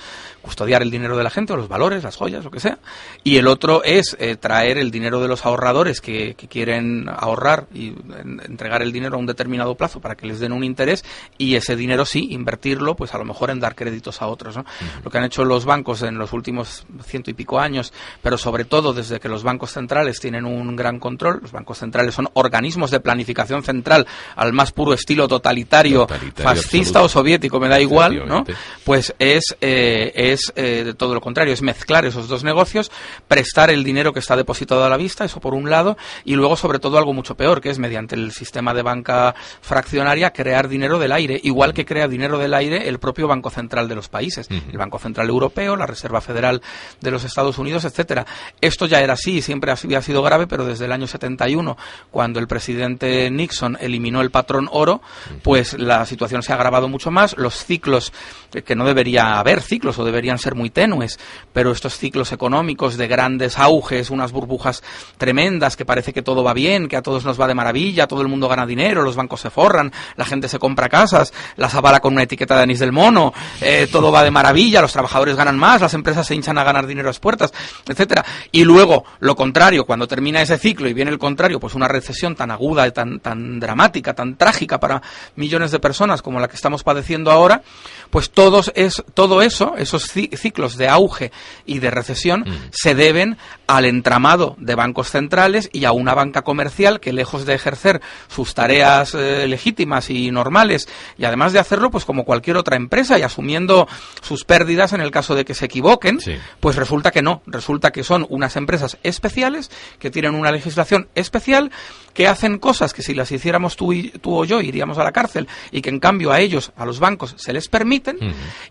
custodiar 0.41 0.81
el 0.81 0.91
dinero 0.91 1.17
de 1.17 1.23
la 1.23 1.29
gente, 1.29 1.53
o 1.53 1.57
los 1.57 1.67
valores, 1.67 2.03
las 2.03 2.15
joyas, 2.15 2.43
lo 2.43 2.51
que 2.51 2.59
sea. 2.59 2.79
Y 3.23 3.37
el 3.37 3.47
otro 3.47 3.83
es 3.83 4.15
eh, 4.19 4.35
traer 4.35 4.77
el 4.77 4.91
dinero 4.91 5.21
de 5.21 5.27
los 5.27 5.45
ahorradores 5.45 6.01
que, 6.01 6.35
que 6.35 6.47
quieren 6.47 7.05
ahorrar 7.09 7.67
y 7.73 7.87
en- 7.87 8.41
entregar 8.47 8.81
el 8.81 8.91
dinero 8.91 9.15
a 9.15 9.19
un 9.19 9.25
determinado 9.25 9.75
plazo 9.75 9.99
para 9.99 10.15
que 10.15 10.27
les 10.27 10.39
den 10.39 10.51
un 10.51 10.63
interés 10.63 11.03
y 11.37 11.55
ese 11.55 11.75
dinero 11.75 12.05
sí, 12.05 12.27
invertirlo, 12.31 12.95
pues 12.95 13.13
a 13.13 13.17
lo 13.17 13.25
mejor 13.25 13.49
en 13.49 13.59
dar 13.59 13.75
créditos 13.75 14.21
a 14.21 14.27
otros. 14.27 14.55
¿no? 14.55 14.65
Lo 15.03 15.09
que 15.11 15.17
han 15.17 15.23
hecho 15.23 15.43
los 15.45 15.56
bancos 15.65 16.01
en 16.01 16.17
los 16.17 16.33
últimos 16.33 16.85
ciento 17.03 17.31
y 17.31 17.33
pico 17.33 17.59
años, 17.59 17.93
pero 18.21 18.37
sobre 18.37 18.65
todo 18.65 18.93
desde 18.93 19.19
que 19.19 19.29
los 19.29 19.43
bancos 19.43 19.71
centrales 19.71 20.19
tienen 20.19 20.45
un 20.45 20.75
gran 20.75 20.99
control, 20.99 21.39
los 21.41 21.51
bancos 21.51 21.79
centrales 21.79 22.13
son 22.13 22.29
organismos 22.33 22.91
de 22.91 22.99
planificación 22.99 23.63
central 23.63 24.07
al 24.35 24.53
más 24.53 24.71
puro 24.71 24.93
estilo 24.93 25.27
totalitario, 25.27 26.01
Totalitario 26.01 26.43
fascista 26.43 26.99
absoluto. 26.99 27.05
o 27.05 27.09
soviético, 27.09 27.59
me 27.59 27.67
da 27.67 27.79
igual, 27.79 28.27
¿no? 28.27 28.43
Pues 28.83 29.13
es, 29.19 29.55
eh, 29.61 30.11
es 30.15 30.51
eh, 30.55 30.83
de 30.83 30.93
todo 30.93 31.13
lo 31.13 31.21
contrario, 31.21 31.53
es 31.53 31.61
mezclar 31.61 32.05
esos 32.05 32.27
dos 32.27 32.43
negocios, 32.43 32.91
prestar 33.27 33.69
el 33.69 33.83
dinero 33.83 34.13
que 34.13 34.19
está 34.19 34.35
depositado 34.35 34.83
a 34.83 34.89
la 34.89 34.97
vista, 34.97 35.25
eso 35.25 35.39
por 35.39 35.53
un 35.53 35.69
lado, 35.69 35.97
y 36.25 36.35
luego 36.35 36.55
sobre 36.55 36.79
todo 36.79 36.97
algo 36.97 37.13
mucho 37.13 37.35
peor, 37.35 37.61
que 37.61 37.69
es 37.69 37.79
mediante 37.79 38.15
el 38.15 38.31
sistema 38.31 38.73
de 38.73 38.81
banca 38.81 39.35
fraccionaria 39.61 40.31
crear 40.31 40.67
dinero 40.67 40.99
del 40.99 41.11
aire, 41.11 41.39
igual 41.43 41.73
que 41.73 41.85
crea 41.85 42.07
dinero 42.07 42.37
del 42.37 42.53
aire 42.53 42.87
el 42.87 42.99
propio 42.99 43.27
Banco 43.27 43.49
Central 43.49 43.87
de 43.87 43.95
los 43.95 44.09
países. 44.09 44.47
El 44.49 44.77
Banco 44.77 44.99
Central 44.99 45.29
Europeo 45.29 45.46
Europeo, 45.47 45.75
la 45.75 45.85
Reserva 45.85 46.19
Federal 46.21 46.61
de 46.99 47.11
los 47.11 47.23
Estados 47.23 47.57
Unidos, 47.57 47.85
etcétera. 47.85 48.25
Esto 48.59 48.85
ya 48.85 48.99
era 48.99 49.13
así, 49.13 49.41
siempre 49.41 49.71
había 49.71 50.01
sido 50.01 50.21
grave, 50.21 50.47
pero 50.47 50.65
desde 50.65 50.85
el 50.85 50.91
año 50.91 51.07
71, 51.07 51.77
cuando 52.11 52.39
el 52.39 52.47
presidente 52.47 53.29
Nixon 53.31 53.77
eliminó 53.79 54.21
el 54.21 54.31
patrón 54.31 54.67
oro, 54.71 55.01
pues 55.43 55.77
la 55.79 56.05
situación 56.05 56.43
se 56.43 56.51
ha 56.51 56.55
agravado 56.55 56.89
mucho 56.89 57.11
más. 57.11 57.37
Los 57.37 57.63
ciclos, 57.63 58.11
eh, 58.53 58.61
que 58.61 58.75
no 58.75 58.85
debería 58.85 59.39
haber 59.39 59.61
ciclos 59.61 59.97
o 59.99 60.05
deberían 60.05 60.37
ser 60.37 60.55
muy 60.55 60.69
tenues, 60.69 61.19
pero 61.53 61.71
estos 61.71 61.97
ciclos 61.97 62.31
económicos 62.31 62.97
de 62.97 63.07
grandes 63.07 63.57
auges, 63.57 64.09
unas 64.09 64.31
burbujas 64.31 64.83
tremendas, 65.17 65.77
que 65.77 65.85
parece 65.85 66.13
que 66.13 66.21
todo 66.21 66.43
va 66.43 66.53
bien, 66.53 66.87
que 66.87 66.97
a 66.97 67.01
todos 67.01 67.23
nos 67.23 67.39
va 67.39 67.47
de 67.47 67.55
maravilla, 67.55 68.07
todo 68.07 68.21
el 68.21 68.27
mundo 68.27 68.49
gana 68.49 68.65
dinero, 68.65 69.03
los 69.03 69.15
bancos 69.15 69.41
se 69.41 69.49
forran, 69.49 69.91
la 70.15 70.25
gente 70.25 70.49
se 70.49 70.59
compra 70.59 70.89
casas, 70.89 71.33
la 71.55 71.67
avala 71.67 71.99
con 71.99 72.13
una 72.13 72.23
etiqueta 72.23 72.55
de 72.55 72.63
anís 72.63 72.79
del 72.79 72.91
mono, 72.91 73.33
eh, 73.61 73.87
todo 73.91 74.11
va 74.11 74.23
de 74.23 74.31
maravilla, 74.31 74.81
los 74.81 74.91
trabajadores 74.91 75.26
ganan 75.35 75.57
más, 75.57 75.81
las 75.81 75.93
empresas 75.93 76.25
se 76.25 76.35
hinchan 76.35 76.57
a 76.57 76.63
ganar 76.63 76.87
dinero 76.87 77.07
a 77.07 77.11
las 77.11 77.19
puertas, 77.19 77.53
etcétera. 77.87 78.25
Y 78.51 78.63
luego, 78.63 79.05
lo 79.19 79.35
contrario, 79.35 79.85
cuando 79.85 80.07
termina 80.07 80.41
ese 80.41 80.57
ciclo 80.57 80.87
y 80.87 80.93
viene 80.93 81.11
el 81.11 81.19
contrario, 81.19 81.59
pues 81.59 81.75
una 81.75 81.87
recesión 81.87 82.35
tan 82.35 82.51
aguda 82.51 82.87
tan, 82.91 83.19
tan 83.19 83.59
dramática, 83.59 84.13
tan 84.13 84.35
trágica 84.35 84.79
para 84.79 85.01
millones 85.35 85.71
de 85.71 85.79
personas 85.79 86.21
como 86.21 86.39
la 86.39 86.47
que 86.47 86.55
estamos 86.55 86.83
padeciendo 86.83 87.31
ahora, 87.31 87.61
pues 88.09 88.29
todos 88.31 88.71
es, 88.75 89.03
todo 89.13 89.41
eso, 89.41 89.75
esos 89.77 90.11
ciclos 90.11 90.77
de 90.77 90.87
auge 90.87 91.31
y 91.65 91.79
de 91.79 91.91
recesión, 91.91 92.41
mm. 92.41 92.69
se 92.71 92.95
deben 92.95 93.37
al 93.67 93.85
entramado 93.85 94.55
de 94.59 94.75
bancos 94.75 95.09
centrales 95.09 95.69
y 95.73 95.85
a 95.85 95.91
una 95.91 96.13
banca 96.13 96.43
comercial 96.43 96.99
que 96.99 97.13
lejos 97.13 97.45
de 97.45 97.53
ejercer 97.53 98.01
sus 98.27 98.53
tareas 98.53 99.13
eh, 99.13 99.47
legítimas 99.47 100.09
y 100.09 100.31
normales 100.31 100.87
y 101.17 101.25
además 101.25 101.53
de 101.53 101.59
hacerlo 101.59 101.91
pues 101.91 102.05
como 102.05 102.23
cualquier 102.23 102.57
otra 102.57 102.77
empresa 102.77 103.19
y 103.19 103.23
asumiendo 103.23 103.87
sus 104.21 104.45
pérdidas 104.45 104.93
en 104.93 105.01
el 105.01 105.11
caso 105.17 105.33
de 105.33 105.45
que 105.45 105.55
se 105.55 105.65
equivoquen, 105.65 106.19
pues 106.59 106.75
resulta 106.75 107.09
que 107.09 107.23
no, 107.23 107.41
resulta 107.47 107.89
que 107.91 108.03
son 108.03 108.27
unas 108.29 108.55
empresas 108.55 108.99
especiales 109.01 109.71
que 109.97 110.11
tienen 110.11 110.35
una 110.35 110.51
legislación 110.51 111.07
especial 111.15 111.71
que 112.13 112.27
hacen 112.27 112.59
cosas 112.59 112.93
que 112.93 113.01
si 113.01 113.15
las 113.15 113.31
hiciéramos 113.31 113.75
tú, 113.75 113.93
y, 113.93 114.09
tú 114.09 114.37
o 114.37 114.45
yo 114.45 114.61
iríamos 114.61 114.99
a 114.99 115.03
la 115.03 115.11
cárcel 115.11 115.47
y 115.71 115.81
que 115.81 115.89
en 115.89 115.99
cambio 115.99 116.31
a 116.31 116.39
ellos, 116.39 116.71
a 116.77 116.85
los 116.85 116.99
bancos, 116.99 117.33
se 117.37 117.51
les 117.51 117.67
permiten 117.67 118.19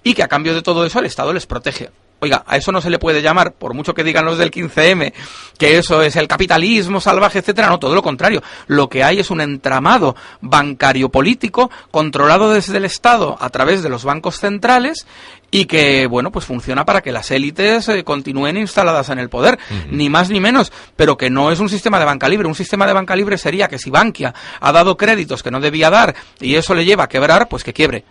y 0.04 0.14
que 0.14 0.22
a 0.22 0.28
cambio 0.28 0.54
de 0.54 0.62
todo 0.62 0.86
eso 0.86 1.00
el 1.00 1.06
Estado 1.06 1.32
les 1.32 1.46
protege. 1.46 1.90
Oiga, 2.18 2.44
a 2.46 2.56
eso 2.56 2.72
no 2.72 2.80
se 2.80 2.88
le 2.88 2.98
puede 2.98 3.20
llamar, 3.20 3.52
por 3.52 3.74
mucho 3.74 3.92
que 3.92 4.02
digan 4.02 4.24
los 4.24 4.38
del 4.38 4.50
15M, 4.50 5.12
que 5.58 5.76
eso 5.76 6.00
es 6.00 6.16
el 6.16 6.26
capitalismo 6.26 6.98
salvaje, 6.98 7.40
etcétera. 7.40 7.68
No, 7.68 7.78
todo 7.78 7.94
lo 7.94 8.02
contrario. 8.02 8.42
Lo 8.68 8.88
que 8.88 9.04
hay 9.04 9.18
es 9.18 9.30
un 9.30 9.42
entramado 9.42 10.16
bancario 10.40 11.10
político 11.10 11.70
controlado 11.90 12.50
desde 12.50 12.78
el 12.78 12.86
Estado 12.86 13.36
a 13.38 13.50
través 13.50 13.82
de 13.82 13.90
los 13.90 14.04
bancos 14.04 14.40
centrales 14.40 15.06
y 15.50 15.66
que, 15.66 16.06
bueno, 16.06 16.30
pues 16.32 16.44
funciona 16.44 16.84
para 16.84 17.00
que 17.00 17.12
las 17.12 17.30
élites 17.30 17.88
eh, 17.88 18.04
continúen 18.04 18.56
instaladas 18.56 19.08
en 19.10 19.18
el 19.18 19.28
poder, 19.28 19.58
ni 19.90 20.08
más 20.08 20.28
ni 20.28 20.40
menos, 20.40 20.72
pero 20.96 21.16
que 21.16 21.30
no 21.30 21.50
es 21.50 21.60
un 21.60 21.68
sistema 21.68 21.98
de 21.98 22.04
banca 22.04 22.28
libre. 22.28 22.48
Un 22.48 22.54
sistema 22.54 22.86
de 22.86 22.92
banca 22.92 23.14
libre 23.14 23.38
sería 23.38 23.68
que 23.68 23.78
si 23.78 23.90
Bankia 23.90 24.34
ha 24.60 24.72
dado 24.72 24.96
créditos 24.96 25.42
que 25.42 25.50
no 25.50 25.60
debía 25.60 25.90
dar 25.90 26.14
y 26.40 26.56
eso 26.56 26.74
le 26.74 26.84
lleva 26.84 27.04
a 27.04 27.08
quebrar, 27.08 27.48
pues 27.48 27.64
que 27.64 27.72
quiebre. 27.72 28.04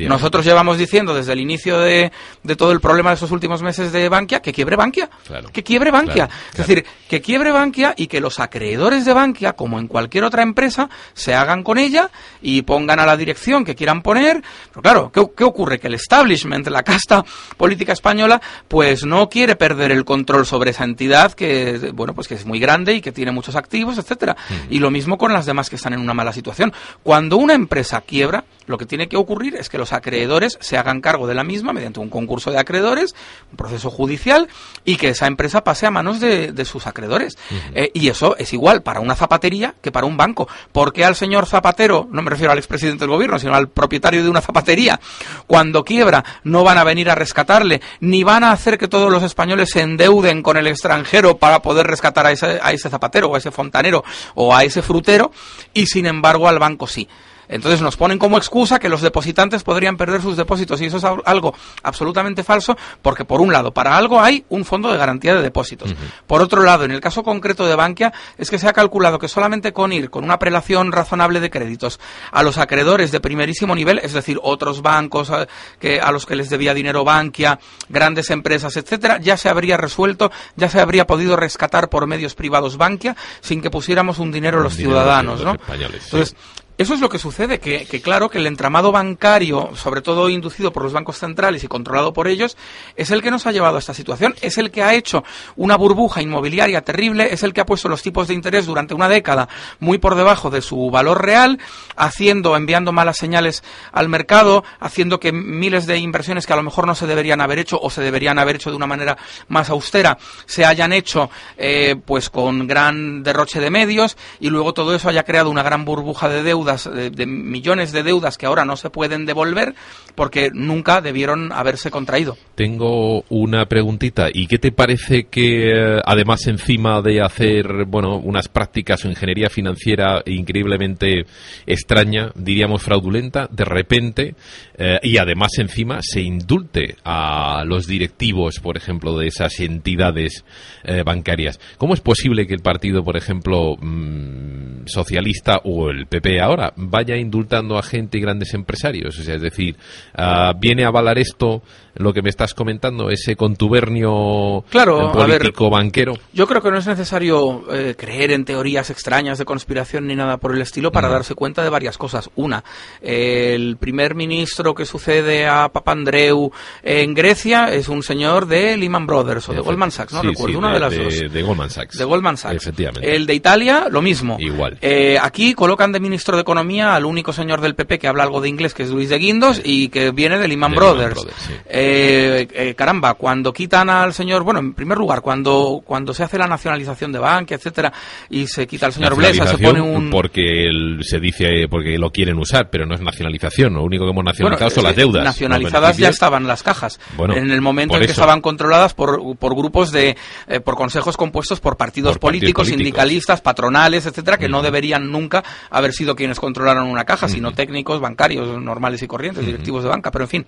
Nosotros 0.00 0.44
llevamos 0.44 0.76
diciendo 0.76 1.14
desde 1.14 1.32
el 1.32 1.40
inicio 1.40 1.78
de, 1.80 2.12
de, 2.42 2.56
todo 2.56 2.72
el 2.72 2.80
problema 2.80 3.10
de 3.10 3.14
estos 3.14 3.30
últimos 3.30 3.62
meses 3.62 3.92
de 3.92 4.08
Bankia 4.10 4.40
que 4.40 4.52
quiebre 4.52 4.76
Bankia. 4.76 5.08
que 5.52 5.62
quiebre 5.62 5.90
Bankia. 5.90 6.28
es 6.52 6.58
decir, 6.58 6.84
que 7.08 7.22
quiebre 7.22 7.50
Bankia 7.50 7.94
y 7.96 8.06
que 8.06 8.20
los 8.20 8.40
acreedores 8.40 9.06
de 9.06 9.14
Bankia, 9.14 9.54
como 9.54 9.78
en 9.78 9.88
cualquier 9.88 10.24
otra 10.24 10.42
empresa, 10.42 10.90
se 11.14 11.34
hagan 11.34 11.62
con 11.62 11.78
ella 11.78 12.10
y 12.42 12.62
pongan 12.62 13.00
a 13.00 13.06
la 13.06 13.16
dirección 13.16 13.64
que 13.64 13.74
quieran 13.74 14.02
poner. 14.02 14.42
Pero 14.68 14.82
claro, 14.82 15.12
¿qué, 15.12 15.26
qué 15.34 15.44
ocurre? 15.44 15.80
Que 15.80 15.86
el 15.86 15.94
establishment, 15.94 16.66
la 16.74 16.82
casta 16.82 17.24
política 17.56 17.94
española, 17.94 18.42
pues 18.68 19.04
no 19.06 19.30
quiere 19.30 19.56
perder 19.56 19.92
el 19.92 20.04
control 20.04 20.44
sobre 20.44 20.72
esa 20.72 20.84
entidad 20.84 21.32
que, 21.32 21.92
bueno, 21.94 22.14
pues 22.14 22.28
que 22.28 22.34
es 22.34 22.44
muy 22.44 22.58
grande 22.58 22.94
y 22.94 23.00
que 23.00 23.12
tiene 23.12 23.32
muchos 23.32 23.56
activos, 23.56 23.96
etcétera. 23.96 24.36
Y 24.68 24.80
lo 24.80 24.90
mismo 24.90 25.16
con 25.16 25.32
las 25.32 25.46
demás 25.46 25.70
que 25.70 25.76
están 25.76 25.94
en 25.94 26.00
una 26.00 26.12
mala 26.12 26.32
situación. 26.32 26.72
Cuando 27.02 27.36
una 27.36 27.54
empresa 27.54 28.02
quiebra, 28.02 28.44
lo 28.66 28.78
que 28.78 28.86
tiene 28.86 29.08
que 29.08 29.16
ocurrir 29.16 29.56
es 29.56 29.68
que 29.68 29.78
los 29.78 29.92
acreedores 29.92 30.58
se 30.60 30.76
hagan 30.76 31.00
cargo 31.00 31.26
de 31.26 31.34
la 31.34 31.44
misma 31.44 31.72
mediante 31.72 32.00
un 32.00 32.08
concurso 32.08 32.50
de 32.50 32.58
acreedores, 32.58 33.14
un 33.50 33.56
proceso 33.56 33.90
judicial, 33.90 34.48
y 34.84 34.96
que 34.96 35.10
esa 35.10 35.26
empresa 35.26 35.64
pase 35.64 35.86
a 35.86 35.90
manos 35.90 36.20
de, 36.20 36.64
sus 36.64 36.86
acreedores. 36.86 37.36
Eh, 37.74 37.90
y 37.92 38.08
eso 38.08 38.36
es 38.38 38.52
igual 38.52 38.82
para 38.82 39.00
una 39.00 39.14
zapatería 39.14 39.74
que 39.82 39.92
para 39.92 40.06
un 40.06 40.16
banco. 40.16 40.48
¿Por 40.72 40.92
qué 40.92 41.04
al 41.04 41.14
señor 41.14 41.46
zapatero, 41.46 42.08
no 42.10 42.22
me 42.22 42.30
refiero 42.30 42.52
al 42.52 42.58
expresidente 42.58 43.00
del 43.00 43.10
gobierno, 43.10 43.38
sino 43.38 43.54
al 43.54 43.68
propietario 43.68 44.22
de 44.22 44.30
una 44.30 44.40
zapatería, 44.40 44.98
cuando 45.46 45.84
quiebra 45.84 46.24
no 46.42 46.63
van 46.64 46.78
a 46.78 46.84
venir 46.84 47.10
a 47.10 47.14
rescatarle, 47.14 47.80
ni 48.00 48.24
van 48.24 48.42
a 48.42 48.52
hacer 48.52 48.78
que 48.78 48.88
todos 48.88 49.10
los 49.10 49.22
españoles 49.22 49.70
se 49.70 49.82
endeuden 49.82 50.42
con 50.42 50.56
el 50.56 50.66
extranjero 50.66 51.36
para 51.36 51.62
poder 51.62 51.86
rescatar 51.86 52.26
a 52.26 52.32
ese, 52.32 52.58
a 52.60 52.72
ese 52.72 52.90
zapatero 52.90 53.28
o 53.28 53.34
a 53.34 53.38
ese 53.38 53.50
fontanero 53.50 54.02
o 54.34 54.54
a 54.54 54.64
ese 54.64 54.82
frutero, 54.82 55.30
y 55.72 55.86
sin 55.86 56.06
embargo 56.06 56.48
al 56.48 56.58
banco 56.58 56.86
sí? 56.86 57.08
Entonces 57.48 57.80
nos 57.80 57.96
ponen 57.96 58.18
como 58.18 58.38
excusa 58.38 58.78
que 58.78 58.88
los 58.88 59.02
depositantes 59.02 59.62
podrían 59.62 59.96
perder 59.96 60.22
sus 60.22 60.36
depósitos 60.36 60.80
y 60.80 60.86
eso 60.86 60.96
es 60.96 61.04
algo 61.04 61.54
absolutamente 61.82 62.42
falso 62.42 62.76
porque 63.02 63.24
por 63.24 63.40
un 63.40 63.52
lado, 63.52 63.72
para 63.72 63.96
algo 63.96 64.20
hay 64.20 64.44
un 64.48 64.64
fondo 64.64 64.90
de 64.90 64.98
garantía 64.98 65.34
de 65.34 65.42
depósitos. 65.42 65.94
Por 66.26 66.42
otro 66.42 66.62
lado, 66.62 66.84
en 66.84 66.90
el 66.90 67.00
caso 67.00 67.22
concreto 67.22 67.66
de 67.66 67.74
Bankia 67.74 68.12
es 68.38 68.50
que 68.50 68.58
se 68.58 68.68
ha 68.68 68.72
calculado 68.72 69.18
que 69.18 69.28
solamente 69.28 69.72
con 69.72 69.92
ir 69.92 70.10
con 70.10 70.24
una 70.24 70.38
prelación 70.38 70.92
razonable 70.92 71.40
de 71.40 71.50
créditos 71.50 72.00
a 72.30 72.42
los 72.42 72.58
acreedores 72.58 73.12
de 73.12 73.20
primerísimo 73.20 73.74
nivel, 73.74 74.00
es 74.02 74.12
decir, 74.12 74.38
otros 74.42 74.82
bancos 74.82 75.30
a, 75.30 75.42
eh, 75.42 75.46
que, 75.78 76.00
a 76.00 76.10
los 76.10 76.26
que 76.26 76.36
les 76.36 76.50
debía 76.50 76.74
dinero 76.74 77.04
Bankia, 77.04 77.58
grandes 77.88 78.30
empresas, 78.30 78.76
etcétera, 78.76 79.18
ya 79.20 79.36
se 79.36 79.48
habría 79.48 79.76
resuelto, 79.76 80.30
ya 80.56 80.68
se 80.68 80.80
habría 80.80 81.06
podido 81.06 81.36
rescatar 81.36 81.88
por 81.88 82.06
medios 82.06 82.34
privados 82.34 82.76
Bankia 82.76 83.16
sin 83.40 83.60
que 83.62 83.70
pusiéramos 83.70 84.18
un 84.18 84.32
dinero 84.32 84.60
los 84.60 84.74
ciudadanos, 84.74 85.42
¿no? 85.42 85.56
Entonces, 86.04 86.36
eso 86.76 86.94
es 86.94 87.00
lo 87.00 87.08
que 87.08 87.20
sucede, 87.20 87.60
que, 87.60 87.86
claro, 88.02 88.28
que 88.28 88.38
el 88.38 88.48
entramado 88.48 88.90
bancario, 88.90 89.70
sobre 89.76 90.00
todo 90.00 90.28
inducido 90.28 90.72
por 90.72 90.82
los 90.82 90.92
bancos 90.92 91.18
centrales 91.18 91.62
y 91.62 91.68
controlado 91.68 92.12
por 92.12 92.26
ellos, 92.26 92.56
es 92.96 93.12
el 93.12 93.22
que 93.22 93.30
nos 93.30 93.46
ha 93.46 93.52
llevado 93.52 93.76
a 93.76 93.78
esta 93.78 93.94
situación, 93.94 94.34
es 94.40 94.58
el 94.58 94.72
que 94.72 94.82
ha 94.82 94.92
hecho 94.92 95.22
una 95.54 95.76
burbuja 95.76 96.20
inmobiliaria 96.20 96.82
terrible, 96.82 97.32
es 97.32 97.44
el 97.44 97.52
que 97.52 97.60
ha 97.60 97.66
puesto 97.66 97.88
los 97.88 98.02
tipos 98.02 98.26
de 98.26 98.34
interés 98.34 98.66
durante 98.66 98.92
una 98.92 99.08
década 99.08 99.48
muy 99.78 99.98
por 99.98 100.16
debajo 100.16 100.50
de 100.50 100.62
su 100.62 100.90
valor 100.90 101.24
real, 101.24 101.60
haciendo, 101.94 102.56
enviando 102.56 102.90
malas 102.90 103.18
señales 103.18 103.62
al 103.92 104.08
mercado, 104.08 104.64
haciendo 104.80 105.20
que 105.20 105.30
miles 105.30 105.86
de 105.86 105.98
inversiones 105.98 106.44
que 106.44 106.54
a 106.54 106.56
lo 106.56 106.64
mejor 106.64 106.88
no 106.88 106.96
se 106.96 107.06
deberían 107.06 107.40
haber 107.40 107.60
hecho 107.60 107.78
o 107.80 107.88
se 107.88 108.02
deberían 108.02 108.40
haber 108.40 108.56
hecho 108.56 108.70
de 108.70 108.76
una 108.76 108.88
manera 108.88 109.16
más 109.46 109.70
austera, 109.70 110.18
se 110.46 110.64
hayan 110.64 110.92
hecho 110.92 111.30
eh, 111.56 111.94
pues 112.04 112.30
con 112.30 112.66
gran 112.66 113.22
derroche 113.22 113.60
de 113.60 113.70
medios 113.70 114.16
y 114.40 114.48
luego 114.48 114.74
todo 114.74 114.92
eso 114.96 115.08
haya 115.08 115.22
creado 115.22 115.50
una 115.50 115.62
gran 115.62 115.84
burbuja 115.84 116.28
de 116.28 116.42
deuda 116.42 116.63
de, 116.64 117.26
millones 117.26 117.92
de 117.92 118.02
deudas 118.02 118.38
que 118.38 118.46
ahora 118.46 118.64
no 118.64 118.76
se 118.76 118.90
pueden 118.90 119.26
devolver 119.26 119.74
porque 120.14 120.50
nunca 120.52 121.00
debieron 121.00 121.52
haberse 121.52 121.90
contraído. 121.90 122.36
Tengo 122.54 123.24
una 123.28 123.66
preguntita. 123.66 124.28
¿Y 124.32 124.46
qué 124.46 124.58
te 124.58 124.72
parece 124.72 125.24
que, 125.24 125.70
eh, 125.70 126.00
además, 126.04 126.46
encima 126.46 127.02
de 127.02 127.20
hacer, 127.20 127.84
bueno, 127.86 128.16
unas 128.18 128.48
prácticas 128.48 129.04
o 129.04 129.08
ingeniería 129.08 129.50
financiera 129.50 130.22
increíblemente 130.26 131.26
extraña, 131.66 132.30
diríamos 132.34 132.82
fraudulenta, 132.82 133.48
de 133.50 133.64
repente, 133.64 134.34
eh, 134.76 134.98
y 135.02 135.18
además 135.18 135.50
encima 135.58 135.98
se 136.00 136.20
indulte 136.20 136.96
a 137.04 137.64
los 137.66 137.86
directivos, 137.86 138.60
por 138.60 138.76
ejemplo, 138.76 139.16
de 139.18 139.28
esas 139.28 139.58
entidades 139.60 140.44
eh, 140.84 141.02
bancarias? 141.04 141.58
¿Cómo 141.78 141.94
es 141.94 142.00
posible 142.00 142.46
que 142.46 142.54
el 142.54 142.62
partido, 142.62 143.04
por 143.04 143.16
ejemplo, 143.16 143.76
mm, 143.76 144.86
socialista 144.86 145.60
o 145.64 145.90
el 145.90 146.06
PP 146.06 146.40
ahora 146.40 146.53
vaya 146.76 147.16
indultando 147.16 147.78
a 147.78 147.82
gente 147.82 148.18
y 148.18 148.20
grandes 148.20 148.54
empresarios. 148.54 149.18
O 149.18 149.22
sea, 149.22 149.34
es 149.34 149.42
decir, 149.42 149.76
ah, 150.14 150.52
viene 150.58 150.84
a 150.84 150.88
avalar 150.88 151.18
esto 151.18 151.62
lo 151.96 152.12
que 152.12 152.22
me 152.22 152.30
estás 152.30 152.54
comentando, 152.54 153.10
ese 153.10 153.36
contubernio 153.36 154.64
claro, 154.68 155.12
político 155.12 155.70
banquero. 155.70 156.14
Yo 156.32 156.46
creo 156.46 156.60
que 156.60 156.70
no 156.70 156.78
es 156.78 156.86
necesario 156.86 157.64
eh, 157.72 157.94
creer 157.96 158.32
en 158.32 158.44
teorías 158.44 158.90
extrañas 158.90 159.38
de 159.38 159.44
conspiración 159.44 160.06
ni 160.06 160.16
nada 160.16 160.38
por 160.38 160.54
el 160.54 160.60
estilo 160.60 160.90
para 160.90 161.08
darse 161.08 161.34
cuenta 161.34 161.62
de 161.62 161.70
varias 161.70 161.96
cosas. 161.96 162.30
Una, 162.34 162.64
el 163.00 163.76
primer 163.76 164.14
ministro 164.14 164.74
que 164.74 164.86
sucede 164.86 165.46
a 165.46 165.68
Papandreou 165.68 166.52
en 166.82 167.14
Grecia 167.14 167.72
es 167.72 167.88
un 167.88 168.02
señor 168.02 168.46
de 168.46 168.76
Lehman 168.76 169.06
Brothers 169.06 169.48
o 169.48 169.52
de 169.52 169.60
Goldman 169.60 169.90
Sachs, 169.90 170.12
no 170.12 170.22
recuerdo 170.22 170.58
una 170.58 170.72
de, 170.72 170.80
las 170.80 170.96
dos. 170.96 171.32
De 171.32 171.42
Goldman 171.42 171.70
Sachs. 171.70 171.96
De 171.96 172.04
Goldman 172.04 172.36
Sachs. 172.36 172.56
Efectivamente. 172.56 173.14
El 173.14 173.26
de 173.26 173.34
Italia, 173.34 173.86
lo 173.90 174.02
mismo. 174.02 174.36
Igual. 174.38 174.78
Eh, 174.80 175.18
aquí 175.20 175.54
colocan 175.54 175.92
de 175.92 176.00
ministro 176.00 176.36
de 176.36 176.43
Economía 176.44 176.94
al 176.94 177.04
único 177.04 177.32
señor 177.32 177.60
del 177.60 177.74
PP 177.74 177.98
que 177.98 178.06
habla 178.08 178.22
algo 178.22 178.40
de 178.40 178.48
inglés, 178.48 178.74
que 178.74 178.84
es 178.84 178.90
Luis 178.90 179.08
de 179.08 179.18
Guindos, 179.18 179.60
y 179.64 179.88
que 179.88 180.10
viene 180.12 180.38
de 180.38 180.46
Lehman 180.48 180.70
De 180.70 180.76
Lehman 180.76 180.94
Brothers. 180.94 181.14
Brothers, 181.14 181.36
sí. 181.42 181.52
Eh, 181.66 182.46
eh, 182.52 182.74
caramba, 182.74 183.14
cuando 183.14 183.52
quitan 183.52 183.90
al 183.90 184.12
señor, 184.14 184.42
bueno, 184.44 184.60
en 184.60 184.74
primer 184.74 184.98
lugar, 184.98 185.20
cuando, 185.20 185.82
cuando 185.84 186.14
se 186.14 186.22
hace 186.22 186.38
la 186.38 186.46
nacionalización 186.46 187.12
de 187.12 187.18
Bankia, 187.18 187.56
etcétera, 187.56 187.92
y 188.30 188.46
se 188.46 188.66
quita 188.66 188.86
al 188.86 188.92
señor 188.92 189.16
Blesa, 189.16 189.46
se 189.46 189.58
pone 189.58 189.80
un... 189.80 190.10
porque 190.10 190.66
el- 190.68 191.00
se 191.02 191.18
dice 191.18 191.66
porque 191.68 191.98
lo 191.98 192.10
quieren 192.10 192.38
usar, 192.38 192.68
pero 192.70 192.86
no 192.86 192.94
es 192.94 193.00
nacionalización. 193.00 193.74
Lo 193.74 193.82
único 193.82 194.04
que 194.04 194.10
hemos 194.10 194.24
nacionalizado 194.24 194.70
son 194.70 194.78
es 194.80 194.84
las 194.84 194.94
que 194.94 195.00
deudas. 195.00 195.24
Nacionalizadas 195.24 195.96
ya 195.96 196.08
estaban 196.08 196.46
las 196.46 196.62
cajas. 196.62 197.00
Bueno, 197.16 197.34
en 197.36 197.50
el 197.50 197.60
momento 197.60 197.94
en 197.94 198.00
que 198.00 198.04
eso. 198.06 198.12
estaban 198.12 198.40
controladas 198.40 198.94
por, 198.94 199.36
por 199.38 199.54
grupos 199.56 199.90
de, 199.92 200.16
eh, 200.48 200.60
por 200.60 200.76
consejos 200.76 201.16
compuestos 201.16 201.60
por 201.60 201.76
partidos 201.76 202.12
Por 202.14 202.20
políticos, 202.20 202.64
políticos. 202.68 202.68
sindicalistas, 202.84 203.40
patronales, 203.40 204.06
etcétera, 204.06 204.36
que 204.38 204.48
no 204.48 204.62
deberían 204.62 205.10
nunca 205.10 205.42
haber 205.70 205.92
sido 205.92 206.14
quienes 206.14 206.33
controlaron 206.40 206.88
una 206.88 207.04
caja, 207.04 207.28
sino 207.28 207.52
técnicos, 207.52 208.00
bancarios 208.00 208.60
normales 208.62 209.02
y 209.02 209.06
corrientes, 209.06 209.44
directivos 209.44 209.82
de 209.82 209.88
banca. 209.88 210.10
Pero 210.10 210.24
en 210.24 210.28
fin, 210.28 210.46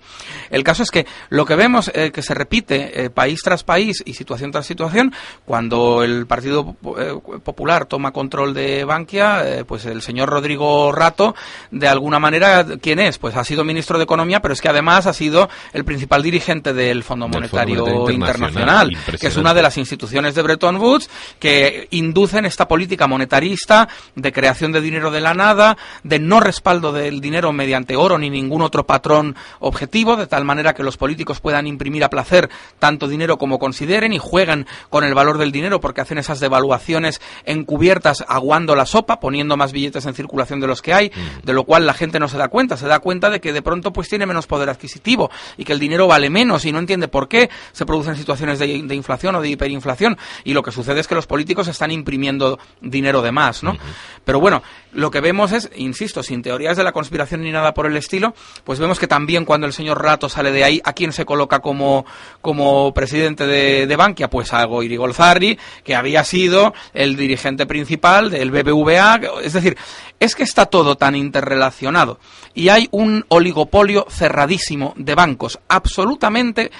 el 0.49 0.63
caso 0.63 0.83
es 0.83 0.91
que 0.91 1.05
lo 1.29 1.45
que 1.45 1.55
vemos 1.55 1.91
eh, 1.93 2.11
que 2.11 2.21
se 2.21 2.33
repite 2.33 3.05
eh, 3.05 3.09
país 3.09 3.39
tras 3.43 3.63
país 3.63 4.03
y 4.05 4.13
situación 4.13 4.51
tras 4.51 4.65
situación, 4.65 5.13
cuando 5.45 6.03
el 6.03 6.25
Partido 6.27 6.75
eh, 6.97 7.13
Popular 7.43 7.85
toma 7.85 8.11
control 8.11 8.53
de 8.53 8.83
Bankia, 8.83 9.63
pues 9.67 9.85
el 9.85 10.01
señor 10.01 10.29
Rodrigo 10.29 10.91
Rato, 10.91 11.35
de 11.71 11.87
alguna 11.87 12.19
manera, 12.19 12.65
¿quién 12.81 12.99
es? 12.99 13.17
Pues 13.17 13.35
ha 13.35 13.43
sido 13.43 13.63
ministro 13.63 13.97
de 13.97 14.03
Economía, 14.03 14.41
pero 14.41 14.53
es 14.53 14.61
que 14.61 14.69
además 14.69 15.07
ha 15.07 15.13
sido 15.13 15.49
el 15.73 15.85
principal 15.85 16.23
dirigente 16.23 16.73
del 16.73 17.03
Fondo 17.03 17.27
Monetario 17.27 18.09
Internacional, 18.09 18.91
Internacional. 18.91 19.19
que 19.19 19.27
es 19.27 19.37
una 19.37 19.53
de 19.53 19.61
las 19.61 19.77
instituciones 19.77 20.35
de 20.35 20.41
Bretton 20.41 20.77
Woods 20.77 21.09
que 21.39 21.87
inducen 21.91 22.45
esta 22.45 22.67
política 22.67 23.07
monetarista 23.07 23.87
de 24.15 24.31
creación 24.31 24.71
de 24.71 24.81
dinero 24.81 25.11
de 25.11 25.21
la 25.21 25.33
nada, 25.33 25.76
de 26.03 26.19
no 26.19 26.39
respaldo 26.39 26.91
del 26.91 27.21
dinero 27.21 27.51
mediante 27.53 27.95
oro 27.95 28.17
ni 28.17 28.29
ningún 28.29 28.61
otro 28.61 28.85
patrón 28.85 29.35
objetivo, 29.59 30.15
de 30.15 30.27
tal 30.27 30.45
manera 30.45 30.73
que 30.73 30.83
los 30.83 30.97
políticos 30.97 31.39
puedan 31.39 31.67
imprimir 31.67 32.03
a 32.03 32.09
placer 32.09 32.49
tanto 32.79 33.07
dinero 33.07 33.37
como 33.37 33.59
consideren 33.59 34.13
y 34.13 34.19
juegan 34.19 34.67
con 34.89 35.03
el 35.03 35.13
valor 35.13 35.37
del 35.37 35.51
dinero 35.51 35.79
porque 35.79 36.01
hacen 36.01 36.17
esas 36.17 36.39
devaluaciones 36.39 37.21
encubiertas 37.45 38.23
aguando 38.27 38.75
la 38.75 38.85
sopa, 38.85 39.19
poniendo 39.19 39.57
más 39.57 39.71
billetes 39.71 40.05
en 40.05 40.13
circulación 40.13 40.59
de 40.59 40.67
los 40.67 40.81
que 40.81 40.93
hay, 40.93 41.11
de 41.43 41.53
lo 41.53 41.63
cual 41.63 41.85
la 41.85 41.93
gente 41.93 42.19
no 42.19 42.27
se 42.27 42.37
da 42.37 42.47
cuenta, 42.47 42.77
se 42.77 42.87
da 42.87 42.99
cuenta 42.99 43.29
de 43.29 43.39
que 43.39 43.53
de 43.53 43.61
pronto 43.61 43.91
pues 43.91 44.09
tiene 44.09 44.25
menos 44.25 44.47
poder 44.47 44.69
adquisitivo 44.69 45.29
y 45.57 45.63
que 45.63 45.73
el 45.73 45.79
dinero 45.79 46.07
vale 46.07 46.29
menos 46.29 46.65
y 46.65 46.71
no 46.71 46.79
entiende 46.79 47.07
por 47.07 47.27
qué 47.27 47.49
se 47.71 47.85
producen 47.85 48.15
situaciones 48.15 48.59
de, 48.59 48.83
de 48.83 48.95
inflación 48.95 49.35
o 49.35 49.41
de 49.41 49.49
hiperinflación. 49.49 50.17
Y 50.43 50.53
lo 50.53 50.63
que 50.63 50.71
sucede 50.71 50.99
es 50.99 51.07
que 51.07 51.15
los 51.15 51.27
políticos 51.27 51.67
están 51.67 51.91
imprimiendo 51.91 52.59
dinero 52.81 53.21
de 53.21 53.31
más, 53.31 53.63
¿no? 53.63 53.77
Pero 54.23 54.39
bueno, 54.39 54.61
lo 54.91 55.11
que 55.11 55.21
vemos 55.21 55.51
es, 55.51 55.66
insisto, 55.75 56.23
sin 56.23 56.41
teorías 56.41 56.77
de 56.77 56.83
la 56.83 56.91
conspiración 56.91 57.41
ni 57.41 57.51
nada 57.51 57.73
por 57.73 57.85
el 57.85 57.97
estilo, 57.97 58.33
pues 58.63 58.79
vemos 58.79 58.99
que 58.99 59.07
también 59.07 59.45
cuando 59.45 59.67
el 59.67 59.73
señor 59.73 60.01
Rato 60.01 60.29
sale 60.29 60.51
de 60.51 60.63
ahí, 60.63 60.81
¿a 60.83 60.93
quién 60.93 61.11
se 61.11 61.25
coloca 61.25 61.59
como, 61.59 62.05
como 62.41 62.93
presidente 62.93 63.45
de, 63.45 63.87
de 63.87 63.95
Bankia? 63.95 64.29
Pues 64.29 64.53
a 64.53 64.63
Goiri 64.65 64.95
Golzarri, 64.95 65.57
que 65.83 65.95
había 65.95 66.23
sido 66.23 66.73
el 66.93 67.15
dirigente 67.15 67.65
principal 67.65 68.29
del 68.29 68.51
BBVA. 68.51 69.19
Es 69.43 69.53
decir, 69.53 69.77
es 70.19 70.35
que 70.35 70.43
está 70.43 70.65
todo 70.65 70.95
tan 70.95 71.15
interrelacionado 71.15 72.19
y 72.53 72.69
hay 72.69 72.87
un 72.91 73.23
oligopolio 73.27 74.07
cerradísimo 74.09 74.93
de 74.97 75.13
bancos 75.13 75.59
absolutamente 75.67 76.71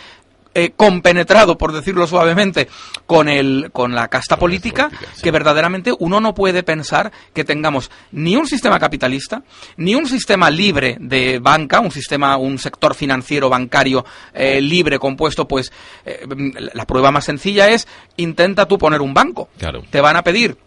eh, 0.57 0.71
compenetrado, 0.75 1.55
por 1.55 1.71
decirlo 1.71 2.07
suavemente, 2.07 2.67
con 3.05 3.29
el 3.29 3.69
con 3.71 3.93
la 3.93 4.07
casta 4.07 4.37
política, 4.37 4.89
política, 4.89 5.11
sí. 5.13 5.21
que 5.21 5.29
verdaderamente 5.29 5.93
uno 5.99 6.19
no 6.19 6.33
puede 6.33 6.63
pensar 6.63 7.11
que 7.31 7.43
tengamos 7.43 7.91
ni 8.11 8.35
un 8.35 8.47
sistema 8.47 8.79
capitalista, 8.79 9.43
ni 9.75 9.93
un 9.93 10.07
sistema 10.07 10.49
libre 10.49 10.97
de 10.99 11.37
banca, 11.37 11.79
un 11.79 11.91
sistema, 11.91 12.37
un 12.37 12.57
sector 12.57 12.95
financiero 12.95 13.49
bancario 13.49 14.03
eh, 14.33 14.59
libre 14.59 14.97
compuesto, 14.97 15.47
pues 15.47 15.71
eh, 16.05 16.25
la 16.73 16.85
prueba 16.87 17.11
más 17.11 17.25
sencilla 17.25 17.69
es 17.69 17.87
intenta 18.15 18.67
tú 18.67 18.79
poner 18.79 19.01
un 19.01 19.13
banco. 19.13 19.49
Claro. 19.59 19.83
Te 19.91 20.01
van 20.01 20.15
a 20.15 20.23
pedir 20.23 20.57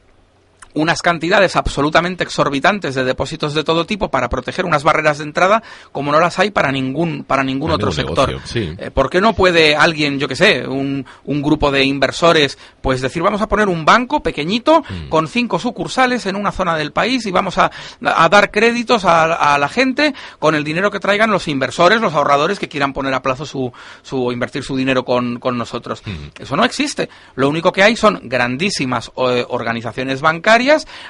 unas 0.74 1.02
cantidades 1.02 1.56
absolutamente 1.56 2.24
exorbitantes 2.24 2.94
de 2.94 3.04
depósitos 3.04 3.54
de 3.54 3.64
todo 3.64 3.86
tipo 3.86 4.10
para 4.10 4.28
proteger 4.28 4.64
unas 4.64 4.84
barreras 4.84 5.18
de 5.18 5.24
entrada 5.24 5.62
como 5.92 6.12
no 6.12 6.20
las 6.20 6.38
hay 6.38 6.50
para 6.50 6.70
ningún 6.72 7.24
para 7.24 7.42
ningún 7.42 7.70
otro 7.70 7.92
sector. 7.92 8.40
sí. 8.44 8.74
Eh, 8.78 8.90
¿Por 8.90 9.10
qué 9.10 9.20
no 9.20 9.34
puede 9.34 9.74
alguien, 9.76 10.18
yo 10.18 10.28
que 10.28 10.36
sé, 10.36 10.66
un, 10.66 11.04
un 11.24 11.42
grupo 11.42 11.70
de 11.70 11.84
inversores, 11.84 12.58
pues 12.80 13.00
decir 13.00 13.22
vamos 13.22 13.42
a 13.42 13.48
poner 13.48 13.68
un 13.68 13.84
banco 13.84 14.22
pequeñito 14.22 14.82
Mm. 14.90 15.08
con 15.08 15.28
cinco 15.28 15.58
sucursales 15.58 16.26
en 16.26 16.36
una 16.36 16.52
zona 16.52 16.76
del 16.76 16.92
país 16.92 17.24
y 17.26 17.30
vamos 17.30 17.58
a, 17.58 17.70
a 18.04 18.28
dar 18.28 18.50
créditos 18.50 19.04
a, 19.04 19.54
a 19.54 19.58
la 19.58 19.68
gente 19.68 20.14
con 20.38 20.54
el 20.54 20.64
dinero 20.64 20.90
que 20.90 20.98
traigan 21.00 21.30
los 21.30 21.48
inversores, 21.48 22.00
los 22.00 22.14
ahorradores 22.14 22.58
que 22.58 22.68
quieran 22.68 22.92
poner 22.92 23.12
a 23.14 23.22
plazo 23.22 23.46
su, 23.46 23.72
su 24.02 24.32
invertir 24.32 24.62
su 24.64 24.76
dinero 24.76 25.04
con, 25.04 25.38
con 25.38 25.56
nosotros? 25.58 26.02
Mm. 26.04 26.42
Eso 26.42 26.56
no 26.56 26.64
existe. 26.64 27.08
Lo 27.36 27.48
único 27.48 27.72
que 27.72 27.82
hay 27.82 27.96
son 27.96 28.20
grandísimas 28.24 29.10
eh, 29.16 29.44
organizaciones 29.48 30.20
bancarias 30.20 30.59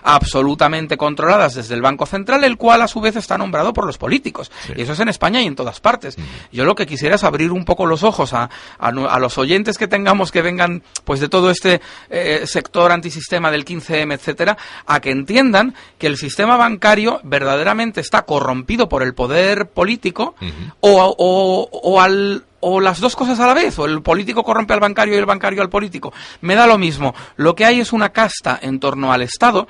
absolutamente 0.03 0.96
controladas 0.96 1.55
desde 1.55 1.74
el 1.74 1.82
Banco 1.82 2.07
Central, 2.07 2.44
el 2.44 2.57
cual 2.57 2.82
a 2.82 2.88
su 2.88 3.01
vez 3.01 3.16
está 3.16 3.38
nombrado 3.38 3.72
por 3.72 3.86
los 3.86 3.98
políticos. 3.98 4.51
Sí. 4.66 4.72
Y 4.76 4.82
eso 4.82 4.92
es 4.92 5.01
en 5.01 5.09
España 5.09 5.40
y 5.42 5.46
en 5.46 5.57
todas 5.57 5.80
partes. 5.80 6.16
Yo 6.53 6.64
lo 6.64 6.74
que 6.74 6.86
quisiera 6.86 7.14
es 7.16 7.24
abrir 7.24 7.53
un 7.53 7.64
poco 7.64 7.86
los 7.86 8.03
ojos 8.03 8.32
a, 8.34 8.51
a 8.78 8.92
nu- 8.92 9.07
a 9.09 9.18
los 9.18 9.38
oyentes 9.38 9.78
que 9.78 9.88
tengamos 9.88 10.30
que 10.32 10.42
vengan 10.42 10.82
pues 11.05 11.20
de 11.20 11.28
todo 11.28 11.51
este 11.51 11.80
eh, 12.11 12.42
sector 12.46 12.92
antisistema 12.92 13.51
del 13.51 13.64
15M, 13.64 14.12
etcétera, 14.14 14.57
a 14.86 15.01
que 15.01 15.11
entiendan 15.11 15.74
que 15.98 16.07
el 16.07 16.16
sistema 16.16 16.57
bancario 16.57 17.20
verdaderamente 17.24 18.01
está 18.01 18.22
corrompido 18.22 18.88
por 18.88 19.03
el 19.03 19.14
poder 19.14 19.66
político 19.70 20.34
o, 20.80 21.14
o- 21.18 21.68
o 21.82 22.01
al 22.01 22.44
o 22.61 22.80
las 22.80 23.00
dos 23.00 23.16
cosas 23.16 23.40
a 23.40 23.46
la 23.46 23.54
vez, 23.54 23.78
o 23.78 23.86
el 23.86 24.02
político 24.02 24.42
corrompe 24.42 24.74
al 24.74 24.80
bancario 24.80 25.14
y 25.14 25.18
el 25.18 25.26
bancario 25.26 25.62
al 25.62 25.70
político. 25.70 26.12
Me 26.42 26.54
da 26.54 26.66
lo 26.66 26.78
mismo. 26.78 27.14
Lo 27.36 27.54
que 27.54 27.64
hay 27.64 27.80
es 27.80 27.92
una 27.92 28.11
casta 28.11 28.58
en 28.62 28.80
torno 28.80 29.12
al 29.12 29.22
Estado 29.22 29.66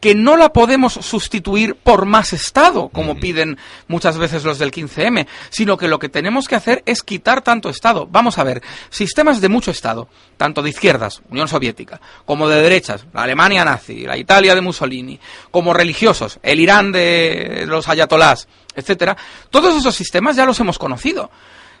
que 0.00 0.14
no 0.14 0.36
la 0.36 0.52
podemos 0.52 0.92
sustituir 0.92 1.74
por 1.74 2.06
más 2.06 2.32
Estado, 2.32 2.88
como 2.90 3.16
piden 3.16 3.58
muchas 3.88 4.18
veces 4.18 4.44
los 4.44 4.58
del 4.58 4.70
15M, 4.70 5.26
sino 5.50 5.76
que 5.76 5.88
lo 5.88 5.98
que 5.98 6.08
tenemos 6.08 6.48
que 6.48 6.54
hacer 6.54 6.82
es 6.86 7.02
quitar 7.02 7.42
tanto 7.42 7.68
Estado. 7.68 8.06
Vamos 8.08 8.38
a 8.38 8.44
ver, 8.44 8.62
sistemas 8.90 9.40
de 9.40 9.48
mucho 9.48 9.70
Estado, 9.70 10.08
tanto 10.36 10.62
de 10.62 10.70
izquierdas, 10.70 11.22
Unión 11.30 11.48
Soviética, 11.48 12.00
como 12.24 12.48
de 12.48 12.62
derechas, 12.62 13.06
la 13.12 13.22
Alemania 13.22 13.64
nazi, 13.64 14.06
la 14.06 14.16
Italia 14.16 14.54
de 14.54 14.60
Mussolini, 14.60 15.18
como 15.50 15.72
religiosos, 15.72 16.38
el 16.42 16.60
Irán 16.60 16.92
de 16.92 17.64
los 17.66 17.88
ayatolás, 17.88 18.48
etcétera, 18.74 19.16
todos 19.50 19.74
esos 19.74 19.94
sistemas 19.94 20.36
ya 20.36 20.46
los 20.46 20.60
hemos 20.60 20.78
conocido. 20.78 21.30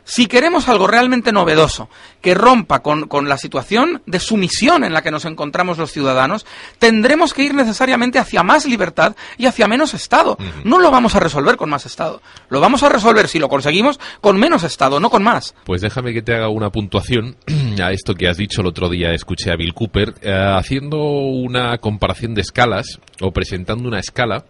Si 0.08 0.26
queremos 0.26 0.68
algo 0.68 0.86
realmente 0.86 1.32
novedoso, 1.32 1.90
que 2.22 2.32
rompa 2.32 2.80
con, 2.80 3.08
con 3.08 3.28
la 3.28 3.36
situación 3.38 4.02
de 4.06 4.20
sumisión 4.20 4.84
en 4.84 4.92
la 4.92 5.02
que 5.02 5.10
nos 5.10 5.24
encontramos 5.24 5.78
los 5.78 5.90
ciudadanos, 5.90 6.46
tendremos 6.78 7.34
que 7.34 7.42
ir 7.42 7.54
necesariamente 7.54 8.20
hacia 8.20 8.44
más 8.44 8.66
libertad 8.66 9.16
y 9.36 9.46
hacia 9.46 9.66
menos 9.66 9.94
Estado. 9.94 10.38
No 10.62 10.78
lo 10.78 10.92
vamos 10.92 11.16
a 11.16 11.20
resolver 11.20 11.56
con 11.56 11.70
más 11.70 11.86
Estado. 11.86 12.22
Lo 12.50 12.60
vamos 12.60 12.84
a 12.84 12.88
resolver, 12.88 13.26
si 13.26 13.40
lo 13.40 13.48
conseguimos, 13.48 13.98
con 14.20 14.38
menos 14.38 14.62
Estado, 14.62 15.00
no 15.00 15.10
con 15.10 15.24
más. 15.24 15.56
Pues 15.64 15.80
déjame 15.80 16.12
que 16.12 16.22
te 16.22 16.34
haga 16.34 16.50
una 16.50 16.70
puntuación 16.70 17.36
a 17.82 17.90
esto 17.90 18.14
que 18.14 18.28
has 18.28 18.36
dicho 18.36 18.60
el 18.60 18.68
otro 18.68 18.88
día. 18.88 19.12
Escuché 19.12 19.50
a 19.50 19.56
Bill 19.56 19.74
Cooper 19.74 20.14
eh, 20.22 20.32
haciendo 20.32 20.98
una 20.98 21.78
comparación 21.78 22.32
de 22.34 22.42
escalas 22.42 23.00
o 23.20 23.32
presentando 23.32 23.88
una 23.88 23.98
escala 23.98 24.44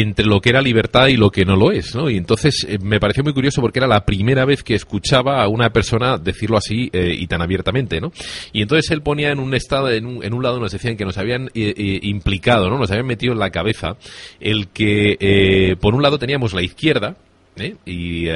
entre 0.00 0.26
lo 0.26 0.40
que 0.42 0.50
era 0.50 0.60
libertad 0.60 1.06
y 1.06 1.16
lo 1.16 1.30
que 1.30 1.46
no 1.46 1.56
lo 1.56 1.72
es, 1.72 1.94
¿no? 1.94 2.10
Y 2.10 2.18
entonces 2.18 2.66
eh, 2.68 2.78
me 2.82 3.00
pareció 3.00 3.24
muy 3.24 3.32
curioso 3.32 3.62
porque 3.62 3.78
era 3.78 3.88
la 3.88 4.04
primera 4.04 4.44
vez 4.44 4.62
que 4.62 4.74
escuchaba 4.74 5.42
a 5.42 5.48
una 5.48 5.70
persona 5.70 6.18
decirlo 6.18 6.58
así 6.58 6.90
eh, 6.92 7.14
y 7.18 7.26
tan 7.26 7.40
abiertamente, 7.40 7.98
¿no? 7.98 8.12
Y 8.52 8.60
entonces 8.60 8.90
él 8.90 9.00
ponía 9.00 9.30
en 9.30 9.38
un 9.38 9.54
estado, 9.54 9.90
en 9.90 10.04
un, 10.04 10.22
en 10.22 10.34
un 10.34 10.42
lado 10.42 10.60
nos 10.60 10.72
decían 10.72 10.98
que 10.98 11.06
nos 11.06 11.16
habían 11.16 11.50
eh, 11.54 11.98
implicado, 12.02 12.68
¿no? 12.68 12.78
Nos 12.78 12.90
habían 12.90 13.06
metido 13.06 13.32
en 13.32 13.38
la 13.38 13.50
cabeza 13.50 13.96
el 14.38 14.68
que 14.68 15.76
por 15.80 15.94
un 15.94 16.02
lado 16.02 16.18
teníamos 16.18 16.52
la 16.52 16.62
izquierda, 16.62 17.16
¿eh? 17.58 17.74
y 17.86 18.26
eh, 18.28 18.32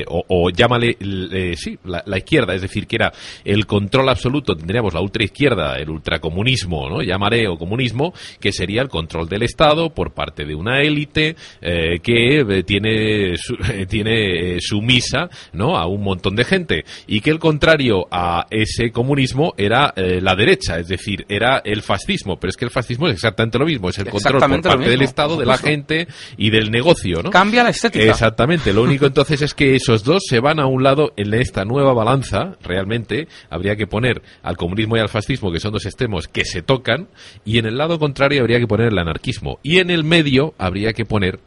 eh, 0.00 0.04
o, 0.08 0.24
o 0.28 0.50
llámale 0.50 0.96
eh, 1.00 1.54
sí 1.56 1.78
la, 1.84 2.02
la 2.06 2.18
izquierda 2.18 2.54
es 2.54 2.62
decir 2.62 2.86
que 2.86 2.96
era 2.96 3.12
el 3.44 3.66
control 3.66 4.08
absoluto 4.08 4.56
tendríamos 4.56 4.94
la 4.94 5.00
ultraizquierda 5.00 5.76
el 5.76 5.90
ultracomunismo 5.90 6.88
no 6.88 7.02
llamaré 7.02 7.48
o 7.48 7.56
comunismo 7.58 8.12
que 8.40 8.52
sería 8.52 8.82
el 8.82 8.88
control 8.88 9.28
del 9.28 9.42
estado 9.42 9.90
por 9.90 10.12
parte 10.12 10.44
de 10.44 10.54
una 10.54 10.80
élite 10.82 11.36
eh, 11.60 12.00
que 12.02 12.40
eh, 12.40 12.62
tiene 12.64 13.36
su- 13.36 13.54
eh, 13.70 13.86
tiene 13.88 14.56
eh, 14.56 14.58
sumisa 14.60 15.28
no 15.52 15.76
a 15.76 15.86
un 15.86 16.02
montón 16.02 16.36
de 16.36 16.44
gente. 16.44 16.84
Y 17.06 17.20
que 17.20 17.30
el 17.30 17.38
contrario 17.38 18.06
a 18.10 18.46
ese 18.50 18.90
comunismo 18.90 19.54
era 19.56 19.92
eh, 19.96 20.20
la 20.20 20.34
derecha 20.34 20.78
es 20.78 20.88
decir 20.88 21.24
era 21.28 21.58
el 21.64 21.82
fascismo. 21.82 22.36
Pero 22.38 22.50
es 22.50 22.56
que 22.56 22.64
el 22.64 22.70
fascismo 22.70 23.08
es 23.08 23.14
exactamente 23.14 23.58
lo 23.58 23.66
mismo 23.66 23.88
es 23.88 23.98
el 23.98 24.04
control 24.10 24.32
por 24.32 24.40
parte 24.62 24.90
del 24.90 25.02
estado 25.02 25.36
de 25.36 25.46
la 25.46 25.56
gente 25.58 26.08
y 26.36 26.50
del 26.50 26.70
negocio 26.70 27.22
no 27.22 27.30
Cambia 27.30 27.62
la 27.62 27.70
estética. 27.70 28.04
Exactamente, 28.04 28.23
lo 28.72 28.82
único 28.82 29.06
entonces 29.06 29.42
es 29.42 29.54
que 29.54 29.74
esos 29.74 30.04
dos 30.04 30.22
se 30.28 30.40
van 30.40 30.60
a 30.60 30.66
un 30.66 30.82
lado 30.82 31.12
en 31.16 31.34
esta 31.34 31.64
nueva 31.64 31.92
balanza, 31.92 32.56
realmente 32.62 33.28
habría 33.50 33.76
que 33.76 33.86
poner 33.86 34.22
al 34.42 34.56
comunismo 34.56 34.96
y 34.96 35.00
al 35.00 35.08
fascismo, 35.08 35.52
que 35.52 35.60
son 35.60 35.72
dos 35.72 35.86
extremos 35.86 36.28
que 36.28 36.44
se 36.44 36.62
tocan, 36.62 37.08
y 37.44 37.58
en 37.58 37.66
el 37.66 37.76
lado 37.76 37.98
contrario 37.98 38.40
habría 38.40 38.58
que 38.58 38.66
poner 38.66 38.88
el 38.88 38.98
anarquismo, 38.98 39.58
y 39.62 39.78
en 39.78 39.90
el 39.90 40.04
medio 40.04 40.54
habría 40.58 40.92
que 40.92 41.04
poner 41.04 41.40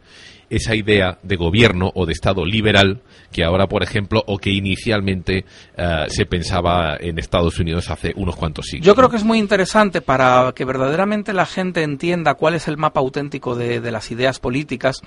esa 0.50 0.76
idea 0.76 1.18
de 1.24 1.36
gobierno 1.36 1.92
o 1.94 2.06
de 2.06 2.14
Estado 2.14 2.46
liberal 2.46 3.02
que 3.32 3.44
ahora, 3.44 3.68
por 3.68 3.84
ejemplo, 3.84 4.24
o 4.26 4.38
que 4.38 4.52
inicialmente 4.52 5.46
eh, 5.76 6.06
se 6.08 6.26
pensaba 6.26 6.98
en 7.00 7.20
Estados 7.20 7.60
Unidos 7.60 7.90
hace 7.90 8.14
unos 8.16 8.36
cuantos 8.36 8.66
siglos. 8.66 8.86
Yo 8.86 8.96
creo 8.96 9.10
que 9.10 9.18
es 9.18 9.24
muy 9.24 9.38
interesante 9.38 10.02
para 10.02 10.54
que 10.56 10.66
verdaderamente 10.66 11.34
la 11.34 11.46
gente 11.46 11.84
entienda 11.84 12.36
cuál 12.36 12.56
es 12.56 12.68
el 12.68 12.78
mapa 12.78 13.00
auténtico 13.00 13.56
de, 13.56 13.82
de, 13.82 13.92
las 13.92 14.12
ideas 14.12 14.40
políticas, 14.40 15.02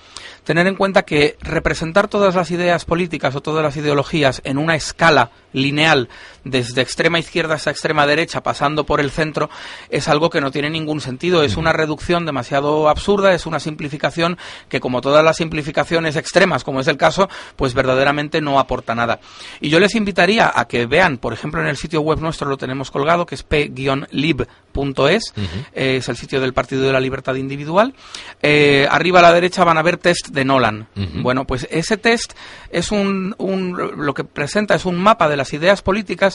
tener 0.44 0.66
en 0.66 0.76
cuenta 0.76 1.02
que 1.02 1.36
representar 1.40 2.08
todas 2.08 2.34
las 2.34 2.50
ideas 2.50 2.84
políticas 2.84 3.34
o 3.34 3.40
todas 3.40 3.62
las 3.62 3.76
ideologías 3.76 4.42
en 4.44 4.58
una 4.58 4.76
escala 4.76 5.30
lineal 5.52 6.08
desde 6.44 6.80
extrema 6.80 7.18
izquierda 7.18 7.54
hasta 7.54 7.70
extrema 7.70 8.06
derecha 8.06 8.42
pasando 8.42 8.84
por 8.84 9.00
el 9.00 9.10
centro 9.10 9.50
es 9.88 10.08
algo 10.08 10.30
que 10.30 10.40
no 10.40 10.50
tiene 10.50 10.70
ningún 10.70 11.00
sentido, 11.00 11.42
es 11.42 11.56
una 11.56 11.72
reducción 11.72 12.26
demasiado 12.26 12.88
absurda, 12.88 13.34
es 13.34 13.46
una 13.46 13.60
simplificación 13.60 14.38
que 14.68 14.80
como 14.80 15.00
todas 15.00 15.24
las 15.24 15.36
simplificaciones 15.36 16.16
extremas, 16.16 16.64
como 16.64 16.80
es 16.80 16.88
el 16.88 16.96
caso, 16.96 17.28
pues 17.56 17.74
verdaderamente 17.74 18.40
no 18.40 18.58
aporta 18.58 18.94
nada. 18.94 19.20
Y 19.60 19.68
yo 19.68 19.80
les 19.80 19.94
invitaría 19.94 20.50
a 20.54 20.66
que 20.66 20.86
vean, 20.86 21.18
por 21.18 21.32
ejemplo, 21.32 21.60
en 21.60 21.68
el 21.68 21.76
sitio 21.76 22.00
web 22.00 22.20
nuestro 22.20 22.48
lo 22.48 22.56
tenemos 22.56 22.90
colgado, 22.90 23.26
que 23.26 23.34
es 23.34 23.42
p-lib.es, 23.42 25.32
uh 25.36 25.40
-huh. 25.40 25.66
eh, 25.74 25.96
es 25.96 26.08
el 26.08 26.16
sitio 26.16 26.40
del 26.40 26.52
Partido 26.52 26.82
de 26.82 26.92
la 26.92 27.00
Libertad 27.00 27.34
Individual. 27.34 27.94
Eh, 28.42 28.86
arriba 28.90 29.18
a 29.18 29.22
la 29.22 29.32
derecha 29.32 29.64
van 29.64 29.78
a 29.78 29.82
ver 29.82 29.96
test 29.96 30.28
de 30.28 30.44
Nolan. 30.44 30.88
Uh 30.96 31.00
-huh. 31.00 31.22
Bueno, 31.22 31.46
pues 31.46 31.66
ese 31.70 31.96
test 31.96 32.32
es 32.70 32.92
un, 32.92 33.34
un, 33.38 33.76
lo 33.96 34.14
que 34.14 34.24
presenta 34.24 34.74
es 34.74 34.84
un 34.84 34.98
mapa 34.98 35.28
de 35.28 35.36
las 35.36 35.52
ideas 35.52 35.82
políticas 35.82 36.29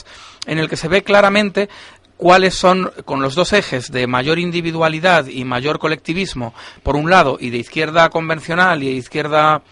en 0.46 0.58
el 0.58 0.68
que 0.68 0.76
se 0.76 0.88
ve 0.88 1.02
claramente 1.02 1.68
cuáles 2.16 2.54
son, 2.54 2.90
con 3.04 3.22
los 3.22 3.34
dos 3.34 3.52
ejes 3.52 3.90
de 3.92 4.06
mayor 4.06 4.38
individualidad 4.38 5.26
y 5.26 5.44
mayor 5.44 5.78
colectivismo, 5.78 6.54
por 6.82 6.96
un 6.96 7.10
lado, 7.10 7.36
y 7.40 7.50
de 7.50 7.58
izquierda 7.58 8.08
convencional 8.08 8.82
y 8.82 8.86
de 8.86 8.92
izquierda 8.92 9.62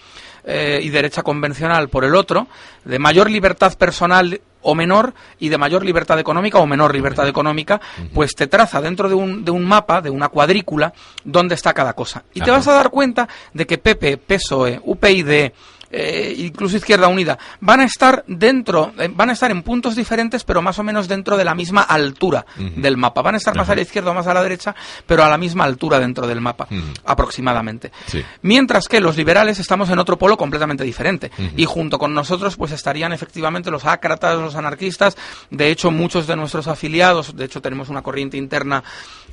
eh, 0.45 0.81
y 0.83 0.91
derecha 0.91 1.22
convencional 1.22 1.89
por 1.89 2.05
el 2.05 2.14
otro, 2.14 2.47
de 2.85 2.99
mayor 2.99 3.31
libertad 3.31 3.77
personal 3.79 4.41
o 4.61 4.75
menor 4.75 5.14
y 5.39 5.49
de 5.49 5.59
mayor 5.59 5.85
libertad 5.85 6.18
económica 6.18 6.59
o 6.59 6.66
menor 6.66 6.95
libertad 6.95 7.29
económica, 7.29 7.81
pues 8.12 8.35
te 8.35 8.47
traza 8.47 8.81
dentro 8.81 9.09
de 9.09 9.14
un, 9.14 9.45
de 9.45 9.51
un 9.51 9.64
mapa, 9.64 10.01
de 10.01 10.11
una 10.11 10.29
cuadrícula, 10.29 10.93
dónde 11.22 11.55
está 11.55 11.72
cada 11.72 11.93
cosa. 11.93 12.25
Y 12.33 12.41
te 12.41 12.51
vas 12.51 12.66
a 12.68 12.72
dar 12.72 12.91
cuenta 12.91 13.29
de 13.53 13.66
que 13.66 13.79
PP, 13.79 14.18
PSOE, 14.18 14.81
UPyD, 14.83 15.53
eh, 15.97 16.34
incluso 16.38 16.76
Izquierda 16.76 17.09
Unida, 17.09 17.38
van 17.61 17.80
a 17.80 17.84
estar 17.84 18.24
dentro, 18.26 18.92
eh, 18.99 19.09
van 19.12 19.30
a 19.30 19.32
estar 19.32 19.51
en 19.51 19.62
puntos 19.62 19.95
diferentes, 19.95 20.42
pero 20.45 20.61
más 20.61 20.78
o 20.78 20.82
menos 20.82 21.07
dentro 21.07 21.36
de 21.36 21.45
la 21.45 21.55
misma 21.55 21.82
altura 21.82 22.45
uh 22.59 22.62
-huh. 22.62 22.74
del 22.74 22.97
mapa. 22.97 23.22
Van 23.22 23.34
a 23.34 23.38
estar 23.38 23.55
más 23.55 23.66
uh 23.66 23.70
-huh. 23.70 23.72
a 23.72 23.76
la 23.76 23.82
izquierda 23.82 24.11
o 24.11 24.14
más 24.14 24.26
a 24.26 24.34
la 24.34 24.42
derecha, 24.42 24.74
pero 25.07 25.22
a 25.22 25.28
la 25.28 25.38
misma 25.38 25.64
altura 25.64 26.01
dentro 26.01 26.26
del 26.26 26.40
mapa, 26.40 26.66
uh 26.70 26.74
-huh. 26.74 27.01
aproximadamente. 27.05 27.92
Sí. 28.07 28.24
Mientras 28.42 28.88
que 28.88 29.01
los 29.01 29.16
liberales 29.16 29.59
estamos 29.61 29.88
en 29.90 29.99
otro 29.99 30.18
polo 30.18 30.36
completamente 30.36 30.84
diferente. 30.84 31.30
Y 31.57 31.64
junto 31.64 31.99
con 31.99 32.14
nosotros, 32.14 32.57
pues 32.57 32.72
estarían 32.72 33.12
efectivamente 33.12 33.70
los 33.70 33.84
ácratas, 33.84 34.38
los 34.38 34.55
anarquistas. 34.57 35.16
De 35.51 35.70
hecho, 35.70 35.90
muchos 35.90 36.26
de 36.26 36.36
nuestros 36.36 36.66
afiliados, 36.66 37.36
de 37.36 37.45
hecho, 37.45 37.61
tenemos 37.61 37.88
una 37.88 38.03
corriente 38.03 38.36
interna 38.36 38.82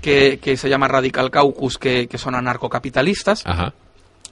que, 0.02 0.40
que 0.42 0.58
se 0.58 0.70
llama 0.70 0.88
Radical 0.88 1.32
Caucus, 1.32 1.78
que, 1.78 2.08
que 2.08 2.18
son 2.18 2.36
anarcocapitalistas. 2.36 3.46
Ajá. 3.46 3.74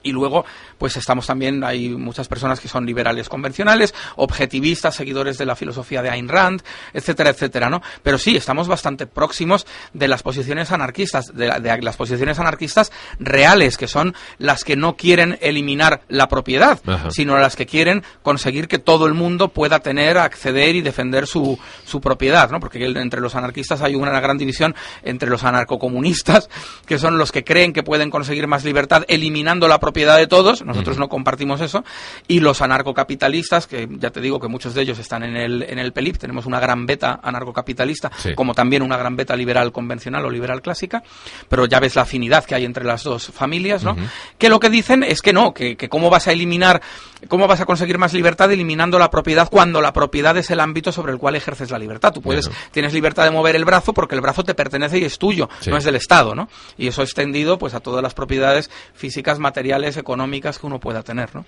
Y 0.01 0.11
luego, 0.11 0.45
pues 0.77 0.95
estamos 0.97 1.27
también, 1.27 1.63
hay 1.63 1.89
muchas 1.89 2.27
personas 2.27 2.59
que 2.59 2.67
son 2.67 2.85
liberales 2.85 3.29
convencionales, 3.29 3.93
objetivistas, 4.15 4.95
seguidores 4.95 5.37
de 5.37 5.45
la 5.45 5.55
filosofía 5.55 6.01
de 6.01 6.09
Ayn 6.09 6.29
Rand, 6.29 6.61
etcétera, 6.93 7.31
etcétera, 7.31 7.69
¿no? 7.69 7.81
Pero 8.01 8.17
sí, 8.17 8.37
estamos 8.37 8.67
bastante 8.67 9.05
próximos 9.07 9.67
de 9.93 10.07
las 10.07 10.23
posiciones 10.23 10.71
anarquistas, 10.71 11.33
de, 11.33 11.47
la, 11.47 11.59
de 11.59 11.81
las 11.81 11.97
posiciones 11.97 12.39
anarquistas 12.39 12.91
reales, 13.19 13.77
que 13.77 13.87
son 13.87 14.15
las 14.37 14.63
que 14.63 14.75
no 14.75 14.95
quieren 14.95 15.37
eliminar 15.41 16.01
la 16.07 16.27
propiedad, 16.27 16.79
Ajá. 16.85 17.11
sino 17.11 17.37
las 17.37 17.55
que 17.55 17.65
quieren 17.65 18.03
conseguir 18.23 18.67
que 18.67 18.79
todo 18.79 19.05
el 19.05 19.13
mundo 19.13 19.49
pueda 19.49 19.79
tener, 19.79 20.17
acceder 20.17 20.75
y 20.75 20.81
defender 20.81 21.27
su, 21.27 21.59
su 21.85 21.99
propiedad, 21.99 22.49
¿no? 22.51 22.59
Porque 22.59 22.83
entre 22.85 23.21
los 23.21 23.35
anarquistas 23.35 23.81
hay 23.81 23.95
una 23.95 24.19
gran 24.19 24.37
división 24.37 24.75
entre 25.03 25.29
los 25.29 25.43
anarcocomunistas, 25.43 26.49
que 26.85 26.97
son 26.97 27.17
los 27.17 27.31
que 27.31 27.43
creen 27.43 27.73
que 27.73 27.83
pueden 27.83 28.09
conseguir 28.09 28.47
más 28.47 28.63
libertad 28.63 29.03
eliminando 29.07 29.67
la 29.67 29.79
propiedad 29.79 29.88
propiedad 29.89 30.17
de 30.17 30.27
todos, 30.27 30.63
nosotros 30.63 30.99
no 30.99 31.09
compartimos 31.09 31.61
eso, 31.61 31.83
y 32.27 32.41
los 32.41 32.61
anarcocapitalistas, 32.61 33.65
que 33.65 33.87
ya 33.89 34.11
te 34.11 34.21
digo 34.21 34.39
que 34.39 34.47
muchos 34.47 34.75
de 34.75 34.83
ellos 34.83 34.99
están 34.99 35.23
en 35.23 35.35
el, 35.35 35.63
en 35.63 35.79
el 35.79 35.93
PELIP, 35.93 36.17
tenemos 36.17 36.45
una 36.45 36.59
gran 36.59 36.85
beta 36.85 37.19
anarcocapitalista, 37.23 38.11
sí. 38.15 38.35
como 38.35 38.53
también 38.53 38.83
una 38.83 38.97
gran 38.97 39.15
beta 39.15 39.35
liberal 39.35 39.71
convencional 39.71 40.23
o 40.25 40.29
liberal 40.29 40.61
clásica, 40.61 41.01
pero 41.47 41.65
ya 41.65 41.79
ves 41.79 41.95
la 41.95 42.03
afinidad 42.03 42.45
que 42.45 42.53
hay 42.53 42.65
entre 42.65 42.85
las 42.85 43.03
dos 43.03 43.31
familias, 43.33 43.83
¿no? 43.83 43.93
Uh 43.93 43.95
-huh. 43.95 44.09
Que 44.37 44.47
lo 44.49 44.59
que 44.59 44.69
dicen 44.69 45.01
es 45.01 45.23
que 45.23 45.33
no, 45.33 45.55
que, 45.55 45.75
que 45.75 45.89
cómo 45.89 46.11
vas 46.11 46.27
a 46.27 46.33
eliminar, 46.33 46.83
cómo 47.27 47.47
vas 47.47 47.61
a 47.61 47.65
conseguir 47.65 47.97
más 47.97 48.13
libertad 48.13 48.51
eliminando 48.51 48.99
la 48.99 49.09
propiedad 49.09 49.49
cuando 49.49 49.81
la 49.81 49.91
propiedad 49.91 50.37
es 50.37 50.51
el 50.51 50.59
ámbito 50.59 50.91
sobre 50.91 51.13
el 51.13 51.17
cual 51.17 51.35
ejerces 51.35 51.71
la 51.71 51.79
libertad. 51.79 52.13
Tú 52.13 52.21
puedes, 52.21 52.47
bueno. 52.47 52.61
tienes 52.71 52.93
libertad 52.93 53.23
de 53.23 53.31
mover 53.31 53.55
el 53.55 53.65
brazo 53.65 53.91
porque 53.91 54.13
el 54.13 54.21
brazo 54.21 54.43
te 54.43 54.53
pertenece 54.53 54.99
y 54.99 55.03
es 55.03 55.17
tuyo, 55.17 55.49
sí. 55.61 55.71
no 55.71 55.77
es 55.77 55.83
del 55.83 55.95
Estado, 55.95 56.35
¿no? 56.35 56.47
Y 56.77 56.87
eso 56.87 57.01
extendido 57.01 57.57
pues 57.57 57.73
a 57.73 57.79
todas 57.79 58.03
las 58.03 58.13
propiedades 58.13 58.69
físicas, 58.93 59.39
materiales, 59.39 59.78
económicas 59.97 60.59
que 60.59 60.67
uno 60.67 60.79
pueda 60.79 61.03
tener, 61.03 61.33
¿no? 61.35 61.45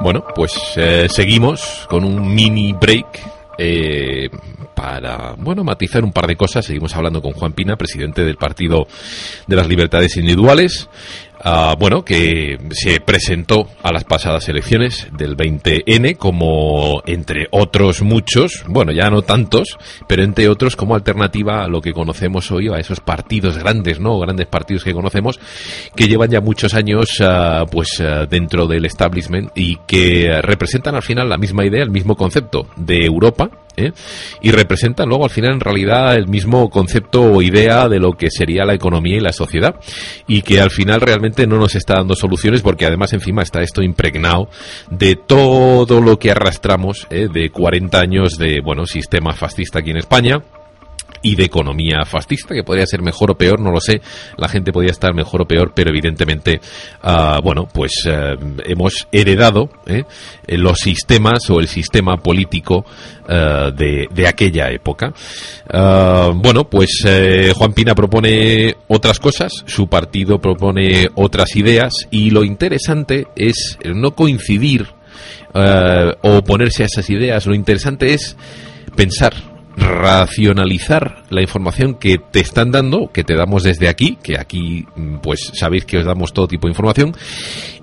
Bueno, 0.00 0.24
pues 0.34 0.52
eh, 0.76 1.06
seguimos 1.08 1.86
con 1.88 2.04
un 2.04 2.34
mini 2.34 2.72
break 2.72 3.06
eh, 3.58 4.28
para, 4.80 5.34
bueno, 5.36 5.62
matizar 5.62 6.02
un 6.02 6.10
par 6.10 6.26
de 6.26 6.36
cosas. 6.36 6.64
Seguimos 6.64 6.96
hablando 6.96 7.20
con 7.20 7.32
Juan 7.32 7.52
Pina, 7.52 7.76
presidente 7.76 8.24
del 8.24 8.36
Partido 8.36 8.86
de 9.46 9.56
las 9.56 9.68
Libertades 9.68 10.16
Individuales. 10.16 10.88
Uh, 11.42 11.74
bueno, 11.78 12.04
que 12.04 12.58
se 12.70 13.00
presentó 13.00 13.66
a 13.82 13.92
las 13.92 14.04
pasadas 14.04 14.46
elecciones 14.50 15.08
del 15.16 15.38
20N 15.38 16.18
como, 16.18 17.02
entre 17.06 17.48
otros 17.50 18.02
muchos, 18.02 18.62
bueno, 18.68 18.92
ya 18.92 19.08
no 19.08 19.22
tantos, 19.22 19.78
pero 20.06 20.22
entre 20.22 20.50
otros 20.50 20.76
como 20.76 20.94
alternativa 20.94 21.64
a 21.64 21.68
lo 21.68 21.80
que 21.80 21.94
conocemos 21.94 22.50
hoy, 22.50 22.68
a 22.68 22.76
esos 22.76 23.00
partidos 23.00 23.56
grandes, 23.56 24.00
¿no? 24.00 24.18
Grandes 24.18 24.48
partidos 24.48 24.84
que 24.84 24.92
conocemos, 24.92 25.40
que 25.96 26.08
llevan 26.08 26.30
ya 26.30 26.42
muchos 26.42 26.74
años, 26.74 27.18
uh, 27.20 27.64
pues, 27.70 27.98
uh, 28.00 28.26
dentro 28.28 28.66
del 28.66 28.84
establishment 28.84 29.50
y 29.54 29.76
que 29.86 30.42
representan 30.42 30.94
al 30.94 31.02
final 31.02 31.30
la 31.30 31.38
misma 31.38 31.64
idea, 31.64 31.82
el 31.82 31.90
mismo 31.90 32.16
concepto 32.16 32.66
de 32.76 33.06
Europa, 33.06 33.50
¿eh? 33.76 33.92
y 34.40 34.50
representan 34.50 35.08
luego 35.08 35.24
al 35.24 35.30
final 35.30 35.54
en 35.54 35.60
realidad 35.60 36.14
el 36.14 36.28
mismo 36.28 36.68
concepto 36.70 37.22
o 37.22 37.42
idea 37.42 37.88
de 37.88 37.98
lo 37.98 38.12
que 38.12 38.30
sería 38.30 38.64
la 38.64 38.74
economía 38.74 39.16
y 39.16 39.20
la 39.20 39.32
sociedad 39.32 39.76
y 40.26 40.42
que 40.42 40.60
al 40.60 40.70
final 40.70 41.00
realmente 41.00 41.29
no 41.46 41.58
nos 41.58 41.74
está 41.74 41.94
dando 41.94 42.14
soluciones 42.14 42.62
porque 42.62 42.86
además 42.86 43.12
encima 43.12 43.42
está 43.42 43.62
esto 43.62 43.82
impregnado 43.82 44.48
de 44.90 45.16
todo 45.16 46.00
lo 46.00 46.18
que 46.18 46.30
arrastramos 46.30 47.06
¿eh? 47.10 47.28
de 47.32 47.50
40 47.50 47.98
años 47.98 48.32
de 48.38 48.60
bueno 48.60 48.86
sistema 48.86 49.32
fascista 49.32 49.80
aquí 49.80 49.90
en 49.90 49.98
España 49.98 50.42
y 51.22 51.36
de 51.36 51.44
economía 51.44 52.04
fascista, 52.04 52.54
que 52.54 52.62
podría 52.62 52.86
ser 52.86 53.02
mejor 53.02 53.30
o 53.30 53.34
peor, 53.36 53.60
no 53.60 53.70
lo 53.70 53.80
sé, 53.80 54.00
la 54.36 54.48
gente 54.48 54.72
podría 54.72 54.92
estar 54.92 55.14
mejor 55.14 55.42
o 55.42 55.48
peor, 55.48 55.72
pero 55.74 55.90
evidentemente, 55.90 56.60
uh, 57.04 57.40
bueno, 57.42 57.68
pues 57.72 58.04
uh, 58.06 58.38
hemos 58.64 59.08
heredado 59.12 59.70
¿eh? 59.86 60.04
los 60.48 60.78
sistemas 60.78 61.50
o 61.50 61.60
el 61.60 61.68
sistema 61.68 62.16
político 62.16 62.84
uh, 63.28 63.70
de, 63.70 64.08
de, 64.10 64.26
aquella 64.26 64.70
época. 64.70 65.12
bueno, 66.34 66.68
pues 66.68 67.04
Juan 67.54 67.72
Pina 67.72 67.94
propone 67.94 68.74
otras 68.88 69.18
cosas, 69.18 69.52
su 69.66 69.88
partido 69.88 70.40
propone 70.40 71.08
otras 71.14 71.56
ideas, 71.56 71.92
y 72.10 72.30
lo 72.30 72.44
interesante 72.44 73.26
es 73.36 73.78
no 73.84 74.14
coincidir 74.14 74.86
o 75.52 76.36
oponerse 76.36 76.84
a 76.84 76.86
esas 76.86 77.10
ideas, 77.10 77.46
lo 77.46 77.54
interesante 77.54 78.14
es 78.14 78.36
pensar 78.94 79.49
racionalizar 79.80 81.24
la 81.30 81.40
información 81.40 81.94
que 81.94 82.18
te 82.18 82.40
están 82.40 82.70
dando, 82.70 83.10
que 83.12 83.24
te 83.24 83.34
damos 83.34 83.62
desde 83.62 83.88
aquí, 83.88 84.18
que 84.22 84.38
aquí 84.38 84.86
mm, 84.94 85.16
pues 85.16 85.50
sabéis 85.54 85.84
que 85.84 85.98
os 85.98 86.04
damos 86.04 86.32
todo 86.32 86.46
tipo 86.46 86.66
de 86.66 86.72
información, 86.72 87.16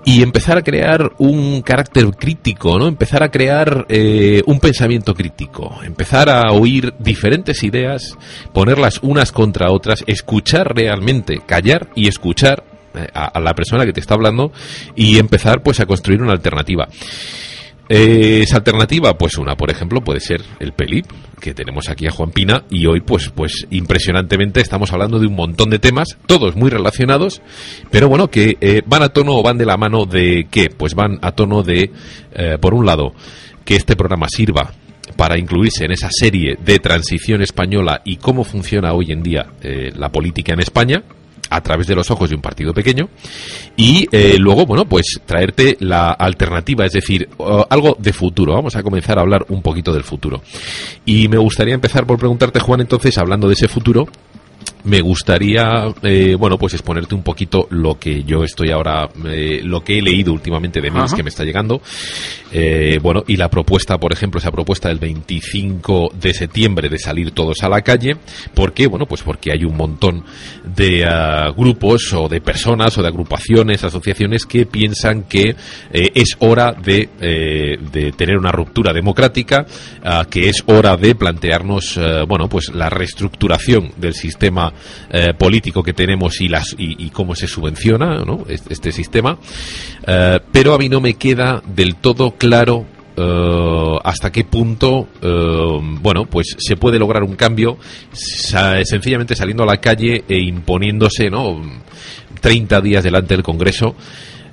y 0.04 0.22
empezar 0.22 0.56
a 0.56 0.62
crear 0.62 1.12
un 1.18 1.60
carácter 1.62 2.06
crítico, 2.12 2.78
¿no? 2.78 2.86
Empezar 2.86 3.22
a 3.22 3.30
crear 3.30 3.84
eh, 3.88 4.42
un 4.46 4.60
pensamiento 4.60 5.14
crítico, 5.14 5.80
empezar 5.84 6.30
a 6.30 6.52
oír 6.52 6.94
diferentes 6.98 7.62
ideas, 7.62 8.16
ponerlas 8.52 9.00
unas 9.02 9.32
contra 9.32 9.70
otras, 9.70 10.04
escuchar 10.06 10.74
realmente, 10.74 11.42
callar 11.44 11.88
y 11.94 12.08
escuchar 12.08 12.64
eh, 12.94 13.08
a, 13.12 13.26
a 13.26 13.40
la 13.40 13.54
persona 13.54 13.84
que 13.84 13.92
te 13.92 14.00
está 14.00 14.14
hablando 14.14 14.52
y 14.94 15.18
empezar 15.18 15.62
pues 15.62 15.80
a 15.80 15.86
construir 15.86 16.22
una 16.22 16.32
alternativa. 16.32 16.88
Eh, 17.88 18.40
esa 18.42 18.58
alternativa, 18.58 19.16
pues 19.16 19.38
una, 19.38 19.56
por 19.56 19.70
ejemplo, 19.70 20.02
puede 20.02 20.20
ser 20.20 20.42
el 20.60 20.72
PELIP, 20.72 21.06
que 21.40 21.54
tenemos 21.54 21.88
aquí 21.88 22.06
a 22.06 22.10
Juan 22.10 22.30
Pina, 22.30 22.64
y 22.70 22.86
hoy, 22.86 23.00
pues, 23.00 23.30
pues 23.34 23.66
impresionantemente 23.70 24.60
estamos 24.60 24.92
hablando 24.92 25.18
de 25.18 25.26
un 25.26 25.34
montón 25.34 25.70
de 25.70 25.78
temas, 25.78 26.18
todos 26.26 26.54
muy 26.54 26.68
relacionados, 26.68 27.40
pero 27.90 28.08
bueno, 28.08 28.28
que 28.28 28.58
eh, 28.60 28.82
van 28.84 29.02
a 29.02 29.08
tono 29.08 29.36
o 29.36 29.42
van 29.42 29.56
de 29.56 29.66
la 29.66 29.76
mano 29.76 30.04
de 30.04 30.48
qué? 30.50 30.68
Pues 30.68 30.94
van 30.94 31.18
a 31.22 31.32
tono 31.32 31.62
de, 31.62 31.90
eh, 32.34 32.58
por 32.60 32.74
un 32.74 32.84
lado, 32.84 33.14
que 33.64 33.76
este 33.76 33.96
programa 33.96 34.28
sirva 34.28 34.72
para 35.16 35.38
incluirse 35.38 35.84
en 35.84 35.92
esa 35.92 36.08
serie 36.10 36.56
de 36.62 36.78
transición 36.78 37.42
española 37.42 38.02
y 38.04 38.16
cómo 38.16 38.44
funciona 38.44 38.92
hoy 38.92 39.12
en 39.12 39.22
día 39.22 39.46
eh, 39.62 39.90
la 39.96 40.10
política 40.10 40.52
en 40.52 40.60
España, 40.60 41.02
a 41.50 41.60
través 41.60 41.86
de 41.86 41.94
los 41.94 42.10
ojos 42.10 42.30
de 42.30 42.36
un 42.36 42.42
partido 42.42 42.72
pequeño 42.74 43.08
y 43.76 44.06
eh, 44.12 44.36
luego, 44.38 44.66
bueno, 44.66 44.84
pues 44.84 45.20
traerte 45.24 45.76
la 45.80 46.10
alternativa, 46.10 46.84
es 46.84 46.92
decir, 46.92 47.28
algo 47.70 47.96
de 47.98 48.12
futuro. 48.12 48.54
Vamos 48.54 48.76
a 48.76 48.82
comenzar 48.82 49.18
a 49.18 49.22
hablar 49.22 49.46
un 49.48 49.62
poquito 49.62 49.92
del 49.92 50.04
futuro. 50.04 50.42
Y 51.04 51.28
me 51.28 51.38
gustaría 51.38 51.74
empezar 51.74 52.06
por 52.06 52.18
preguntarte, 52.18 52.60
Juan, 52.60 52.80
entonces, 52.80 53.16
hablando 53.18 53.46
de 53.48 53.54
ese 53.54 53.68
futuro, 53.68 54.08
me 54.84 55.00
gustaría, 55.00 55.92
eh, 56.02 56.34
bueno, 56.38 56.56
pues 56.56 56.74
exponerte 56.74 57.14
un 57.14 57.22
poquito 57.22 57.66
lo 57.70 57.98
que 57.98 58.22
yo 58.24 58.42
estoy 58.42 58.70
ahora, 58.70 59.08
eh, 59.26 59.60
lo 59.62 59.82
que 59.82 59.98
he 59.98 60.02
leído 60.02 60.32
últimamente 60.32 60.80
de 60.80 60.90
mails 60.90 61.12
Ajá. 61.12 61.16
que 61.16 61.22
me 61.22 61.28
está 61.28 61.44
llegando. 61.44 61.82
Eh, 62.50 62.98
bueno, 63.02 63.22
y 63.26 63.36
la 63.36 63.50
propuesta, 63.50 63.98
por 63.98 64.12
ejemplo, 64.12 64.38
esa 64.38 64.50
propuesta 64.50 64.88
del 64.88 64.98
25 64.98 66.12
de 66.18 66.32
septiembre 66.32 66.88
de 66.88 66.98
salir 66.98 67.32
todos 67.32 67.62
a 67.62 67.68
la 67.68 67.82
calle. 67.82 68.16
¿Por 68.54 68.72
qué? 68.72 68.86
Bueno, 68.86 69.06
pues 69.06 69.22
porque 69.22 69.52
hay 69.52 69.64
un 69.64 69.76
montón 69.76 70.24
de 70.64 71.04
ah, 71.04 71.52
grupos 71.54 72.12
o 72.14 72.28
de 72.28 72.40
personas 72.40 72.96
o 72.96 73.02
de 73.02 73.08
agrupaciones, 73.08 73.84
asociaciones 73.84 74.46
que 74.46 74.64
piensan 74.64 75.24
que 75.24 75.54
eh, 75.92 76.08
es 76.14 76.36
hora 76.38 76.72
de, 76.72 77.08
de 77.92 78.12
tener 78.12 78.38
una 78.38 78.52
ruptura 78.52 78.92
democrática, 78.92 79.66
ah, 80.02 80.26
que 80.30 80.48
es 80.48 80.62
hora 80.66 80.96
de 80.96 81.14
plantearnos, 81.14 82.00
bueno, 82.26 82.48
pues 82.48 82.70
la 82.74 82.88
reestructuración 82.88 83.92
del 83.96 84.14
sistema 84.14 84.47
eh, 85.10 85.32
político 85.38 85.82
que 85.82 85.92
tenemos 85.92 86.40
y, 86.40 86.48
las, 86.48 86.74
y, 86.78 87.10
cómo 87.10 87.34
se 87.34 87.46
subvenciona 87.46 88.22
este, 88.48 88.92
sistema. 88.92 89.38
Eh, 90.06 90.38
pero 90.52 90.74
a 90.74 90.78
mí 90.78 90.88
no 90.88 91.00
me 91.00 91.14
queda 91.14 91.62
del 91.66 91.96
todo 91.96 92.32
claro 92.32 92.86
eh, 93.16 93.96
hasta 94.04 94.30
qué 94.30 94.44
punto, 94.44 95.08
bueno, 96.00 96.26
pues 96.26 96.54
se 96.58 96.76
puede 96.76 96.98
lograr 96.98 97.22
un 97.22 97.36
cambio 97.36 97.78
sa- 98.12 98.84
sencillamente 98.84 99.34
saliendo 99.34 99.62
a 99.64 99.66
la 99.66 99.80
calle 99.80 100.24
e 100.28 100.38
imponiéndose, 100.38 101.28
¿no? 101.30 101.60
30 102.40 102.80
días 102.80 103.02
delante 103.02 103.34
del 103.34 103.42
Congreso 103.42 103.96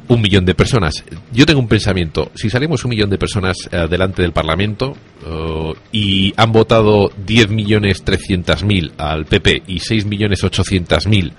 un 0.07 0.21
millón 0.21 0.45
de 0.45 0.55
personas. 0.55 1.03
Yo 1.31 1.45
tengo 1.45 1.59
un 1.59 1.67
pensamiento, 1.67 2.31
si 2.35 2.49
salimos 2.49 2.83
un 2.83 2.89
millón 2.89 3.09
de 3.09 3.17
personas 3.17 3.57
eh, 3.71 3.87
delante 3.89 4.21
del 4.21 4.33
Parlamento 4.33 4.95
eh, 5.25 5.73
y 5.91 6.33
han 6.37 6.51
votado 6.51 7.11
10 7.25 7.49
millones 7.49 8.03
300 8.03 8.63
mil 8.63 8.93
al 8.97 9.25
PP 9.25 9.63
y 9.67 9.79
6 9.79 10.05
millones 10.05 10.43
800 10.43 11.07
mil 11.07 11.33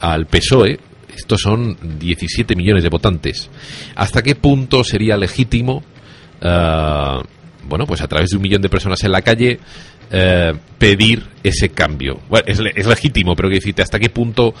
al 0.00 0.26
PSOE, 0.26 0.80
estos 1.14 1.40
son 1.42 1.76
17 1.98 2.56
millones 2.56 2.82
de 2.82 2.88
votantes. 2.88 3.50
¿Hasta 3.94 4.22
qué 4.22 4.34
punto 4.34 4.82
sería 4.82 5.16
legítimo, 5.16 5.82
eh, 6.40 7.22
bueno, 7.64 7.86
pues 7.86 8.00
a 8.00 8.08
través 8.08 8.30
de 8.30 8.36
un 8.36 8.42
millón 8.42 8.62
de 8.62 8.68
personas 8.68 9.02
en 9.04 9.12
la 9.12 9.22
calle, 9.22 9.60
pedir 10.78 11.22
ese 11.44 11.68
cambio? 11.68 12.20
Bueno, 12.28 12.44
es, 12.48 12.60
es 12.74 12.86
legítimo, 12.86 13.36
pero 13.36 13.48
que 13.48 13.56
decirte, 13.56 13.82
¿hasta 13.82 14.00
qué 14.00 14.08
punto 14.08 14.54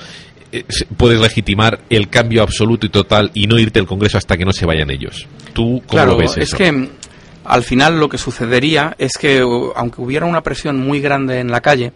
puedes 0.96 1.20
legitimar 1.20 1.80
el 1.90 2.08
cambio 2.08 2.42
absoluto 2.42 2.86
y 2.86 2.90
total 2.90 3.30
y 3.34 3.46
no 3.46 3.58
irte 3.58 3.78
al 3.78 3.86
Congreso 3.86 4.18
hasta 4.18 4.36
que 4.36 4.44
no 4.44 4.52
se 4.52 4.66
vayan 4.66 4.90
ellos? 4.90 5.26
¿Tú 5.52 5.82
cómo 5.86 5.88
Claro, 5.88 6.12
lo 6.12 6.18
ves 6.18 6.36
es 6.36 6.48
eso? 6.48 6.56
que 6.56 6.70
mm, 6.72 6.88
al 7.44 7.62
final 7.64 7.98
lo 7.98 8.08
que 8.08 8.18
sucedería 8.18 8.94
es 8.98 9.12
que 9.18 9.38
aunque 9.74 10.00
hubiera 10.00 10.26
una 10.26 10.42
presión 10.42 10.78
muy 10.78 11.00
grande 11.00 11.40
en 11.40 11.50
la 11.50 11.60
calle, 11.62 11.92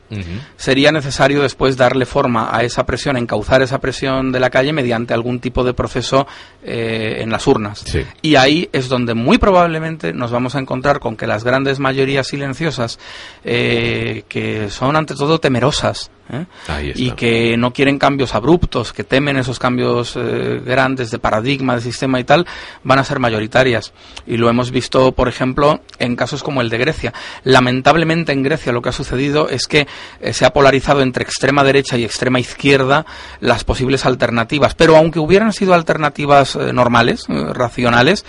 sería 0.56 0.90
necesario 0.90 1.42
después 1.42 1.76
darle 1.76 2.06
forma 2.06 2.48
a 2.50 2.62
esa 2.64 2.86
presión, 2.86 3.16
encauzar 3.16 3.60
esa 3.62 3.78
presión 3.78 4.32
de 4.32 4.40
la 4.40 4.50
calle 4.50 4.72
mediante 4.72 5.14
algún 5.14 5.40
tipo 5.40 5.62
de 5.62 5.74
proceso 5.74 6.26
eh, 6.64 7.18
en 7.20 7.30
las 7.30 7.46
urnas. 7.46 7.84
Sí. 7.86 8.00
Y 8.22 8.36
ahí 8.36 8.68
es 8.72 8.88
donde 8.88 9.14
muy 9.14 9.38
probablemente 9.38 10.12
nos 10.12 10.30
vamos 10.32 10.56
a 10.56 10.60
encontrar 10.60 10.98
con 10.98 11.16
que 11.16 11.26
las 11.26 11.44
grandes 11.44 11.78
mayorías 11.78 12.26
silenciosas, 12.26 12.98
eh, 13.44 14.24
que 14.28 14.70
son 14.70 14.96
ante 14.96 15.14
todo 15.14 15.38
temerosas, 15.38 16.10
¿eh? 16.30 16.46
Y 16.94 17.12
que 17.12 17.56
no 17.56 17.72
quieren 17.72 17.98
cambios 17.98 18.34
abruptos, 18.34 18.92
que 18.92 19.04
temen 19.04 19.36
esos 19.36 19.58
cambios 19.58 20.14
eh, 20.16 20.60
grandes 20.64 21.10
de 21.10 21.18
paradigma, 21.18 21.74
de 21.74 21.80
sistema 21.80 22.20
y 22.20 22.24
tal, 22.24 22.46
van 22.82 22.98
a 22.98 23.04
ser 23.04 23.18
mayoritarias. 23.18 23.92
Y 24.26 24.36
lo 24.36 24.48
hemos 24.48 24.70
visto, 24.70 25.12
por 25.12 25.28
ejemplo, 25.28 25.80
en 25.98 26.16
casos 26.16 26.42
como 26.42 26.60
el 26.60 26.70
de 26.70 26.78
Grecia. 26.78 27.12
Lamentablemente 27.42 28.32
en 28.32 28.42
Grecia 28.42 28.72
lo 28.72 28.82
que 28.82 28.90
ha 28.90 28.92
sucedido 28.92 29.48
es 29.48 29.66
que 29.66 29.86
eh, 30.20 30.32
se 30.32 30.44
ha 30.44 30.52
polarizado 30.52 31.02
entre 31.02 31.24
extrema 31.24 31.64
derecha 31.64 31.96
y 31.96 32.04
extrema 32.04 32.40
izquierda 32.40 33.06
las 33.40 33.64
posibles 33.64 34.06
alternativas. 34.06 34.74
Pero 34.74 34.96
aunque 34.96 35.18
hubieran 35.18 35.52
sido 35.52 35.74
alternativas 35.74 36.56
normales, 36.56 37.26
racionales, 37.28 38.24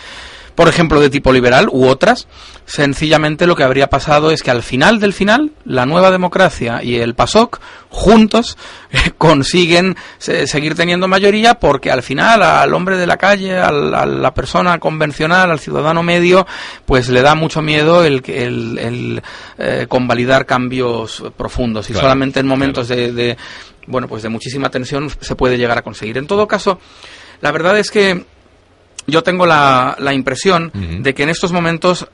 por 0.56 0.68
ejemplo, 0.68 0.99
de 0.99 1.10
tipo 1.10 1.32
liberal 1.34 1.68
u 1.72 1.86
otras, 1.88 2.28
sencillamente 2.66 3.45
lo 3.45 3.56
que 3.56 3.64
habría 3.64 3.88
pasado 3.88 4.32
es 4.32 4.41
que 4.41 4.51
al 4.51 4.64
final 4.64 4.99
del 4.99 5.14
final, 5.14 5.51
la 5.66 5.86
nueva 5.86 6.12
democracia 6.12 6.82
y 6.84 6.95
el 6.95 7.14
PASOK 7.16 7.60
juntos 7.89 8.58
eh, 8.91 9.12
consiguen 9.18 9.95
se- 10.18 10.47
seguir 10.47 10.76
teniendo 10.76 11.08
mayoría 11.08 11.56
porque 11.56 11.91
al 11.91 12.03
final 12.03 12.41
al 12.41 12.74
hombre 12.74 12.97
de 12.97 13.08
la 13.08 13.18
calle, 13.18 13.58
al- 13.58 13.93
a 13.93 14.06
la 14.06 14.34
persona 14.34 14.80
convencional, 14.80 15.51
al 15.51 15.60
ciudadano 15.60 16.03
medio, 16.03 16.47
pues 16.86 17.10
le 17.10 17.22
da 17.22 17.36
mucho 17.36 17.62
miedo 17.62 18.03
el, 18.03 18.24
el, 18.28 18.78
el, 18.80 19.22
eh, 19.58 19.86
convalidar 19.88 20.45
cambios 20.45 21.24
profundos 21.38 21.89
y 21.89 21.93
Claro, 21.93 22.08
solamente 22.08 22.39
en 22.39 22.47
momentos 22.47 22.88
de, 22.88 23.12
de, 23.12 23.38
bueno, 23.88 24.08
pues 24.08 24.24
de 24.24 24.30
muchísima 24.30 24.70
tensión 24.70 25.10
se 25.20 25.36
puede 25.36 25.58
llegar 25.58 25.78
a 25.78 25.82
conseguir. 25.84 26.18
En 26.18 26.28
todo 26.28 26.47
caso, 26.47 26.80
la 27.41 27.51
verdad 27.51 27.78
es 27.78 27.91
que 27.91 28.26
yo 29.08 29.24
tengo 29.24 29.45
la, 29.45 29.95
la 29.99 30.14
impresión 30.14 30.72
de 30.74 31.14
que 31.14 31.24
en 31.24 31.30
estos 31.30 31.51
momentos 31.51 32.08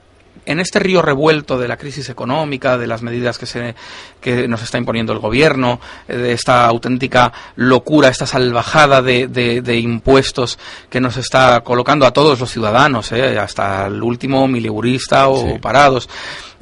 en 0.43 0.59
este 0.59 0.79
río 0.79 1.03
revuelto 1.03 1.59
de 1.59 1.67
la 1.67 1.77
crisis 1.77 2.09
económica, 2.09 2.75
de 2.75 2.87
las 2.87 3.03
medidas 3.03 3.37
que, 3.37 3.45
se, 3.45 3.75
que 4.19 4.47
nos 4.47 4.63
está 4.63 4.79
imponiendo 4.79 5.13
el 5.13 5.19
gobierno, 5.19 5.79
eh, 6.07 6.17
de 6.17 6.31
esta 6.31 6.65
auténtica 6.65 7.31
locura, 7.57 8.07
esta 8.09 8.25
salvajada 8.25 9.03
de, 9.03 9.27
de- 9.27 9.61
de 9.61 9.77
impuestos 9.77 10.57
que 10.89 10.99
nos 10.99 11.17
está 11.17 11.59
colocando 11.61 12.07
a 12.07 12.11
todos 12.11 12.39
los 12.39 12.49
ciudadanos, 12.49 13.11
eh, 13.11 13.37
hasta 13.37 13.85
el 13.85 14.01
último 14.01 14.47
miliburista 14.47 15.27
o 15.27 15.47
Sí. 15.47 15.59
parados, 15.59 16.09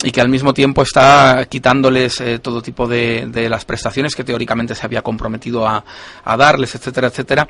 y 0.04 0.12
que 0.12 0.20
al 0.20 0.30
mismo 0.30 0.54
tiempo 0.54 0.82
está 0.82 1.46
quitándoles 1.50 2.20
eh, 2.20 2.40
todo 2.40 2.62
tipo 2.62 2.86
de, 2.86 3.28
de 3.28 3.48
las 3.48 3.64
prestaciones 3.64 4.14
que 4.14 4.26
teóricamente 4.26 4.76
se 4.76 4.86
había 4.86 5.04
comprometido 5.04 5.66
a, 5.66 5.86
a 6.26 6.38
darles, 6.38 6.76
etcétera, 6.76 7.08
etcétera. 7.08 7.48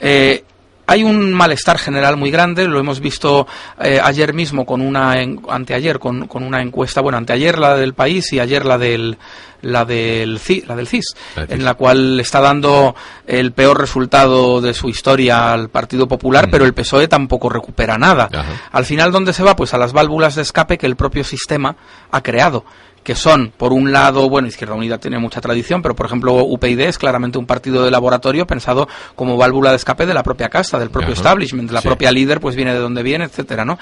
Eh, 0.00 0.42
hay 0.86 1.02
un 1.04 1.32
malestar 1.32 1.78
general 1.78 2.16
muy 2.16 2.30
grande, 2.30 2.66
lo 2.66 2.78
hemos 2.78 3.00
visto 3.00 3.46
eh, 3.80 4.00
ayer 4.02 4.32
mismo 4.34 4.64
con 4.64 4.80
una 4.80 5.20
en- 5.20 5.40
anteayer 5.48 5.98
con, 5.98 6.26
con 6.28 6.42
una 6.42 6.62
encuesta, 6.62 7.00
bueno, 7.00 7.18
anteayer 7.18 7.58
la 7.58 7.76
del 7.76 7.94
país 7.94 8.32
y 8.32 8.40
ayer 8.40 8.64
la 8.64 8.78
del 8.78 9.18
la 9.62 9.84
del 9.84 10.38
CI- 10.38 10.64
la 10.66 10.76
del 10.76 10.86
CIS, 10.86 11.14
La 11.34 11.40
del 11.42 11.48
CIS. 11.48 11.54
en 11.58 11.64
la 11.64 11.74
cual 11.74 12.20
está 12.20 12.40
dando 12.40 12.94
el 13.26 13.52
peor 13.52 13.80
resultado 13.80 14.60
de 14.60 14.74
su 14.74 14.88
historia 14.88 15.52
al 15.52 15.70
Partido 15.70 16.06
Popular, 16.06 16.48
pero 16.50 16.64
el 16.64 16.74
PSOE 16.74 17.08
tampoco 17.08 17.48
recupera 17.48 17.96
nada. 17.98 18.28
Ajá. 18.32 18.68
Al 18.70 18.84
final 18.84 19.10
dónde 19.10 19.32
se 19.32 19.42
va? 19.42 19.56
Pues 19.56 19.74
a 19.74 19.78
las 19.78 19.92
válvulas 19.92 20.36
de 20.36 20.42
escape 20.42 20.78
que 20.78 20.86
el 20.86 20.94
propio 20.94 21.24
sistema 21.24 21.74
ha 22.12 22.22
creado 22.22 22.64
que 23.06 23.14
son, 23.14 23.52
por 23.56 23.72
un 23.72 23.92
lado, 23.92 24.28
bueno, 24.28 24.48
Izquierda 24.48 24.74
Unida 24.74 24.98
tiene 24.98 25.20
mucha 25.20 25.40
tradición, 25.40 25.80
pero 25.80 25.94
por 25.94 26.06
ejemplo 26.06 26.42
UPyD 26.42 26.80
es 26.80 26.98
claramente 26.98 27.38
un 27.38 27.46
partido 27.46 27.84
de 27.84 27.90
laboratorio 27.92 28.48
pensado 28.48 28.88
como 29.14 29.36
válvula 29.36 29.70
de 29.70 29.76
escape 29.76 30.06
de 30.06 30.12
la 30.12 30.24
propia 30.24 30.48
casta, 30.48 30.76
del 30.80 30.90
propio 30.90 31.12
Ajá. 31.12 31.18
establishment, 31.20 31.70
la 31.70 31.82
Sí. 31.82 31.86
propia 31.86 32.10
líder 32.10 32.40
pues 32.40 32.56
viene 32.56 32.72
de 32.72 32.80
donde 32.80 33.04
viene, 33.04 33.26
etcétera, 33.26 33.64
¿no? 33.64 33.78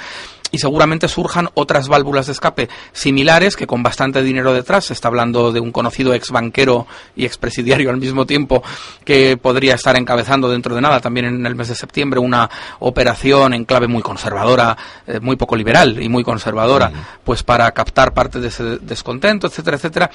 Y 0.53 0.59
seguramente 0.59 1.09
surjan 1.09 1.49
otras 1.55 1.89
válvulas 1.89 2.27
de 2.27 2.33
escape 2.33 2.69
similares 2.93 3.57
que 3.57 3.67
con 3.67 3.83
bastante 3.83 4.23
dinero 4.23 4.53
detrás, 4.53 4.85
se 4.85 4.93
está 4.93 5.09
hablando 5.09 5.51
de 5.51 5.59
un 5.59 5.73
conocido 5.73 6.15
ex 6.15 6.31
banquero 6.31 6.87
y 7.17 7.25
ex 7.25 7.39
presidiario 7.39 7.91
al 7.91 7.97
mismo 7.97 8.25
tiempo 8.25 8.63
que 9.05 9.37
podría 9.37 9.75
estar 9.75 9.97
encabezando 9.97 10.49
dentro 10.49 10.75
de 10.77 10.81
nada 10.83 11.01
también 11.01 11.27
en 11.27 11.45
el 11.47 11.57
mes 11.57 11.69
de 11.69 11.75
septiembre 11.75 12.21
una 12.21 12.49
operación 12.79 13.55
en 13.55 13.65
clave 13.65 13.89
muy 13.89 14.03
conservadora, 14.03 14.77
eh, 15.09 15.19
muy 15.19 15.35
poco 15.35 15.57
liberal 15.57 16.01
y 16.01 16.09
muy 16.09 16.23
conservadora, 16.23 16.93
pues 17.25 17.43
para 17.43 17.73
captar 17.73 18.13
parte 18.15 18.39
de 18.39 18.49
ese 18.49 18.63
descontento 18.79 19.14
descontento, 19.15 19.47
etcétera, 19.47 19.77
etcétera. 19.77 20.11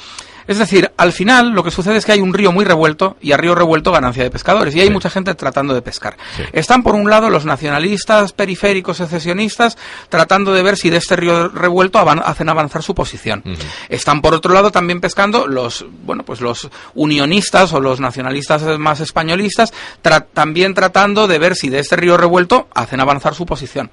Es 0.50 0.58
decir, 0.58 0.92
al 0.98 1.14
final 1.14 1.52
lo 1.52 1.64
que 1.64 1.70
sucede 1.70 1.98
es 1.98 2.06
que 2.06 2.12
hay 2.14 2.22
un 2.22 2.34
río 2.34 2.52
muy 2.52 2.66
revuelto 2.66 3.18
y 3.22 3.34
a 3.34 3.38
río 3.38 3.54
revuelto 3.54 3.92
ganancia 3.92 4.24
de 4.24 4.32
pescadores 4.32 4.76
y 4.76 4.82
hay 4.82 4.88
Sí. 4.88 4.94
mucha 4.94 5.12
gente 5.12 5.36
tratando 5.36 5.76
de 5.76 5.84
pescar. 5.84 6.18
Sí. 6.36 6.44
Están 6.54 6.82
por 6.82 6.96
un 6.96 7.08
lado 7.08 7.30
los 7.30 7.46
nacionalistas, 7.46 8.34
periféricos, 8.34 8.98
secesionistas 8.98 9.78
tratando 10.10 10.52
de 10.52 10.64
ver 10.64 10.76
si 10.76 10.90
de 10.90 10.98
este 10.98 11.16
río 11.16 11.50
revuelto 11.50 12.00
avan- 12.00 12.24
hacen 12.26 12.50
avanzar 12.50 12.82
su 12.82 12.96
posición. 12.96 13.44
Están 13.90 14.22
por 14.22 14.34
otro 14.34 14.52
lado 14.52 14.72
también 14.72 15.00
pescando 15.02 15.46
los, 15.46 15.86
bueno, 16.04 16.24
pues 16.26 16.42
los 16.42 16.68
unionistas 16.96 17.72
o 17.74 17.80
los 17.80 18.00
nacionalistas 18.00 18.64
más 18.80 19.02
españolistas 19.02 19.72
tra- 20.04 20.26
también 20.34 20.74
tratando 20.74 21.28
de 21.28 21.38
ver 21.38 21.56
si 21.56 21.70
de 21.70 21.78
este 21.80 21.96
río 21.96 22.18
revuelto 22.18 22.68
hacen 22.74 23.00
avanzar 23.00 23.36
su 23.36 23.46
posición. 23.46 23.92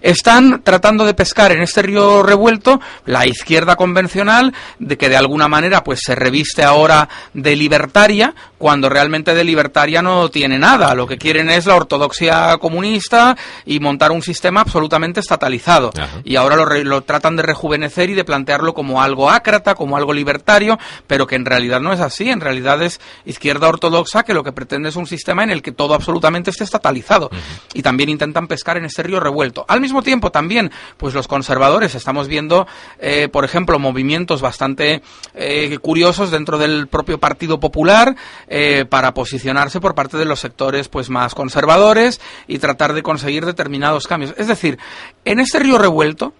Están 0.00 0.62
tratando 0.64 1.04
de 1.04 1.14
pescar 1.14 1.52
en 1.52 1.62
este 1.62 1.82
río 1.82 2.22
revuelto 2.22 2.80
la 3.06 3.26
izquierda 3.26 3.76
convencional 3.76 4.52
de 4.78 4.96
que 4.98 5.08
de 5.08 5.16
alguna 5.16 5.46
manera 5.48 5.84
pues 5.84 5.91
se 5.96 6.14
reviste 6.14 6.62
ahora 6.62 7.08
de 7.34 7.56
libertaria 7.56 8.34
cuando 8.58 8.88
realmente 8.88 9.34
de 9.34 9.42
libertaria 9.42 10.02
no 10.02 10.28
tiene 10.28 10.58
nada. 10.58 10.94
Lo 10.94 11.06
que 11.06 11.18
quieren 11.18 11.50
es 11.50 11.66
la 11.66 11.74
ortodoxia 11.74 12.56
comunista 12.58 13.36
y 13.66 13.80
montar 13.80 14.12
un 14.12 14.22
sistema 14.22 14.60
absolutamente 14.60 15.18
estatalizado. 15.20 15.90
Ajá. 15.98 16.20
Y 16.24 16.36
ahora 16.36 16.54
lo, 16.54 16.64
re- 16.64 16.84
lo 16.84 17.02
tratan 17.02 17.34
de 17.36 17.42
rejuvenecer 17.42 18.10
y 18.10 18.14
de 18.14 18.24
plantearlo 18.24 18.72
como 18.72 19.02
algo 19.02 19.30
ácrata, 19.30 19.74
como 19.74 19.96
algo 19.96 20.12
libertario, 20.12 20.78
pero 21.08 21.26
que 21.26 21.34
en 21.34 21.44
realidad 21.44 21.80
no 21.80 21.92
es 21.92 21.98
así. 22.00 22.30
En 22.30 22.40
realidad 22.40 22.80
es 22.82 23.00
izquierda 23.24 23.68
ortodoxa 23.68 24.22
que 24.22 24.34
lo 24.34 24.44
que 24.44 24.52
pretende 24.52 24.90
es 24.90 24.96
un 24.96 25.06
sistema 25.06 25.42
en 25.42 25.50
el 25.50 25.60
que 25.60 25.72
todo 25.72 25.94
absolutamente 25.94 26.50
esté 26.50 26.62
estatalizado. 26.62 27.30
Y 27.74 27.82
también 27.82 28.10
intentan 28.10 28.46
pescar 28.46 28.76
en 28.76 28.84
este 28.84 29.02
río 29.02 29.18
revuelto. 29.18 29.64
Al 29.66 29.80
mismo 29.80 30.02
tiempo 30.02 30.30
también, 30.30 30.70
pues 30.98 31.14
los 31.14 31.26
conservadores 31.26 31.96
estamos 31.96 32.28
viendo, 32.28 32.68
eh, 33.00 33.28
por 33.28 33.44
ejemplo, 33.44 33.80
movimientos 33.80 34.40
bastante 34.40 35.02
eh, 35.34 35.78
curiosos 35.82 36.30
dentro 36.30 36.56
del 36.56 36.86
propio 36.86 37.18
Partido 37.18 37.60
Popular 37.60 38.16
eh, 38.48 38.86
para 38.88 39.12
posicionarse 39.12 39.80
por 39.80 39.94
parte 39.94 40.16
de 40.16 40.24
los 40.24 40.40
sectores 40.40 40.88
pues 40.88 41.10
más 41.10 41.34
conservadores 41.34 42.20
y 42.46 42.58
tratar 42.58 42.94
de 42.94 43.02
conseguir 43.02 43.44
determinados 43.44 44.06
cambios. 44.06 44.34
Es 44.38 44.46
decir, 44.46 44.78
en 45.24 45.40
este 45.40 45.58
río 45.58 45.76
revuelto 45.76 46.32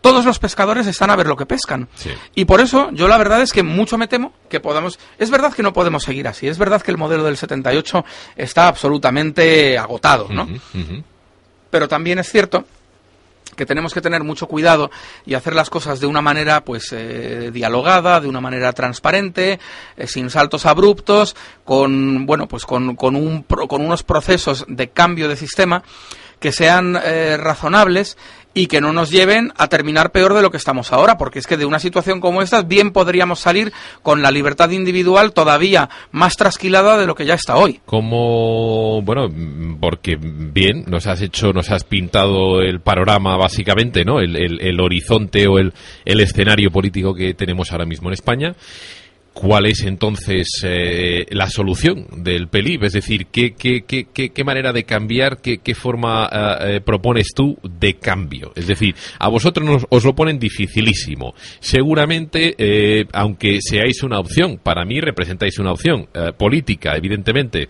todos 0.00 0.24
los 0.24 0.38
pescadores 0.38 0.86
están 0.86 1.10
a 1.10 1.16
ver 1.16 1.26
lo 1.26 1.36
que 1.36 1.46
pescan. 1.46 1.88
Sí. 1.94 2.10
Y 2.34 2.44
por 2.44 2.60
eso 2.60 2.90
yo 2.92 3.08
la 3.08 3.18
verdad 3.18 3.42
es 3.42 3.52
que 3.52 3.62
mucho 3.62 3.98
me 3.98 4.08
temo 4.08 4.32
que 4.48 4.60
podamos... 4.60 4.98
Es 5.18 5.30
verdad 5.30 5.52
que 5.52 5.62
no 5.62 5.72
podemos 5.72 6.04
seguir 6.04 6.28
así, 6.28 6.48
es 6.48 6.58
verdad 6.58 6.80
que 6.82 6.90
el 6.90 6.98
modelo 6.98 7.24
del 7.24 7.36
78 7.36 8.04
está 8.36 8.68
absolutamente 8.68 9.76
agotado, 9.76 10.28
¿no? 10.30 10.48
Pero 11.70 11.88
también 11.88 12.18
es 12.18 12.30
cierto 12.30 12.64
que 13.56 13.66
tenemos 13.66 13.94
que 13.94 14.00
tener 14.00 14.22
mucho 14.24 14.46
cuidado 14.46 14.90
y 15.26 15.34
hacer 15.34 15.54
las 15.54 15.70
cosas 15.70 16.00
de 16.00 16.06
una 16.06 16.22
manera 16.22 16.64
pues 16.64 16.92
eh, 16.92 17.50
dialogada, 17.52 18.20
de 18.20 18.28
una 18.28 18.40
manera 18.40 18.72
transparente, 18.72 19.58
eh, 19.96 20.06
sin 20.06 20.30
saltos 20.30 20.66
abruptos, 20.66 21.36
con 21.64 22.26
bueno 22.26 22.48
pues 22.48 22.64
con, 22.64 22.96
con 22.96 23.16
un 23.16 23.42
con 23.42 23.82
unos 23.82 24.02
procesos 24.02 24.64
de 24.68 24.90
cambio 24.90 25.28
de 25.28 25.36
sistema 25.36 25.82
que 26.40 26.52
sean 26.52 26.98
eh, 27.04 27.36
razonables 27.36 28.16
y 28.52 28.66
que 28.66 28.80
no 28.80 28.92
nos 28.92 29.10
lleven 29.10 29.52
a 29.56 29.68
terminar 29.68 30.10
peor 30.10 30.34
de 30.34 30.42
lo 30.42 30.50
que 30.50 30.56
estamos 30.56 30.92
ahora, 30.92 31.16
porque 31.18 31.38
es 31.38 31.46
que 31.46 31.56
de 31.56 31.64
una 31.66 31.78
situación 31.78 32.20
como 32.20 32.42
esta 32.42 32.62
bien 32.62 32.90
podríamos 32.90 33.38
salir 33.40 33.72
con 34.02 34.22
la 34.22 34.30
libertad 34.30 34.70
individual 34.70 35.32
todavía 35.32 35.88
más 36.10 36.36
trasquilada 36.36 36.98
de 36.98 37.06
lo 37.06 37.14
que 37.14 37.26
ya 37.26 37.34
está 37.34 37.56
hoy. 37.56 37.80
Como, 37.86 39.02
bueno, 39.02 39.28
porque 39.80 40.18
bien, 40.20 40.84
nos 40.88 41.06
has 41.06 41.22
hecho, 41.22 41.52
nos 41.52 41.70
has 41.70 41.84
pintado 41.84 42.60
el 42.60 42.80
panorama 42.80 43.36
básicamente, 43.36 44.04
¿no? 44.04 44.20
El, 44.20 44.36
el- 44.36 44.60
el 44.60 44.80
horizonte 44.80 45.46
o 45.46 45.58
el, 45.58 45.72
el 46.04 46.20
escenario 46.20 46.70
político 46.70 47.14
que 47.14 47.34
tenemos 47.34 47.70
ahora 47.72 47.86
mismo 47.86 48.08
en 48.08 48.14
España. 48.14 48.54
¿Cuál 49.40 49.64
es 49.64 49.84
entonces 49.84 50.46
eh, 50.64 51.24
la 51.30 51.48
solución 51.48 52.06
del 52.18 52.48
PELIP? 52.48 52.82
Es 52.84 52.92
decir, 52.92 53.28
¿qué, 53.32 53.54
qué, 53.54 53.84
qué, 53.86 54.04
qué, 54.12 54.44
manera 54.44 54.70
de 54.74 54.84
cambiar, 54.84 55.40
qué, 55.40 55.58
qué 55.58 55.74
forma 55.74 56.28
eh, 56.30 56.76
eh, 56.76 56.80
propones 56.82 57.28
tú 57.34 57.56
de 57.62 57.94
cambio? 57.94 58.52
Es 58.54 58.66
decir, 58.66 58.94
a 59.18 59.28
vosotros 59.30 59.64
nos- 59.66 59.86
os 59.88 60.04
lo 60.04 60.14
ponen 60.14 60.38
dificilísimo. 60.38 61.32
Seguramente, 61.58 62.54
eh, 62.58 63.06
aunque 63.14 63.60
seáis 63.62 64.02
una 64.02 64.18
opción, 64.18 64.60
para 64.62 64.84
mí 64.84 65.00
representáis 65.00 65.58
una 65.58 65.72
opción 65.72 66.08
política, 66.36 66.94
evidentemente, 66.96 67.68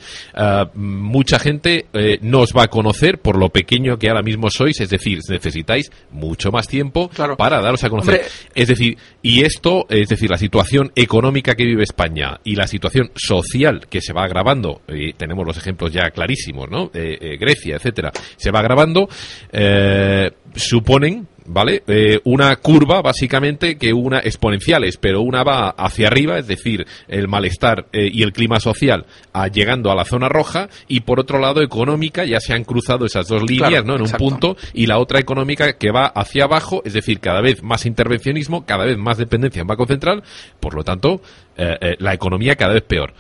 mucha 0.75 1.39
gente 1.39 1.87
no 2.23 2.41
os 2.41 2.53
va 2.53 2.64
a 2.64 2.68
conocer 2.68 3.18
por 3.21 3.39
lo 3.39 3.51
pequeño 3.51 3.97
que 3.97 4.09
ahora 4.09 4.23
mismo 4.23 4.51
sois, 4.51 4.81
es 4.81 4.91
decir, 4.91 5.21
necesitáis 5.29 5.91
mucho 6.11 6.51
más 6.51 6.66
tiempo 6.66 7.09
Claro. 7.14 7.37
para 7.37 7.61
daros 7.61 7.85
a 7.85 7.91
conocer. 7.91 8.14
Hombre, 8.14 8.29
Es 8.57 8.66
decir, 8.66 8.97
y 9.23 9.43
esto, 9.45 9.87
es 9.89 10.09
decir, 10.09 10.29
la 10.31 10.37
situación 10.39 10.91
económica 10.97 11.55
que 11.55 11.60
vive 11.65 11.85
España 11.85 12.41
y 12.45 12.55
la 12.55 12.67
situación 12.67 13.11
social 13.15 13.87
que 13.89 14.01
se 14.01 14.13
va 14.13 14.25
agravando, 14.25 14.83
y 14.89 15.13
tenemos 15.15 15.47
los 15.47 15.57
ejemplos 15.57 15.93
ya 15.93 16.11
clarísimos, 16.11 16.71
¿no? 16.71 16.91
Eh, 16.95 17.37
Grecia, 17.39 17.77
etcétera, 17.77 18.13
se 18.37 18.51
va 18.51 18.61
agravando, 18.61 19.09
eh, 19.53 20.31
suponen, 20.55 21.27
¿vale? 21.53 21.83
Eh, 21.87 22.21
una 22.25 22.55
curva, 22.57 23.03
básicamente, 23.03 23.77
que 23.77 23.93
una 23.93 24.21
exponenciales, 24.21 24.97
pero 24.97 25.21
una 25.21 25.43
va 25.43 25.71
hacia 25.71 26.09
arriba, 26.09 26.39
es 26.39 26.47
decir, 26.47 26.87
el 27.09 27.29
malestar 27.29 27.87
eh, 27.93 28.09
y 28.13 28.23
el 28.23 28.33
clima 28.33 28.61
social 28.61 29.07
llegando 29.53 29.91
a 29.91 29.95
la 29.95 30.05
zona 30.05 30.29
roja, 30.29 30.69
y 30.87 31.01
por 31.01 31.21
otro 31.21 31.39
lado, 31.39 31.63
económica, 31.63 32.25
ya 32.25 32.41
se 32.41 32.53
han 32.53 32.65
cruzado 32.65 33.07
esas 33.07 33.29
dos 33.29 33.43
líneas, 33.43 33.71
Claro, 33.71 33.87
¿no? 33.87 33.97
En 33.97 34.03
un 34.03 34.11
punto 34.13 34.57
y 34.75 34.87
la 34.87 34.99
otra 34.99 35.19
económica 35.19 35.75
que 35.75 35.91
va 35.91 36.07
hacia 36.07 36.45
abajo, 36.45 36.83
es 36.85 36.93
decir, 36.93 37.21
cada 37.21 37.41
vez 37.41 37.63
más 37.63 37.87
intervencionismo, 37.87 38.65
cada 38.65 38.85
vez 38.85 38.97
más 38.99 39.19
dependencia 39.19 39.61
en 39.61 39.67
Banco 39.67 39.87
Central, 39.87 40.23
por 40.59 40.75
lo 40.75 40.85
tanto, 40.85 41.21
eh, 41.57 41.77
eh, 41.81 41.97
la 41.99 42.15
economía 42.15 42.57
cada 42.57 42.75
vez 42.75 42.83
peor. 42.83 43.13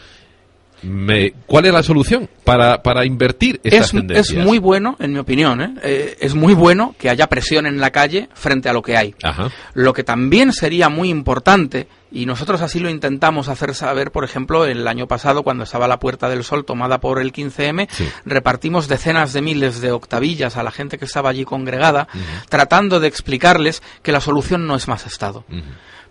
Me- 0.82 1.32
¿Cuál 1.46 1.66
es 1.66 1.72
la 1.72 1.82
solución 1.82 2.28
para, 2.44 2.82
para 2.82 3.04
invertir 3.04 3.60
estas 3.62 3.86
es, 3.86 3.90
tendencias? 3.92 4.30
es 4.38 4.44
muy 4.44 4.58
bueno, 4.58 4.96
en 4.98 5.12
mi 5.12 5.18
opinión, 5.18 5.60
¿eh? 5.60 5.74
Eh, 5.82 6.16
es 6.20 6.34
muy 6.34 6.54
bueno 6.54 6.94
que 6.98 7.10
haya 7.10 7.26
presión 7.28 7.66
en 7.66 7.80
la 7.80 7.90
calle 7.90 8.28
frente 8.34 8.68
a 8.68 8.72
lo 8.72 8.82
que 8.82 8.96
hay. 8.96 9.14
Ajá. 9.22 9.50
Lo 9.74 9.92
que 9.92 10.04
también 10.04 10.52
sería 10.52 10.88
muy 10.88 11.10
importante, 11.10 11.86
y 12.12 12.26
nosotros 12.26 12.60
así 12.62 12.80
lo 12.80 12.88
intentamos 12.90 13.48
hacer 13.48 13.74
saber, 13.74 14.10
por 14.10 14.24
ejemplo, 14.24 14.64
el 14.64 14.88
año 14.88 15.06
pasado, 15.06 15.42
cuando 15.42 15.64
estaba 15.64 15.86
la 15.86 15.98
Puerta 16.00 16.28
del 16.28 16.44
Sol 16.44 16.64
tomada 16.64 16.98
por 16.98 17.20
el 17.20 17.32
15M, 17.32 17.86
Sí. 17.90 18.08
repartimos 18.24 18.88
decenas 18.88 19.32
de 19.32 19.42
miles 19.42 19.80
de 19.80 19.92
octavillas 19.92 20.56
a 20.56 20.62
la 20.62 20.70
gente 20.70 20.98
que 20.98 21.04
estaba 21.04 21.30
allí 21.30 21.44
congregada, 21.44 22.08
tratando 22.48 23.00
de 23.00 23.08
explicarles 23.08 23.82
que 24.02 24.12
la 24.12 24.20
solución 24.20 24.66
no 24.66 24.76
es 24.76 24.88
más 24.88 25.06
Estado 25.06 25.44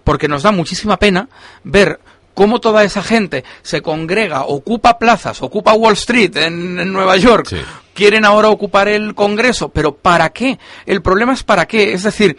porque 0.04 0.28
nos 0.28 0.42
da 0.44 0.52
muchísima 0.52 0.98
pena 0.98 1.28
ver 1.64 2.00
cómo 2.40 2.62
toda 2.62 2.86
esa 2.86 3.04
gente 3.04 3.44
se 3.64 3.82
congrega, 3.82 4.46
ocupa 4.46 4.98
plazas, 4.98 5.42
ocupa 5.42 5.74
Wall 5.74 5.96
Street 5.96 6.38
en, 6.38 6.80
en 6.80 6.94
Nueva 6.94 7.18
York, 7.18 7.48
Sí. 7.50 7.58
quieren 7.94 8.24
ahora 8.24 8.48
ocupar 8.48 8.88
el 8.88 9.14
Congreso, 9.14 9.68
pero 9.68 9.94
¿para 9.94 10.30
qué? 10.30 10.58
El 10.86 11.02
problema 11.02 11.34
es 11.34 11.44
para 11.44 11.66
qué, 11.68 11.92
es 11.92 12.04
decir, 12.04 12.38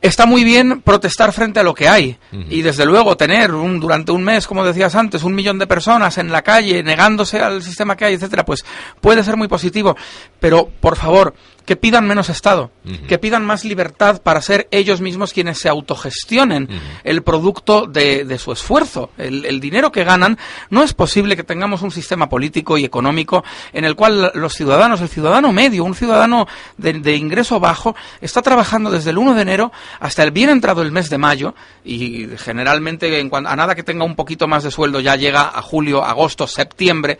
está 0.00 0.24
muy 0.24 0.44
bien 0.44 0.80
protestar 0.80 1.34
frente 1.34 1.60
a 1.60 1.62
lo 1.62 1.74
que 1.74 1.88
hay 1.90 2.16
y 2.48 2.62
desde 2.62 2.86
luego 2.86 3.18
tener 3.18 3.52
un, 3.52 3.80
durante 3.80 4.12
un 4.12 4.24
mes, 4.24 4.46
como 4.46 4.64
decías 4.64 4.94
antes, 4.94 5.24
un 5.24 5.34
millón 5.34 5.58
de 5.58 5.66
personas 5.66 6.16
en 6.16 6.32
la 6.32 6.40
calle 6.40 6.82
negándose 6.82 7.38
al 7.40 7.62
sistema 7.62 7.98
que 7.98 8.06
hay, 8.06 8.14
etcétera, 8.14 8.46
pues 8.46 8.64
puede 9.02 9.22
ser 9.24 9.36
muy 9.36 9.48
positivo, 9.48 9.94
pero 10.40 10.70
por 10.80 10.96
favor, 10.96 11.34
que 11.66 11.76
pidan 11.76 12.06
menos 12.06 12.30
Estado, 12.30 12.70
que 13.08 13.18
pidan 13.18 13.44
más 13.44 13.64
libertad 13.64 14.22
para 14.22 14.40
ser 14.40 14.68
ellos 14.70 15.00
mismos 15.00 15.32
quienes 15.32 15.58
se 15.58 15.68
autogestionen. 15.68 16.68
El 17.02 17.22
producto 17.22 17.86
de, 17.86 18.24
de 18.24 18.38
su 18.38 18.52
esfuerzo. 18.52 19.10
El, 19.18 19.44
el 19.44 19.60
dinero 19.60 19.90
que 19.90 20.04
ganan, 20.04 20.38
no 20.70 20.84
es 20.84 20.94
posible 20.94 21.36
que 21.36 21.42
tengamos 21.42 21.82
un 21.82 21.90
sistema 21.90 22.28
político 22.28 22.78
y 22.78 22.84
económico 22.84 23.44
en 23.72 23.84
el 23.84 23.96
cual 23.96 24.30
los 24.34 24.54
ciudadanos, 24.54 25.00
el 25.00 25.08
ciudadano 25.08 25.52
medio, 25.52 25.82
un 25.84 25.96
ciudadano 25.96 26.46
de, 26.78 26.94
de 26.94 27.16
ingreso 27.16 27.58
bajo, 27.58 27.96
está 28.20 28.42
trabajando 28.42 28.90
desde 28.90 29.10
el 29.10 29.18
1 29.18 29.34
de 29.34 29.42
enero 29.42 29.72
hasta 29.98 30.22
el 30.22 30.30
bien 30.30 30.50
entrado 30.50 30.82
el 30.82 30.92
mes 30.92 31.10
de 31.10 31.18
mayo 31.18 31.54
y 31.84 32.28
generalmente 32.38 33.18
en 33.18 33.28
a 33.32 33.56
nada 33.56 33.74
que 33.74 33.82
tenga 33.82 34.04
un 34.04 34.14
poquito 34.14 34.46
más 34.46 34.62
de 34.62 34.70
sueldo 34.70 35.00
ya 35.00 35.16
llega 35.16 35.42
a 35.42 35.62
julio, 35.62 36.04
agosto, 36.04 36.46
septiembre 36.46 37.18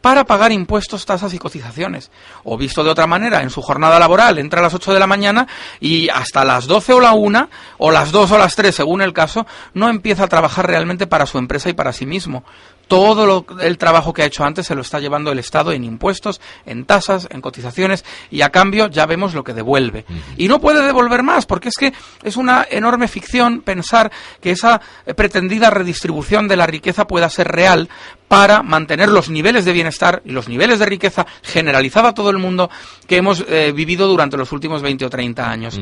para 0.00 0.24
pagar 0.24 0.52
impuestos, 0.52 1.04
tasas 1.06 1.34
y 1.34 1.38
cotizaciones. 1.38 2.10
O 2.44 2.56
visto 2.56 2.82
de 2.82 2.90
otra 2.90 3.06
manera, 3.06 3.42
en 3.42 3.50
su 3.50 3.62
jornada 3.62 3.98
laboral 3.98 4.38
entra 4.38 4.60
a 4.60 4.62
las 4.62 4.74
8 4.74 4.92
de 4.92 5.00
la 5.00 5.06
mañana 5.06 5.46
y 5.80 6.08
hasta 6.08 6.44
las 6.44 6.66
12 6.66 6.94
o 6.94 7.00
la 7.00 7.12
1, 7.12 7.50
o 7.78 7.90
las 7.90 8.12
2 8.12 8.32
o 8.32 8.38
las 8.38 8.56
3, 8.56 8.74
según 8.74 9.02
el 9.02 9.12
caso, 9.12 9.46
no 9.74 9.88
empieza 9.88 10.24
a 10.24 10.28
trabajar 10.28 10.66
realmente 10.66 11.06
para 11.06 11.26
su 11.26 11.38
empresa 11.38 11.68
y 11.68 11.74
para 11.74 11.92
sí 11.92 12.06
mismo. 12.06 12.44
Todo 12.90 13.24
lo- 13.24 13.46
el 13.60 13.78
trabajo 13.78 14.12
que 14.12 14.22
ha 14.22 14.26
hecho 14.26 14.44
antes 14.44 14.66
se 14.66 14.74
lo 14.74 14.80
está 14.80 14.98
llevando 14.98 15.30
el 15.30 15.38
Estado 15.38 15.70
en 15.70 15.84
impuestos, 15.84 16.40
en 16.66 16.84
tasas, 16.86 17.28
en 17.30 17.40
cotizaciones 17.40 18.04
y 18.32 18.40
a 18.42 18.50
cambio 18.50 18.88
ya 18.88 19.06
vemos 19.06 19.32
lo 19.32 19.44
que 19.44 19.54
devuelve. 19.54 20.04
Y 20.36 20.48
no 20.48 20.60
puede 20.60 20.84
devolver 20.84 21.22
más 21.22 21.46
porque 21.46 21.68
es 21.68 21.76
que 21.78 21.92
es 22.24 22.36
una 22.36 22.66
enorme 22.68 23.06
ficción 23.06 23.60
pensar 23.60 24.10
que 24.40 24.50
esa 24.50 24.80
eh, 25.06 25.14
pretendida 25.14 25.70
redistribución 25.70 26.48
de 26.48 26.56
la 26.56 26.66
riqueza 26.66 27.06
pueda 27.06 27.30
ser 27.30 27.46
real 27.46 27.88
para 28.26 28.64
mantener 28.64 29.08
los 29.08 29.30
niveles 29.30 29.64
de 29.64 29.72
bienestar 29.72 30.20
y 30.24 30.32
los 30.32 30.48
niveles 30.48 30.80
de 30.80 30.86
riqueza 30.86 31.26
generalizada 31.44 32.08
a 32.08 32.14
todo 32.14 32.30
el 32.30 32.38
mundo 32.38 32.70
que 33.06 33.18
hemos 33.18 33.44
eh, 33.48 33.72
vivido 33.72 34.08
durante 34.08 34.36
los 34.36 34.50
últimos 34.50 34.82
20 34.82 35.04
o 35.04 35.10
30 35.10 35.48
años. 35.48 35.78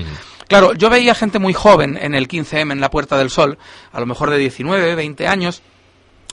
Claro, 0.46 0.74
yo 0.74 0.90
veía 0.90 1.14
gente 1.14 1.38
muy 1.38 1.54
joven 1.54 1.98
en 2.00 2.14
el 2.14 2.28
15M 2.28 2.72
en 2.72 2.80
la 2.82 2.90
Puerta 2.90 3.16
del 3.16 3.30
Sol, 3.30 3.56
a 3.92 3.98
lo 4.00 4.04
mejor 4.04 4.28
de 4.30 4.36
19, 4.38 4.94
20 4.94 5.26
años, 5.26 5.62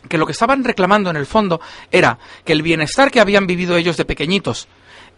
que 0.10 0.18
lo 0.18 0.26
que 0.26 0.32
estaban 0.32 0.64
reclamando 0.64 1.10
en 1.10 1.16
el 1.16 1.26
fondo 1.26 1.62
era 1.92 2.18
que 2.44 2.54
el 2.54 2.62
bienestar 2.62 3.12
que 3.12 3.20
habían 3.20 3.48
vivido 3.48 3.76
ellos 3.78 3.98
de 3.98 4.06
pequeñitos 4.06 4.68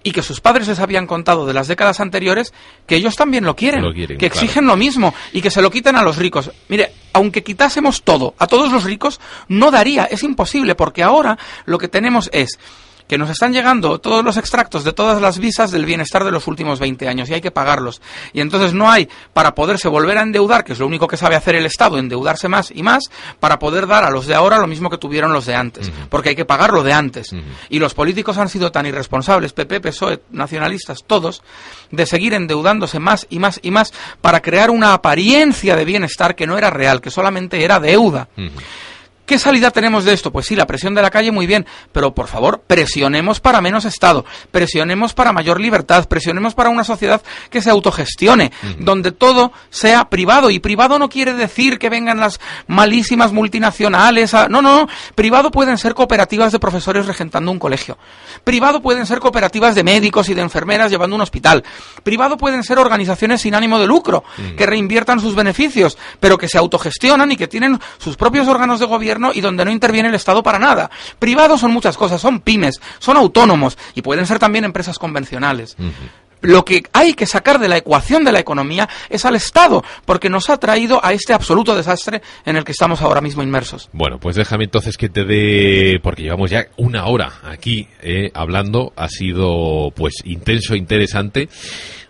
y 0.04 0.12
que 0.12 0.22
sus 0.22 0.40
padres 0.42 0.68
les 0.68 0.80
habían 0.80 1.08
contado 1.08 1.46
de 1.46 1.54
las 1.54 1.68
décadas 1.68 2.00
anteriores, 2.00 2.54
que 2.86 2.96
ellos 2.96 3.16
también 3.16 3.44
lo 3.44 3.56
quieren, 3.56 3.82
Lo 3.82 3.94
quieren, 3.94 4.18
que 4.18 4.30
claro. 4.30 4.46
exigen 4.46 4.66
lo 4.68 4.78
mismo 4.78 5.14
y 5.34 5.42
que 5.42 5.50
se 5.52 5.62
lo 5.62 5.72
quiten 5.72 5.96
a 5.96 6.04
los 6.04 6.18
ricos. 6.18 6.52
Mire, 6.70 6.94
aunque 7.14 7.44
quitásemos 7.44 8.04
todo 8.04 8.36
a 8.38 8.48
todos 8.48 8.72
los 8.72 8.84
ricos, 8.84 9.20
no 9.48 9.72
daría, 9.72 10.06
es 10.06 10.24
imposible, 10.24 10.76
porque 10.76 11.04
ahora 11.04 11.38
lo 11.66 11.78
que 11.78 11.88
tenemos 11.88 12.30
es 12.32 12.58
que 13.08 13.18
nos 13.18 13.30
están 13.30 13.54
llegando 13.54 14.00
todos 14.00 14.24
los 14.24 14.38
extractos 14.38 14.84
de 14.84 14.94
todas 14.94 15.22
las 15.22 15.40
visas 15.40 15.72
del 15.72 15.86
bienestar 15.86 16.24
de 16.24 16.32
los 16.32 16.48
últimos 16.48 16.80
20 16.80 17.08
años 17.08 17.30
y 17.30 17.34
hay 17.34 17.42
que 17.42 17.52
pagarlos. 17.52 18.02
Y 18.34 18.42
entonces 18.42 18.74
no 18.74 18.92
hay 18.92 19.10
para 19.34 19.56
poderse 19.56 19.88
volver 19.88 20.18
a 20.18 20.22
endeudar, 20.22 20.64
que 20.64 20.74
es 20.74 20.80
lo 20.80 20.88
único 20.88 21.08
que 21.08 21.18
sabe 21.18 21.36
hacer 21.36 21.56
el 21.56 21.66
Estado, 21.66 21.98
endeudarse 21.98 22.48
más 22.48 22.72
y 22.72 22.84
más, 22.84 23.06
para 23.40 23.60
poder 23.60 23.88
dar 23.88 24.04
a 24.04 24.10
los 24.10 24.28
de 24.28 24.36
ahora 24.36 24.58
lo 24.58 24.68
mismo 24.68 24.90
que 24.90 24.98
tuvieron 24.98 25.34
los 25.34 25.46
de 25.46 25.56
antes. 25.56 25.92
Porque 26.10 26.30
hay 26.30 26.36
que 26.36 26.46
pagar 26.46 26.72
lo 26.74 26.84
de 26.84 26.94
antes. 26.94 27.36
Y 27.70 27.80
los 27.80 27.94
políticos 27.94 28.38
han 28.38 28.50
sido 28.50 28.72
tan 28.72 28.86
irresponsables, 28.86 29.54
PP, 29.54 29.82
PSOE, 29.82 30.22
nacionalistas, 30.32 31.04
todos, 31.06 31.42
de 31.92 32.06
seguir 32.06 32.34
endeudándose 32.34 33.00
más 33.00 33.28
y 33.30 33.40
más 33.40 33.60
y 33.64 33.72
más 33.72 33.94
para 34.22 34.42
crear 34.42 34.70
una 34.70 34.94
apariencia 34.94 35.76
de 35.76 35.86
bienestar 35.86 36.36
que 36.36 36.48
no 36.48 36.58
era 36.58 36.70
real, 36.70 37.02
que 37.02 37.10
solamente 37.10 37.64
era 37.64 37.80
deuda. 37.80 38.28
¿Qué 39.28 39.38
salida 39.38 39.72
tenemos 39.72 40.06
de 40.06 40.14
esto? 40.14 40.32
Pues 40.32 40.46
sí, 40.46 40.56
la 40.56 40.66
presión 40.66 40.96
de 40.96 41.02
la 41.02 41.12
calle 41.12 41.32
muy 41.34 41.46
bien, 41.46 41.66
pero 41.92 42.16
por 42.16 42.28
favor, 42.28 42.62
presionemos 42.66 43.42
para 43.42 43.60
menos 43.60 43.84
Estado, 43.84 44.24
presionemos 44.52 45.14
para 45.14 45.34
mayor 45.34 45.60
libertad, 45.60 46.08
presionemos 46.08 46.56
para 46.56 46.70
una 46.70 46.86
sociedad 46.86 47.22
que 47.50 47.62
se 47.62 47.70
autogestione, 47.70 48.54
donde 48.80 49.12
todo 49.12 49.52
sea 49.70 50.10
privado. 50.10 50.50
Y 50.50 50.60
privado 50.60 50.98
no 50.98 51.10
quiere 51.10 51.34
decir 51.34 51.78
que 51.78 51.90
vengan 51.90 52.22
las 52.22 52.40
malísimas 52.68 53.34
multinacionales. 53.34 54.34
a- 54.34 54.48
No, 54.48 54.62
no, 54.62 54.84
no. 54.84 54.88
Privado 55.14 55.52
pueden 55.52 55.78
ser 55.78 55.94
cooperativas 55.94 56.54
de 56.54 56.60
profesores 56.60 57.06
regentando 57.06 57.52
un 57.52 57.60
colegio. 57.60 57.98
Privado 58.46 58.82
pueden 58.82 59.06
ser 59.06 59.20
cooperativas 59.20 59.76
de 59.76 59.84
médicos 59.84 60.30
y 60.30 60.36
de 60.36 60.42
enfermeras 60.42 60.90
llevando 60.90 61.18
un 61.18 61.22
hospital. 61.22 61.66
Privado 62.02 62.38
pueden 62.38 62.64
ser 62.64 62.80
organizaciones 62.80 63.42
sin 63.42 63.56
ánimo 63.56 63.78
de 63.78 63.88
lucro, 63.88 64.24
que 64.56 64.66
reinviertan 64.66 65.20
sus 65.20 65.36
beneficios, 65.36 65.98
pero 66.22 66.38
que 66.38 66.48
se 66.48 66.58
autogestionan 66.58 67.30
y 67.34 67.36
que 67.36 67.50
tienen 67.50 67.78
sus 67.98 68.16
propios 68.16 68.48
órganos 68.48 68.80
de 68.80 68.86
gobierno 68.86 69.17
y 69.34 69.42
donde 69.42 69.66
no 69.66 69.72
interviene 69.72 70.10
el 70.10 70.16
Estado 70.16 70.44
para 70.44 70.60
nada. 70.60 70.90
Privados 71.20 71.60
son 71.60 71.72
muchas 71.72 71.98
cosas, 71.98 72.22
son 72.22 72.40
pymes, 72.40 72.80
son 73.00 73.18
autónomos 73.18 73.78
y 73.96 74.02
pueden 74.02 74.26
ser 74.26 74.40
también 74.40 74.66
empresas 74.66 74.98
convencionales. 75.00 75.76
Lo 76.42 76.64
que 76.64 76.84
hay 76.94 77.14
que 77.14 77.26
sacar 77.26 77.60
de 77.60 77.68
la 77.68 77.78
ecuación 77.78 78.24
de 78.24 78.32
la 78.32 78.40
economía 78.40 78.88
es 79.10 79.26
al 79.26 79.36
Estado, 79.36 79.84
porque 80.06 80.30
nos 80.30 80.50
ha 80.50 80.58
traído 80.58 81.04
a 81.04 81.14
este 81.14 81.34
absoluto 81.34 81.76
desastre 81.76 82.22
en 82.46 82.58
el 82.58 82.64
que 82.64 82.74
estamos 82.74 83.02
ahora 83.02 83.22
mismo 83.22 83.42
inmersos. 83.42 83.90
Bueno, 83.92 84.20
pues 84.20 84.36
déjame 84.36 84.66
entonces 84.66 84.98
que 84.98 85.10
te 85.10 85.24
dé, 85.24 86.00
porque 86.02 86.24
llevamos 86.24 86.52
ya 86.52 86.68
una 86.78 87.06
hora 87.08 87.34
aquí 87.44 87.88
eh, 88.02 88.30
hablando, 88.36 88.94
ha 88.96 89.10
sido 89.10 89.92
pues 89.96 90.14
intenso, 90.26 90.76
interesante. 90.76 91.50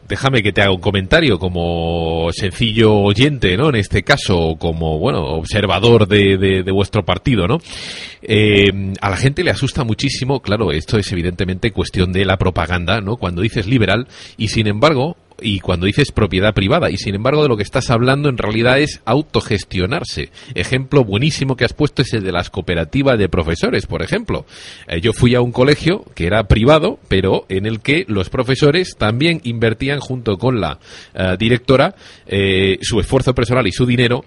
Déjame 0.07 0.41
que 0.41 0.53
te 0.53 0.61
haga 0.61 0.71
un 0.71 0.79
comentario 0.79 1.37
como 1.37 2.29
sencillo 2.31 2.93
oyente, 2.95 3.57
¿no? 3.57 3.69
En 3.69 3.75
este 3.75 4.03
caso, 4.03 4.55
como, 4.57 4.99
bueno, 4.99 5.21
observador 5.23 6.07
de, 6.07 6.37
de- 6.37 6.63
de 6.63 6.71
vuestro 6.71 7.03
partido, 7.03 7.47
¿no? 7.47 7.57
Eh, 8.21 8.71
a 9.01 9.09
la 9.09 9.17
gente 9.17 9.43
le 9.43 9.51
asusta 9.51 9.83
muchísimo, 9.83 10.41
claro, 10.41 10.71
esto 10.71 10.97
es 10.97 11.11
evidentemente 11.11 11.71
cuestión 11.71 12.13
de 12.13 12.25
la 12.25 12.37
propaganda, 12.37 13.01
¿no? 13.01 13.17
Cuando 13.17 13.41
dices 13.41 13.67
liberal 13.67 14.07
y 14.37 14.47
sin 14.47 14.67
embargo, 14.67 15.17
y 15.41 15.59
cuando 15.59 15.85
dices 15.85 16.11
propiedad 16.11 16.53
privada, 16.53 16.89
y 16.89 16.97
sin 16.97 17.15
embargo 17.15 17.43
de 17.43 17.49
lo 17.49 17.57
que 17.57 17.63
estás 17.63 17.89
hablando 17.89 18.29
en 18.29 18.37
realidad 18.37 18.79
es 18.79 19.01
autogestionarse. 19.05 20.31
Ejemplo 20.55 21.03
buenísimo 21.03 21.55
que 21.55 21.65
has 21.65 21.73
puesto 21.73 22.01
es 22.01 22.13
el 22.13 22.23
de 22.23 22.31
las 22.31 22.49
cooperativas 22.49 23.17
de 23.17 23.29
profesores, 23.29 23.85
por 23.85 24.01
ejemplo. 24.01 24.45
Eh, 24.87 25.01
yo 25.01 25.13
fui 25.13 25.35
a 25.35 25.41
un 25.41 25.51
colegio 25.51 26.05
que 26.15 26.25
era 26.25 26.47
privado, 26.47 26.99
pero 27.07 27.45
en 27.49 27.65
el 27.65 27.81
que 27.81 28.05
los 28.07 28.29
profesores 28.29 28.95
también 28.97 29.41
invertían 29.43 29.99
junto 29.99 30.37
con 30.37 30.59
la 30.59 30.79
eh, 31.13 31.35
directora 31.37 31.95
eh, 32.25 32.77
su 32.81 32.99
esfuerzo 32.99 33.33
personal 33.33 33.67
y 33.67 33.71
su 33.71 33.85
dinero 33.85 34.25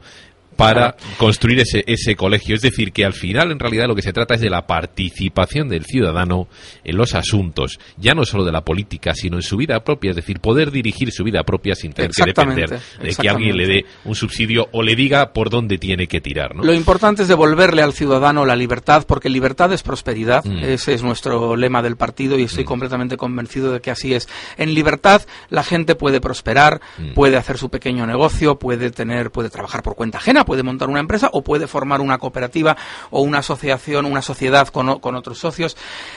para 0.60 0.96
construir 1.18 1.60
ese, 1.60 1.84
ese 1.86 2.16
colegio. 2.16 2.54
Es 2.54 2.62
decir, 2.62 2.92
que 2.92 3.04
al 3.04 3.12
final 3.12 3.50
en 3.50 3.58
realidad 3.58 3.86
lo 3.86 3.94
que 3.94 4.02
se 4.02 4.12
trata 4.12 4.34
es 4.34 4.40
de 4.40 4.50
la 4.50 4.66
participación 4.66 5.68
del 5.68 5.84
ciudadano 5.84 6.48
en 6.84 6.96
los 6.96 7.14
asuntos, 7.14 7.78
ya 7.96 8.14
no 8.14 8.24
solo 8.24 8.44
de 8.44 8.52
la 8.52 8.64
política, 8.64 9.14
sino 9.14 9.36
en 9.36 9.42
su 9.42 9.56
vida 9.56 9.82
propia, 9.82 10.10
es 10.10 10.16
decir, 10.16 10.40
poder 10.40 10.70
dirigir 10.70 11.12
su 11.12 11.24
vida 11.24 11.42
propia 11.42 11.74
sin 11.74 11.92
tener 11.92 12.10
que 12.10 12.24
depender 12.24 12.80
de 13.02 13.14
que 13.14 13.28
alguien 13.28 13.56
le 13.56 13.66
dé 13.66 13.84
un 14.04 14.14
subsidio 14.14 14.68
o 14.72 14.82
le 14.82 14.94
diga 14.94 15.32
por 15.32 15.50
dónde 15.50 15.78
tiene 15.78 16.06
que 16.06 16.20
tirar. 16.20 16.54
¿no? 16.54 16.62
Lo 16.62 16.74
importante 16.74 17.22
es 17.22 17.28
devolverle 17.28 17.82
al 17.82 17.92
ciudadano 17.92 18.44
la 18.44 18.56
libertad, 18.56 19.04
porque 19.06 19.28
libertad 19.28 19.72
es 19.72 19.82
prosperidad. 19.82 20.44
Mm. 20.44 20.64
Ese 20.64 20.94
es 20.94 21.02
nuestro 21.02 21.56
lema 21.56 21.82
del 21.82 21.96
partido 21.96 22.38
y 22.38 22.44
estoy 22.44 22.64
completamente 22.64 23.16
convencido 23.16 23.72
de 23.72 23.80
que 23.80 23.90
así 23.90 24.14
es. 24.14 24.28
En 24.56 24.74
libertad 24.74 25.22
la 25.48 25.62
gente 25.62 25.94
puede 25.94 26.20
prosperar, 26.20 26.80
Mm. 26.98 27.14
puede 27.14 27.36
hacer 27.36 27.58
su 27.58 27.70
pequeño 27.70 28.06
negocio, 28.06 28.58
puede 28.58 28.90
tener, 28.90 29.30
puede 29.30 29.50
trabajar 29.50 29.82
por 29.82 29.94
cuenta 29.94 30.18
ajena, 30.18 30.44
puede 30.50 30.64
montar 30.64 30.88
una 30.88 30.98
empresa 30.98 31.30
o 31.32 31.42
puede 31.42 31.68
formar 31.68 32.00
una 32.00 32.18
cooperativa 32.18 32.76
o 33.10 33.20
una 33.20 33.38
asociación, 33.38 34.04
una 34.04 34.20
sociedad 34.20 34.66
con, 34.66 34.98
con 34.98 35.14
otros 35.14 35.38
socios. 35.38 35.76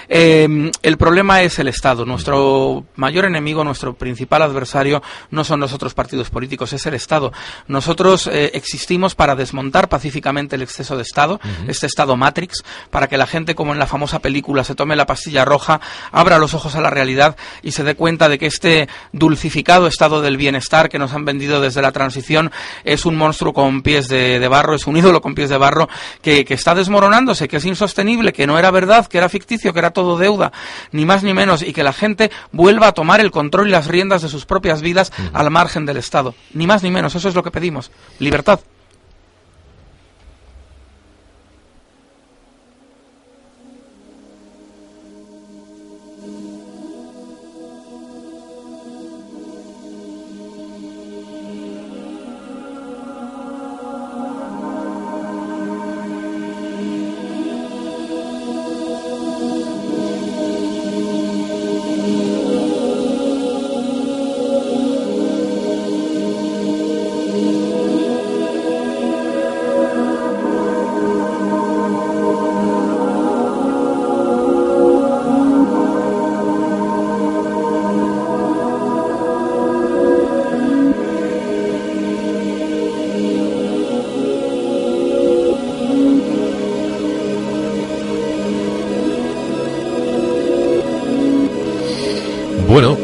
Eh, 0.09 0.71
el 0.81 0.97
problema 0.97 1.43
es 1.43 1.59
el 1.59 1.67
Estado. 1.67 2.03
Nuestro 2.03 2.83
mayor 2.95 3.25
enemigo, 3.25 3.63
nuestro 3.63 3.93
principal 3.93 4.41
adversario 4.41 5.03
no 5.29 5.43
son 5.43 5.59
los 5.59 5.71
otros 5.71 5.93
partidos 5.93 6.31
políticos, 6.31 6.73
es 6.73 6.83
el 6.87 6.95
Estado. 6.95 7.31
Nosotros 7.67 8.25
eh, 8.25 8.49
existimos 8.55 9.13
para 9.13 9.35
desmontar 9.35 9.87
pacíficamente 9.87 10.55
el 10.55 10.63
exceso 10.63 10.97
de 10.97 11.03
Estado, 11.03 11.39
este 11.67 11.85
Estado 11.85 12.17
Matrix, 12.17 12.63
para 12.89 13.07
que 13.07 13.19
la 13.19 13.27
gente, 13.27 13.53
como 13.53 13.73
en 13.73 13.77
la 13.77 13.85
famosa 13.85 14.17
película, 14.17 14.63
se 14.63 14.73
tome 14.73 14.95
la 14.95 15.05
pastilla 15.05 15.45
roja, 15.45 15.79
abra 16.11 16.39
los 16.39 16.55
ojos 16.55 16.73
a 16.73 16.81
la 16.81 16.89
realidad 16.89 17.37
y 17.61 17.73
se 17.73 17.83
dé 17.83 17.93
cuenta 17.93 18.29
de 18.29 18.39
que 18.39 18.47
este 18.47 18.89
dulcificado 19.11 19.85
estado 19.85 20.23
del 20.23 20.37
bienestar 20.37 20.89
que 20.89 20.97
nos 20.97 21.13
han 21.13 21.23
vendido 21.23 21.61
desde 21.61 21.83
la 21.83 21.91
transición 21.91 22.51
es 22.83 23.05
un 23.05 23.15
monstruo 23.15 23.53
con 23.53 23.83
pies 23.83 24.07
de, 24.07 24.22
de 24.23 24.47
barro, 24.47 24.75
es 24.75 24.87
un 24.87 24.97
ídolo 24.97 25.21
con 25.21 25.35
pies 25.35 25.49
de 25.49 25.57
barro 25.57 25.89
que, 26.21 26.45
que 26.45 26.53
está 26.53 26.75
desmoronándose, 26.75 27.47
que 27.47 27.57
es 27.57 27.65
insostenible, 27.65 28.33
que 28.33 28.47
no 28.47 28.57
era 28.57 28.71
verdad, 28.71 29.07
que 29.07 29.17
era 29.17 29.29
ficticio, 29.29 29.73
que 29.73 29.79
era 29.79 29.91
todo 29.91 30.17
deuda, 30.17 30.51
ni 30.91 31.05
más 31.05 31.23
ni 31.23 31.33
menos, 31.33 31.61
y 31.61 31.73
que 31.73 31.83
la 31.83 31.93
gente 31.93 32.31
vuelva 32.51 32.87
a 32.87 32.91
tomar 32.93 33.19
el 33.19 33.31
control 33.31 33.67
y 33.67 33.71
las 33.71 33.87
riendas 33.87 34.21
de 34.21 34.29
sus 34.29 34.45
propias 34.45 34.81
vidas 34.81 35.11
al 35.33 35.49
margen 35.51 35.85
del 35.85 35.97
Estado. 35.97 36.35
Ni 36.53 36.67
más 36.67 36.83
ni 36.83 36.91
menos, 36.91 37.15
eso 37.15 37.29
es 37.29 37.35
lo 37.35 37.43
que 37.43 37.51
pedimos. 37.51 37.91
Libertad. 38.19 38.59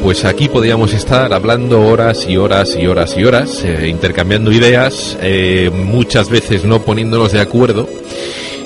Pues 0.10 0.26
aquí 0.26 0.50
podríamos 0.50 0.92
estar 0.92 1.32
hablando 1.36 1.86
horas 1.86 2.26
y 2.28 2.36
horas 2.36 2.76
y 2.76 2.88
horas 2.88 3.16
y 3.16 3.26
horas, 3.26 3.64
eh, 3.64 3.88
intercambiando 3.90 4.52
ideas, 4.52 5.16
eh, 5.22 5.70
muchas 5.72 6.32
veces 6.32 6.66
no 6.66 6.82
poniéndonos 6.82 7.32
de 7.32 7.40
acuerdo. 7.40 7.88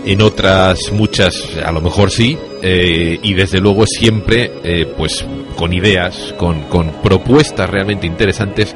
en 0.05 0.21
otras 0.21 0.93
muchas 0.93 1.35
a 1.65 1.73
lo 1.73 1.81
mejor 1.81 2.11
sí, 2.11 2.37
eh, 2.61 3.19
y 3.21 3.33
desde 3.33 3.59
luego 3.59 3.85
siempre 3.85 4.87
pues 4.95 5.25
con 5.57 5.73
ideas, 5.73 6.33
con, 6.37 6.61
con 6.69 7.01
propuestas 7.01 7.69
realmente 7.69 8.07
interesantes, 8.07 8.73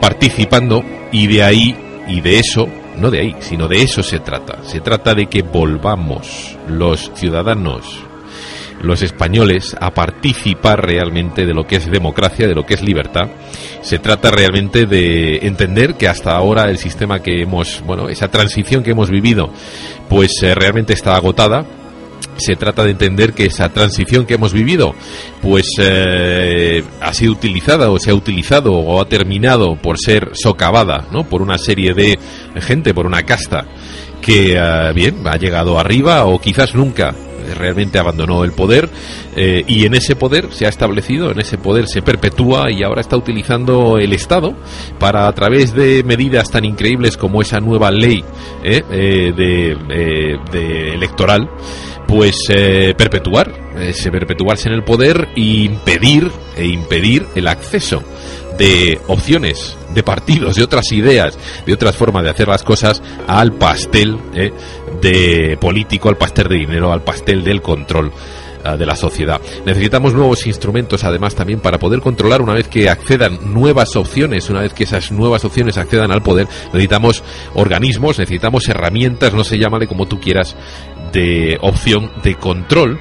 participando 0.00 0.82
y 1.12 1.28
de 1.28 1.44
ahí 1.44 1.76
y 2.08 2.20
de 2.20 2.40
eso, 2.40 2.66
no 2.96 3.12
de 3.12 3.20
ahí, 3.20 3.36
sino 3.38 3.68
de 3.68 3.80
eso 3.80 4.02
se 4.02 4.18
trata. 4.18 4.64
Se 4.64 4.80
trata 4.80 5.14
de 5.14 5.26
que 5.26 5.42
volvamos 5.42 6.56
los 6.66 7.12
ciudadanos, 7.14 8.09
los 8.80 9.02
españoles, 9.02 9.76
a 9.80 9.90
participar 9.90 10.84
realmente 10.84 11.46
de 11.46 11.54
lo 11.54 11.66
que 11.66 11.76
es 11.76 11.90
democracia, 11.90 12.46
de 12.46 12.54
lo 12.54 12.64
que 12.64 12.74
es 12.74 12.82
libertad. 12.82 13.28
Se 13.82 13.98
trata 13.98 14.30
realmente 14.30 14.86
de 14.86 15.38
entender 15.46 15.94
que 15.94 16.08
hasta 16.08 16.32
ahora 16.32 16.70
el 16.70 16.78
sistema 16.78 17.20
que 17.20 17.42
hemos, 17.42 17.82
bueno, 17.86 18.08
esa 18.08 18.28
transición 18.28 18.82
que 18.82 18.92
hemos 18.92 19.10
vivido, 19.10 19.50
pues 20.08 20.32
eh, 20.42 20.54
realmente 20.54 20.92
está 20.92 21.14
agotada, 21.14 21.66
se 22.36 22.56
trata 22.56 22.84
de 22.84 22.92
entender 22.92 23.32
que 23.34 23.46
esa 23.46 23.68
transición 23.68 24.24
que 24.24 24.34
hemos 24.34 24.52
vivido 24.52 24.94
pues 25.42 25.66
eh, 25.78 26.82
ha 27.00 27.12
sido 27.12 27.32
utilizada 27.32 27.90
o 27.90 27.98
se 27.98 28.10
ha 28.10 28.14
utilizado 28.14 28.72
o 28.72 29.00
ha 29.00 29.04
terminado 29.06 29.76
por 29.76 29.98
ser 29.98 30.30
socavada 30.32 31.06
¿no? 31.12 31.24
por 31.24 31.42
una 31.42 31.58
serie 31.58 31.92
de 31.92 32.18
gente, 32.56 32.94
por 32.94 33.06
una 33.06 33.24
casta 33.24 33.66
que 34.22 34.54
eh, 34.56 34.92
bien 34.94 35.26
ha 35.26 35.36
llegado 35.36 35.78
arriba 35.78 36.24
o 36.24 36.40
quizás 36.40 36.74
nunca 36.74 37.14
realmente 37.54 37.98
abandonó 37.98 38.44
el 38.44 38.52
poder 38.52 38.88
eh, 39.36 39.64
y 39.66 39.86
en 39.86 39.94
ese 39.94 40.16
poder 40.16 40.48
se 40.50 40.66
ha 40.66 40.68
establecido, 40.68 41.30
en 41.30 41.40
ese 41.40 41.58
poder 41.58 41.86
se 41.88 42.02
perpetúa 42.02 42.70
y 42.70 42.82
ahora 42.82 43.00
está 43.00 43.16
utilizando 43.16 43.98
el 43.98 44.12
Estado 44.12 44.54
para 44.98 45.28
a 45.28 45.32
través 45.32 45.74
de 45.74 46.02
medidas 46.04 46.50
tan 46.50 46.64
increíbles 46.64 47.16
como 47.16 47.42
esa 47.42 47.60
nueva 47.60 47.90
ley 47.90 48.24
eh, 48.62 48.82
eh, 48.90 49.32
de, 49.36 49.76
eh, 49.90 50.36
de 50.50 50.94
electoral 50.94 51.48
pues 52.10 52.36
eh, 52.48 52.92
perpetuar, 52.98 53.52
eh, 53.76 53.92
se 53.92 54.10
perpetuarse 54.10 54.68
en 54.68 54.74
el 54.74 54.82
poder 54.82 55.28
e 55.36 55.40
impedir 55.40 56.28
e 56.56 56.66
impedir 56.66 57.24
el 57.36 57.46
acceso 57.46 58.02
de 58.60 59.00
opciones, 59.06 59.74
de 59.94 60.02
partidos, 60.02 60.54
de 60.56 60.62
otras 60.62 60.92
ideas, 60.92 61.38
de 61.64 61.72
otras 61.72 61.96
formas 61.96 62.22
de 62.24 62.28
hacer 62.28 62.46
las 62.46 62.62
cosas 62.62 63.02
al 63.26 63.54
pastel 63.54 64.18
eh, 64.34 64.52
de 65.00 65.56
político, 65.58 66.10
al 66.10 66.18
pastel 66.18 66.48
de 66.48 66.56
dinero, 66.56 66.92
al 66.92 67.02
pastel 67.02 67.42
del 67.42 67.62
control 67.62 68.12
ah, 68.62 68.76
de 68.76 68.84
la 68.84 68.96
sociedad. 68.96 69.40
Necesitamos 69.64 70.12
nuevos 70.12 70.46
instrumentos 70.46 71.04
además 71.04 71.34
también 71.34 71.60
para 71.60 71.78
poder 71.78 72.00
controlar 72.00 72.42
una 72.42 72.52
vez 72.52 72.68
que 72.68 72.90
accedan 72.90 73.54
nuevas 73.54 73.96
opciones, 73.96 74.50
una 74.50 74.60
vez 74.60 74.74
que 74.74 74.84
esas 74.84 75.10
nuevas 75.10 75.42
opciones 75.46 75.78
accedan 75.78 76.12
al 76.12 76.22
poder, 76.22 76.46
necesitamos 76.66 77.24
organismos, 77.54 78.18
necesitamos 78.18 78.68
herramientas, 78.68 79.32
no 79.32 79.42
se 79.42 79.56
llámale 79.56 79.86
como 79.86 80.06
tú 80.06 80.20
quieras, 80.20 80.54
de 81.14 81.56
opción 81.62 82.10
de 82.22 82.34
control 82.34 83.00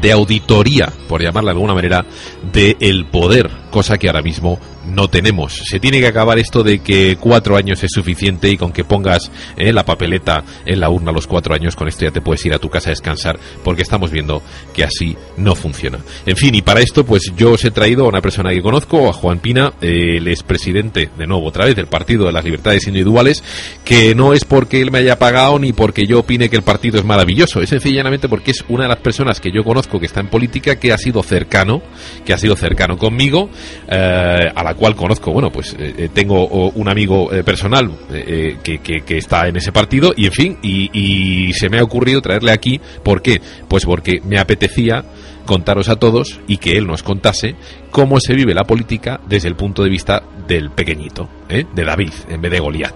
de 0.00 0.12
auditoría, 0.12 0.92
por 1.08 1.22
llamarla 1.22 1.50
de 1.50 1.56
alguna 1.56 1.74
manera, 1.74 2.04
del 2.52 2.76
el 2.80 3.06
poder, 3.06 3.50
cosa 3.70 3.98
que 3.98 4.08
ahora 4.08 4.22
mismo 4.22 4.58
no 4.86 5.08
tenemos. 5.08 5.62
Se 5.68 5.80
tiene 5.80 6.00
que 6.00 6.06
acabar 6.06 6.38
esto 6.38 6.62
de 6.62 6.80
que 6.80 7.16
cuatro 7.18 7.56
años 7.56 7.82
es 7.82 7.90
suficiente 7.92 8.50
y 8.50 8.56
con 8.56 8.72
que 8.72 8.84
pongas 8.84 9.30
eh, 9.56 9.72
la 9.72 9.84
papeleta 9.84 10.44
en 10.66 10.80
la 10.80 10.90
urna 10.90 11.12
los 11.12 11.26
cuatro 11.26 11.54
años, 11.54 11.76
con 11.76 11.88
esto 11.88 12.04
ya 12.04 12.10
te 12.10 12.20
puedes 12.20 12.44
ir 12.46 12.54
a 12.54 12.58
tu 12.58 12.68
casa 12.68 12.90
a 12.90 12.92
descansar, 12.92 13.38
porque 13.64 13.82
estamos 13.82 14.10
viendo 14.10 14.42
que 14.74 14.84
así 14.84 15.16
no 15.36 15.54
funciona. 15.54 15.98
En 16.26 16.36
fin, 16.36 16.54
y 16.54 16.62
para 16.62 16.80
esto, 16.80 17.04
pues 17.04 17.32
yo 17.36 17.52
os 17.52 17.64
he 17.64 17.70
traído 17.70 18.04
a 18.04 18.08
una 18.08 18.20
persona 18.20 18.50
que 18.50 18.62
conozco, 18.62 19.08
a 19.08 19.12
Juan 19.12 19.38
Pina, 19.38 19.72
eh, 19.80 20.16
el 20.18 20.28
expresidente, 20.28 21.10
de 21.16 21.26
nuevo, 21.26 21.46
otra 21.46 21.66
vez, 21.66 21.76
del 21.76 21.86
Partido 21.86 22.26
de 22.26 22.32
las 22.32 22.44
Libertades 22.44 22.86
Individuales, 22.86 23.42
que 23.84 24.14
no 24.14 24.32
es 24.32 24.44
porque 24.44 24.80
él 24.80 24.90
me 24.90 24.98
haya 24.98 25.18
pagado 25.18 25.58
ni 25.58 25.72
porque 25.72 26.06
yo 26.06 26.20
opine 26.20 26.48
que 26.48 26.56
el 26.56 26.62
partido 26.62 26.98
es 26.98 27.04
maravilloso, 27.04 27.60
es 27.60 27.70
sencillamente 27.70 28.28
porque 28.28 28.50
es 28.50 28.64
una 28.68 28.84
de 28.84 28.88
las 28.90 28.98
personas 28.98 29.40
que 29.40 29.50
yo 29.52 29.64
conozco 29.64 30.00
que 30.00 30.06
está 30.06 30.20
en 30.20 30.28
política, 30.28 30.76
que 30.76 30.92
ha 30.92 30.98
sido 30.98 31.22
cercano, 31.22 31.82
que 32.24 32.32
ha 32.32 32.38
sido 32.38 32.56
cercano 32.56 32.96
conmigo, 32.96 33.50
eh, 33.88 34.50
a 34.54 34.64
la 34.64 34.71
cual 34.74 34.94
conozco, 34.94 35.32
bueno, 35.32 35.50
pues 35.50 35.74
eh, 35.78 35.94
eh, 35.96 36.08
tengo 36.12 36.46
un 36.46 36.88
amigo 36.88 37.32
eh, 37.32 37.42
personal 37.42 37.90
eh, 38.10 38.24
eh, 38.26 38.56
que, 38.62 38.78
que, 38.78 39.00
que 39.02 39.18
está 39.18 39.48
en 39.48 39.56
ese 39.56 39.72
partido 39.72 40.12
y 40.16 40.26
en 40.26 40.32
fin, 40.32 40.58
y, 40.62 40.90
y 40.92 41.52
se 41.52 41.68
me 41.68 41.78
ha 41.78 41.82
ocurrido 41.82 42.20
traerle 42.20 42.52
aquí, 42.52 42.80
¿por 43.02 43.22
qué? 43.22 43.40
Pues 43.68 43.84
porque 43.84 44.20
me 44.24 44.38
apetecía 44.38 45.04
contaros 45.44 45.88
a 45.88 45.96
todos 45.96 46.40
y 46.46 46.58
que 46.58 46.78
él 46.78 46.86
nos 46.86 47.02
contase 47.02 47.56
cómo 47.90 48.18
se 48.20 48.34
vive 48.34 48.54
la 48.54 48.64
política 48.64 49.20
desde 49.26 49.48
el 49.48 49.56
punto 49.56 49.82
de 49.82 49.90
vista 49.90 50.22
del 50.46 50.70
pequeñito, 50.70 51.28
¿eh? 51.48 51.64
de 51.74 51.84
David, 51.84 52.12
en 52.28 52.40
vez 52.40 52.52
de 52.52 52.60
Goliat. 52.60 52.94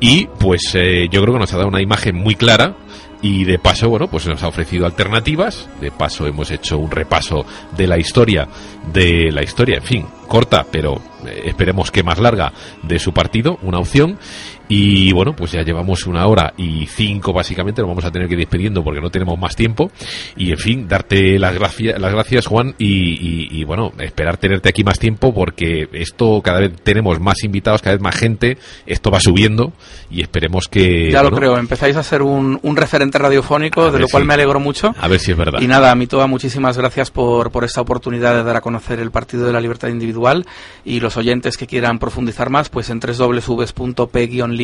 Y 0.00 0.26
pues 0.38 0.74
eh, 0.74 1.08
yo 1.10 1.20
creo 1.20 1.34
que 1.34 1.40
nos 1.40 1.52
ha 1.52 1.56
dado 1.56 1.68
una 1.68 1.82
imagen 1.82 2.16
muy 2.16 2.34
clara 2.34 2.76
y 3.22 3.44
de 3.44 3.58
paso, 3.58 3.88
bueno, 3.88 4.08
pues 4.08 4.26
nos 4.26 4.42
ha 4.42 4.48
ofrecido 4.48 4.86
alternativas, 4.86 5.68
de 5.80 5.90
paso 5.90 6.26
hemos 6.26 6.50
hecho 6.50 6.78
un 6.78 6.90
repaso 6.90 7.44
de 7.76 7.86
la 7.86 7.98
historia, 7.98 8.48
de 8.92 9.30
la 9.30 9.42
historia, 9.42 9.76
en 9.76 9.82
fin, 9.82 10.06
corta, 10.26 10.64
pero 10.70 11.00
eh, 11.26 11.42
esperemos 11.46 11.90
que 11.90 12.02
más 12.02 12.18
larga, 12.18 12.52
de 12.82 12.98
su 12.98 13.12
partido, 13.12 13.58
una 13.62 13.78
opción, 13.78 14.18
y 14.70 15.12
bueno, 15.12 15.34
pues 15.34 15.50
ya 15.52 15.62
llevamos 15.62 16.06
una 16.06 16.26
hora 16.28 16.54
y 16.56 16.86
cinco 16.86 17.32
básicamente, 17.32 17.82
nos 17.82 17.88
vamos 17.88 18.04
a 18.04 18.10
tener 18.12 18.28
que 18.28 18.34
ir 18.34 18.40
despidiendo 18.40 18.84
porque 18.84 19.00
no 19.00 19.10
tenemos 19.10 19.36
más 19.38 19.56
tiempo, 19.56 19.90
y 20.36 20.52
en 20.52 20.58
fin, 20.58 20.88
darte 20.88 21.38
las 21.40 21.54
gracias, 21.54 22.00
las 22.00 22.12
gracias 22.12 22.46
Juan, 22.46 22.76
y, 22.78 22.86
y, 22.86 23.48
y 23.50 23.64
bueno, 23.64 23.92
esperar 23.98 24.36
tenerte 24.36 24.68
aquí 24.68 24.84
más 24.84 24.98
tiempo 24.98 25.34
porque 25.34 25.88
esto 25.92 26.40
cada 26.42 26.60
vez 26.60 26.72
tenemos 26.84 27.18
más 27.18 27.42
invitados, 27.42 27.82
cada 27.82 27.96
vez 27.96 28.02
más 28.02 28.14
gente, 28.16 28.58
esto 28.86 29.10
va 29.10 29.18
subiendo, 29.20 29.72
y 30.08 30.22
esperemos 30.22 30.68
que... 30.70 31.10
Ya 31.10 31.22
lo 31.24 31.30
bueno, 31.30 31.36
creo, 31.38 31.58
empezáis 31.58 31.96
a 31.96 32.02
ser 32.04 32.22
un, 32.22 32.60
un 32.62 32.76
referente 32.76 33.18
radiofónico, 33.18 33.90
de 33.90 33.98
lo 33.98 34.06
cual 34.08 34.22
si- 34.22 34.26
me 34.28 34.34
alegro 34.34 34.60
mucho. 34.60 34.94
A 35.00 35.08
ver 35.08 35.18
si 35.18 35.32
es 35.32 35.36
verdad. 35.36 35.60
Y 35.60 35.66
nada, 35.66 35.90
a 35.90 35.94
mí 35.96 36.06
toda 36.06 36.28
muchísimas 36.28 36.78
gracias 36.78 37.10
por, 37.10 37.50
por 37.50 37.64
esta 37.64 37.80
oportunidad 37.80 38.34
de 38.36 38.44
dar 38.44 38.56
a 38.56 38.60
conocer 38.60 39.00
el 39.00 39.10
Partido 39.10 39.46
de 39.46 39.52
la 39.52 39.60
Libertad 39.60 39.88
Individual 39.88 40.46
y 40.84 41.00
los 41.00 41.16
oyentes 41.16 41.56
que 41.56 41.66
quieran 41.66 41.98
profundizar 41.98 42.50
más, 42.50 42.68
pues 42.68 42.88
en 42.90 43.00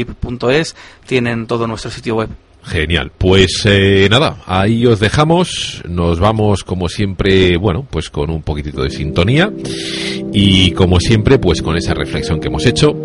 www.p-lib.es 0.04 0.76
tienen 1.06 1.46
todo 1.46 1.66
nuestro 1.66 1.90
sitio 1.90 2.16
web. 2.16 2.28
Genial. 2.62 3.12
Pues 3.16 3.62
eh, 3.64 4.08
nada, 4.10 4.42
ahí 4.46 4.84
os 4.86 4.98
dejamos. 4.98 5.82
Nos 5.88 6.18
vamos 6.18 6.64
como 6.64 6.88
siempre, 6.88 7.56
bueno, 7.56 7.86
pues 7.88 8.10
con 8.10 8.28
un 8.30 8.42
poquitito 8.42 8.82
de 8.82 8.90
sintonía 8.90 9.52
y 10.32 10.72
como 10.72 10.98
siempre, 10.98 11.38
pues 11.38 11.62
con 11.62 11.76
esa 11.76 11.94
reflexión 11.94 12.40
que 12.40 12.48
hemos 12.48 12.66
hecho. 12.66 12.96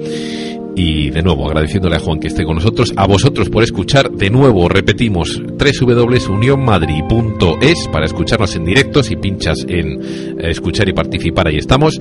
Y 0.75 1.11
de 1.11 1.21
nuevo, 1.21 1.45
agradeciéndole 1.47 1.97
a 1.97 1.99
Juan 1.99 2.19
que 2.19 2.29
esté 2.29 2.43
con 2.45 2.55
nosotros, 2.55 2.91
a 2.95 3.05
vosotros 3.05 3.49
por 3.49 3.61
escuchar. 3.61 4.09
De 4.09 4.31
nuevo, 4.31 4.69
repetimos, 4.69 5.39
www.unionmadrid.es 5.39 7.87
para 7.91 8.05
escucharnos 8.05 8.55
en 8.55 8.65
directo. 8.65 9.03
Si 9.03 9.17
pinchas 9.17 9.63
en 9.67 10.01
eh, 10.01 10.49
escuchar 10.49 10.89
y 10.89 10.93
participar, 10.93 11.49
ahí 11.49 11.57
estamos. 11.57 11.99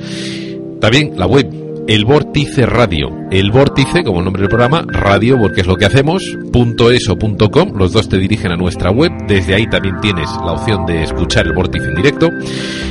También 0.81 1.13
la 1.17 1.27
web, 1.27 1.70
el 1.87 2.05
Vórtice 2.05 2.67
Radio. 2.67 3.09
El 3.31 3.51
Vórtice, 3.51 4.03
como 4.03 4.19
el 4.19 4.25
nombre 4.25 4.43
del 4.43 4.49
programa, 4.49 4.85
radio, 4.87 5.39
porque 5.39 5.61
es 5.61 5.67
lo 5.67 5.77
que 5.77 5.87
hacemos, 5.87 6.37
punto 6.53 6.89
punto 7.19 7.51
.com, 7.51 7.73
los 7.77 7.93
dos 7.93 8.09
te 8.09 8.19
dirigen 8.19 8.53
a 8.53 8.57
nuestra 8.57 8.91
web. 8.91 9.13
Desde 9.29 9.55
ahí 9.55 9.67
también 9.69 10.01
tienes 10.01 10.29
la 10.45 10.53
opción 10.53 10.85
de 10.87 11.03
escuchar 11.03 11.47
el 11.47 11.53
Vórtice 11.53 11.87
en 11.87 11.95
directo. 11.95 12.29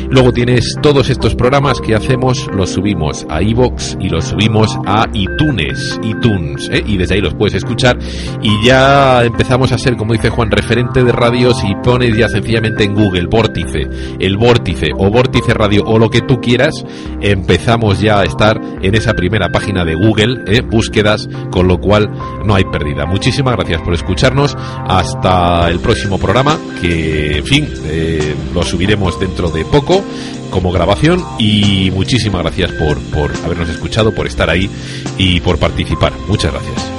Luego 0.09 0.31
tienes 0.31 0.75
todos 0.81 1.09
estos 1.09 1.35
programas 1.35 1.81
que 1.81 1.95
hacemos, 1.95 2.47
los 2.55 2.71
subimos 2.71 3.25
a 3.29 3.41
iVoox 3.41 3.97
y 3.99 4.09
los 4.09 4.25
subimos 4.25 4.77
a 4.85 5.05
iTunes, 5.13 5.99
iTunes, 6.03 6.69
¿eh? 6.71 6.83
y 6.85 6.97
desde 6.97 7.15
ahí 7.15 7.21
los 7.21 7.35
puedes 7.35 7.55
escuchar. 7.55 7.99
Y 8.41 8.65
ya 8.65 9.23
empezamos 9.23 9.71
a 9.71 9.77
ser, 9.77 9.97
como 9.97 10.13
dice 10.13 10.29
Juan, 10.29 10.51
referente 10.51 11.03
de 11.03 11.11
radios 11.11 11.63
y 11.63 11.75
pones 11.83 12.17
ya 12.17 12.27
sencillamente 12.27 12.85
en 12.85 12.95
Google 12.95 13.27
Vórtice, 13.27 13.87
el 14.19 14.37
Vórtice 14.37 14.87
o 14.97 15.09
Vórtice 15.09 15.53
Radio 15.53 15.83
o 15.85 15.99
lo 15.99 16.09
que 16.09 16.21
tú 16.21 16.39
quieras, 16.41 16.73
empezamos 17.21 17.99
ya 18.01 18.21
a 18.21 18.23
estar 18.23 18.59
en 18.81 18.95
esa 18.95 19.13
primera 19.13 19.49
página 19.49 19.85
de 19.85 19.95
Google, 19.95 20.43
¿eh? 20.47 20.61
búsquedas, 20.61 21.27
con 21.51 21.67
lo 21.67 21.79
cual 21.79 22.09
no 22.45 22.55
hay 22.55 22.63
pérdida. 22.65 23.05
Muchísimas 23.05 23.55
gracias 23.55 23.81
por 23.81 23.93
escucharnos. 23.93 24.55
Hasta 24.87 25.69
el 25.69 25.79
próximo 25.79 26.17
programa, 26.17 26.57
que 26.81 27.37
en 27.37 27.45
fin, 27.45 27.67
eh, 27.85 28.35
lo 28.53 28.63
subiremos 28.63 29.19
dentro 29.19 29.49
de 29.49 29.65
poco 29.65 30.03
como 30.49 30.71
grabación 30.71 31.23
y 31.37 31.91
muchísimas 31.91 32.41
gracias 32.41 32.71
por, 32.73 32.97
por 33.11 33.31
habernos 33.45 33.69
escuchado, 33.69 34.13
por 34.13 34.27
estar 34.27 34.49
ahí 34.49 34.69
y 35.17 35.39
por 35.41 35.57
participar. 35.59 36.13
Muchas 36.27 36.51
gracias. 36.51 36.98